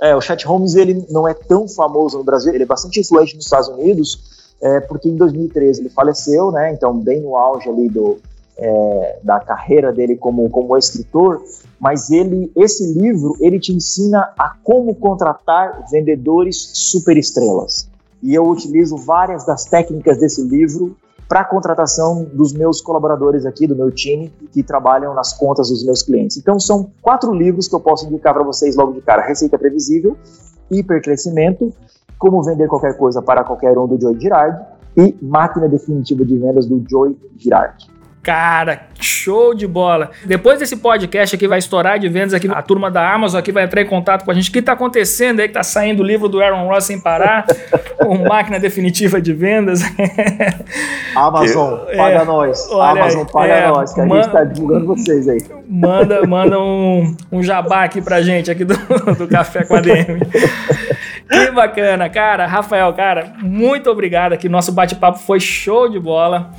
É, 0.00 0.16
o 0.16 0.20
Chat 0.20 0.44
Holmes 0.46 0.74
ele 0.74 1.06
não 1.10 1.28
é 1.28 1.34
tão 1.34 1.68
famoso 1.68 2.18
no 2.18 2.24
Brasil, 2.24 2.52
ele 2.54 2.64
é 2.64 2.66
bastante 2.66 2.98
influente 2.98 3.36
nos 3.36 3.44
Estados 3.44 3.68
Unidos, 3.68 4.54
é, 4.60 4.80
porque 4.80 5.08
em 5.08 5.16
2013 5.16 5.80
ele 5.80 5.90
faleceu, 5.90 6.50
né? 6.50 6.72
Então 6.72 6.98
bem 6.98 7.20
no 7.20 7.36
auge 7.36 7.68
ali 7.68 7.88
do 7.88 8.18
é, 8.56 9.18
da 9.22 9.38
carreira 9.40 9.92
dele 9.92 10.16
como 10.16 10.48
como 10.50 10.76
escritor, 10.76 11.42
mas 11.82 12.12
ele, 12.12 12.52
esse 12.54 12.94
livro, 12.96 13.36
ele 13.40 13.58
te 13.58 13.72
ensina 13.72 14.32
a 14.38 14.54
como 14.62 14.94
contratar 14.94 15.84
vendedores 15.90 16.70
superestrelas. 16.74 17.88
E 18.22 18.32
eu 18.32 18.48
utilizo 18.48 18.96
várias 18.96 19.44
das 19.44 19.64
técnicas 19.64 20.16
desse 20.16 20.40
livro 20.42 20.96
para 21.28 21.40
a 21.40 21.44
contratação 21.44 22.22
dos 22.32 22.52
meus 22.52 22.80
colaboradores 22.80 23.44
aqui, 23.44 23.66
do 23.66 23.74
meu 23.74 23.90
time, 23.90 24.32
que 24.52 24.62
trabalham 24.62 25.12
nas 25.12 25.32
contas 25.32 25.70
dos 25.70 25.84
meus 25.84 26.04
clientes. 26.04 26.36
Então, 26.36 26.60
são 26.60 26.88
quatro 27.02 27.34
livros 27.34 27.66
que 27.66 27.74
eu 27.74 27.80
posso 27.80 28.06
indicar 28.06 28.32
para 28.32 28.44
vocês 28.44 28.76
logo 28.76 28.92
de 28.92 29.00
cara: 29.00 29.26
Receita 29.26 29.58
Previsível, 29.58 30.16
Hipercrescimento, 30.70 31.72
Como 32.16 32.44
Vender 32.44 32.68
Qualquer 32.68 32.96
Coisa 32.96 33.20
para 33.20 33.42
Qualquer 33.42 33.76
Um, 33.76 33.88
do 33.88 34.00
Joy 34.00 34.20
Girard, 34.20 34.64
e 34.96 35.16
Máquina 35.20 35.68
Definitiva 35.68 36.24
de 36.24 36.38
Vendas, 36.38 36.66
do 36.66 36.80
Joy 36.88 37.18
Girard. 37.36 37.90
Cara, 38.22 38.82
show 39.00 39.52
de 39.52 39.66
bola. 39.66 40.12
Depois 40.24 40.60
desse 40.60 40.76
podcast 40.76 41.34
aqui 41.34 41.48
vai 41.48 41.58
estourar 41.58 41.98
de 41.98 42.08
vendas 42.08 42.32
aqui, 42.32 42.48
a 42.48 42.62
turma 42.62 42.88
da 42.88 43.12
Amazon 43.12 43.40
aqui 43.40 43.50
vai 43.50 43.64
entrar 43.64 43.82
em 43.82 43.86
contato 43.86 44.24
com 44.24 44.30
a 44.30 44.34
gente. 44.34 44.48
O 44.48 44.52
que 44.52 44.60
está 44.60 44.74
acontecendo 44.74 45.40
aí 45.40 45.48
que 45.48 45.54
tá 45.54 45.64
saindo 45.64 46.04
o 46.04 46.06
livro 46.06 46.28
do 46.28 46.40
Aaron 46.40 46.68
Ross 46.68 46.84
sem 46.84 47.00
parar? 47.00 47.44
com 47.98 48.28
máquina 48.28 48.60
definitiva 48.60 49.20
de 49.20 49.32
vendas. 49.32 49.80
Amazon, 51.16 51.80
que, 51.86 51.96
paga 51.96 52.20
é, 52.20 52.24
nós. 52.24 52.68
Olha, 52.70 53.00
Amazon, 53.00 53.26
paga 53.26 53.52
é, 53.54 53.68
nós, 53.68 53.92
que 53.92 54.00
a 54.00 54.06
gente 54.06 54.20
está 54.20 54.44
divulgando 54.44 54.86
vocês 54.86 55.28
aí. 55.28 55.38
Manda, 55.68 56.24
manda 56.24 56.60
um, 56.60 57.16
um 57.30 57.42
jabá 57.42 57.82
aqui 57.82 58.00
pra 58.00 58.22
gente, 58.22 58.50
aqui 58.50 58.64
do, 58.64 58.76
do 59.16 59.26
Café 59.26 59.64
com 59.64 59.74
a 59.74 59.80
DM. 59.80 60.20
Que 61.28 61.50
bacana, 61.50 62.08
cara. 62.08 62.46
Rafael, 62.46 62.92
cara, 62.92 63.32
muito 63.42 63.90
obrigado 63.90 64.32
aqui. 64.32 64.48
Nosso 64.48 64.70
bate-papo 64.70 65.18
foi 65.18 65.40
show 65.40 65.88
de 65.88 65.98
bola. 65.98 66.52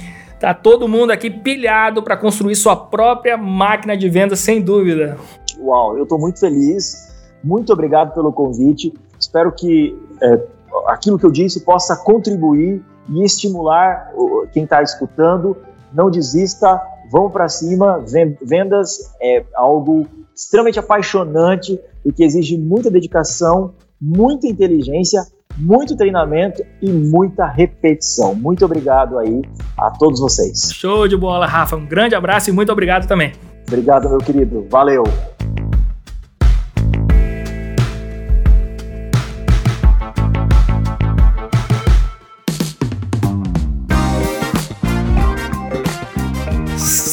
Tá 0.43 0.53
todo 0.53 0.89
mundo 0.89 1.11
aqui 1.11 1.29
pilhado 1.29 2.03
para 2.03 2.17
construir 2.17 2.53
sua 2.57 2.75
própria 2.75 3.37
máquina 3.37 3.95
de 3.95 4.09
venda, 4.09 4.35
sem 4.35 4.61
dúvida. 4.61 5.17
Uau, 5.57 5.97
eu 5.97 6.03
estou 6.03 6.19
muito 6.19 6.37
feliz. 6.37 7.15
Muito 7.41 7.71
obrigado 7.71 8.13
pelo 8.13 8.29
convite. 8.33 8.93
Espero 9.17 9.53
que 9.53 9.97
é, 10.21 10.45
aquilo 10.87 11.17
que 11.17 11.25
eu 11.25 11.31
disse 11.31 11.61
possa 11.61 11.95
contribuir 11.95 12.83
e 13.07 13.23
estimular 13.23 14.11
quem 14.51 14.65
está 14.65 14.83
escutando. 14.83 15.55
Não 15.93 16.11
desista, 16.11 16.77
vamos 17.09 17.31
para 17.31 17.47
cima. 17.47 18.03
Vendas 18.41 19.13
é 19.21 19.45
algo 19.55 20.05
extremamente 20.35 20.77
apaixonante 20.77 21.79
e 22.03 22.11
que 22.11 22.21
exige 22.21 22.57
muita 22.57 22.91
dedicação, 22.91 23.75
muita 23.97 24.45
inteligência 24.45 25.25
muito 25.57 25.95
treinamento 25.95 26.63
e 26.81 26.91
muita 26.91 27.45
repetição. 27.45 28.35
Muito 28.35 28.65
obrigado 28.65 29.17
aí 29.17 29.41
a 29.77 29.89
todos 29.91 30.19
vocês. 30.19 30.71
Show 30.73 31.07
de 31.07 31.17
bola, 31.17 31.45
Rafa. 31.45 31.75
Um 31.75 31.85
grande 31.85 32.15
abraço 32.15 32.49
e 32.49 32.53
muito 32.53 32.71
obrigado 32.71 33.07
também. 33.07 33.33
Obrigado, 33.67 34.09
meu 34.09 34.19
querido. 34.19 34.67
Valeu. 34.69 35.03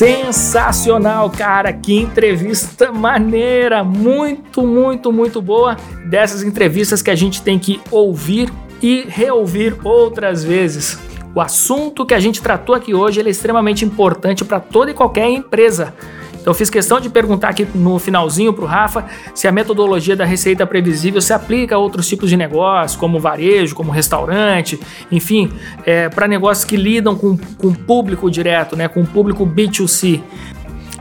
Sensacional, 0.00 1.28
cara! 1.28 1.74
Que 1.74 1.94
entrevista 1.94 2.90
maneira! 2.90 3.84
Muito, 3.84 4.66
muito, 4.66 5.12
muito 5.12 5.42
boa. 5.42 5.76
Dessas 6.06 6.42
entrevistas 6.42 7.02
que 7.02 7.10
a 7.10 7.14
gente 7.14 7.42
tem 7.42 7.58
que 7.58 7.78
ouvir 7.90 8.50
e 8.80 9.04
reouvir 9.06 9.76
outras 9.84 10.42
vezes. 10.42 10.98
O 11.34 11.40
assunto 11.40 12.06
que 12.06 12.14
a 12.14 12.18
gente 12.18 12.40
tratou 12.40 12.74
aqui 12.74 12.94
hoje 12.94 13.20
é 13.20 13.28
extremamente 13.28 13.84
importante 13.84 14.42
para 14.42 14.58
toda 14.58 14.90
e 14.90 14.94
qualquer 14.94 15.28
empresa. 15.28 15.92
Então 16.40 16.54
fiz 16.54 16.70
questão 16.70 17.00
de 17.00 17.08
perguntar 17.10 17.50
aqui 17.50 17.66
no 17.74 17.98
finalzinho 17.98 18.52
para 18.52 18.64
o 18.64 18.66
Rafa 18.66 19.04
se 19.34 19.46
a 19.46 19.52
metodologia 19.52 20.16
da 20.16 20.24
receita 20.24 20.66
previsível 20.66 21.20
se 21.20 21.32
aplica 21.32 21.74
a 21.74 21.78
outros 21.78 22.08
tipos 22.08 22.30
de 22.30 22.36
negócio, 22.36 22.98
como 22.98 23.20
varejo, 23.20 23.74
como 23.74 23.92
restaurante, 23.92 24.80
enfim, 25.10 25.52
é, 25.84 26.08
para 26.08 26.26
negócios 26.26 26.64
que 26.64 26.76
lidam 26.76 27.14
com, 27.16 27.36
com 27.58 27.72
público 27.72 28.30
direto, 28.30 28.76
né, 28.76 28.88
com 28.88 29.04
público 29.04 29.46
B2C. 29.46 30.22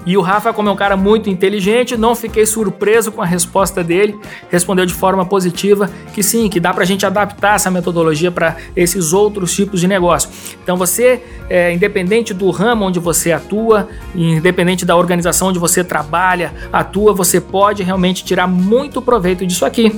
E 0.10 0.18
o 0.18 0.22
Rafa, 0.22 0.52
como 0.52 0.68
é 0.68 0.72
um 0.72 0.76
cara 0.76 0.98
muito 0.98 1.30
inteligente, 1.30 1.96
não 1.96 2.16
fiquei 2.16 2.44
surpreso 2.44 3.12
com 3.12 3.22
a 3.22 3.26
resposta 3.28 3.84
dele. 3.84 4.20
Respondeu 4.50 4.84
de 4.84 4.94
forma 4.96 5.24
positiva 5.24 5.88
que 6.16 6.24
sim, 6.24 6.50
que 6.50 6.60
dá 6.60 6.74
para 6.74 6.82
a 6.82 6.86
gente 6.88 7.06
adaptar 7.06 7.58
essa 7.58 7.70
metodologia 7.70 8.32
para 8.32 8.58
esses 8.76 9.14
outros 9.14 9.56
tipos 9.56 9.80
de 9.80 9.88
negócio. 9.88 10.28
Então 10.64 10.76
você, 10.76 11.22
é, 11.48 11.72
independente 11.72 12.34
do 12.34 12.50
ramo 12.50 12.86
onde 12.86 12.98
você 12.98 13.32
atua, 13.32 13.88
independente 14.16 14.84
da 14.84 14.96
organização 14.96 15.50
onde 15.50 15.60
você 15.60 15.84
trabalha, 15.84 16.56
atua, 16.74 17.14
você 17.14 17.40
pode 17.40 17.84
realmente 17.84 18.26
tirar 18.26 18.48
muito 18.48 19.04
proveito 19.04 19.46
disso 19.46 19.64
aqui. 19.64 19.96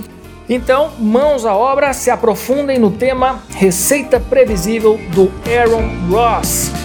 Então, 0.49 0.89
mãos 0.99 1.45
à 1.45 1.55
obra, 1.55 1.93
se 1.93 2.09
aprofundem 2.09 2.77
no 2.77 2.91
tema 2.91 3.41
Receita 3.51 4.19
Previsível 4.19 4.99
do 5.13 5.31
Aaron 5.49 5.89
Ross. 6.09 6.80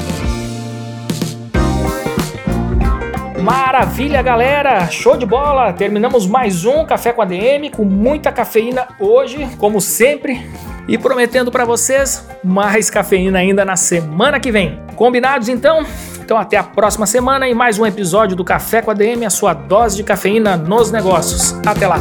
Maravilha, 3.46 4.20
galera! 4.22 4.90
Show 4.90 5.16
de 5.16 5.24
bola! 5.24 5.72
Terminamos 5.72 6.26
mais 6.26 6.64
um 6.64 6.84
Café 6.84 7.12
com 7.12 7.22
a 7.22 7.24
DM 7.24 7.70
com 7.70 7.84
muita 7.84 8.32
cafeína 8.32 8.88
hoje, 8.98 9.48
como 9.56 9.80
sempre, 9.80 10.50
e 10.88 10.98
prometendo 10.98 11.52
para 11.52 11.64
vocês 11.64 12.26
mais 12.42 12.90
cafeína 12.90 13.38
ainda 13.38 13.64
na 13.64 13.76
semana 13.76 14.40
que 14.40 14.50
vem. 14.50 14.80
Combinados 14.96 15.48
então? 15.48 15.86
Então 16.18 16.36
até 16.36 16.56
a 16.56 16.64
próxima 16.64 17.06
semana 17.06 17.48
e 17.48 17.54
mais 17.54 17.78
um 17.78 17.86
episódio 17.86 18.36
do 18.36 18.42
Café 18.42 18.82
com 18.82 18.90
a 18.90 18.94
DM, 18.94 19.24
a 19.24 19.30
sua 19.30 19.54
dose 19.54 19.96
de 19.96 20.02
cafeína 20.02 20.56
nos 20.56 20.90
negócios. 20.90 21.54
Até 21.64 21.86
lá! 21.86 22.00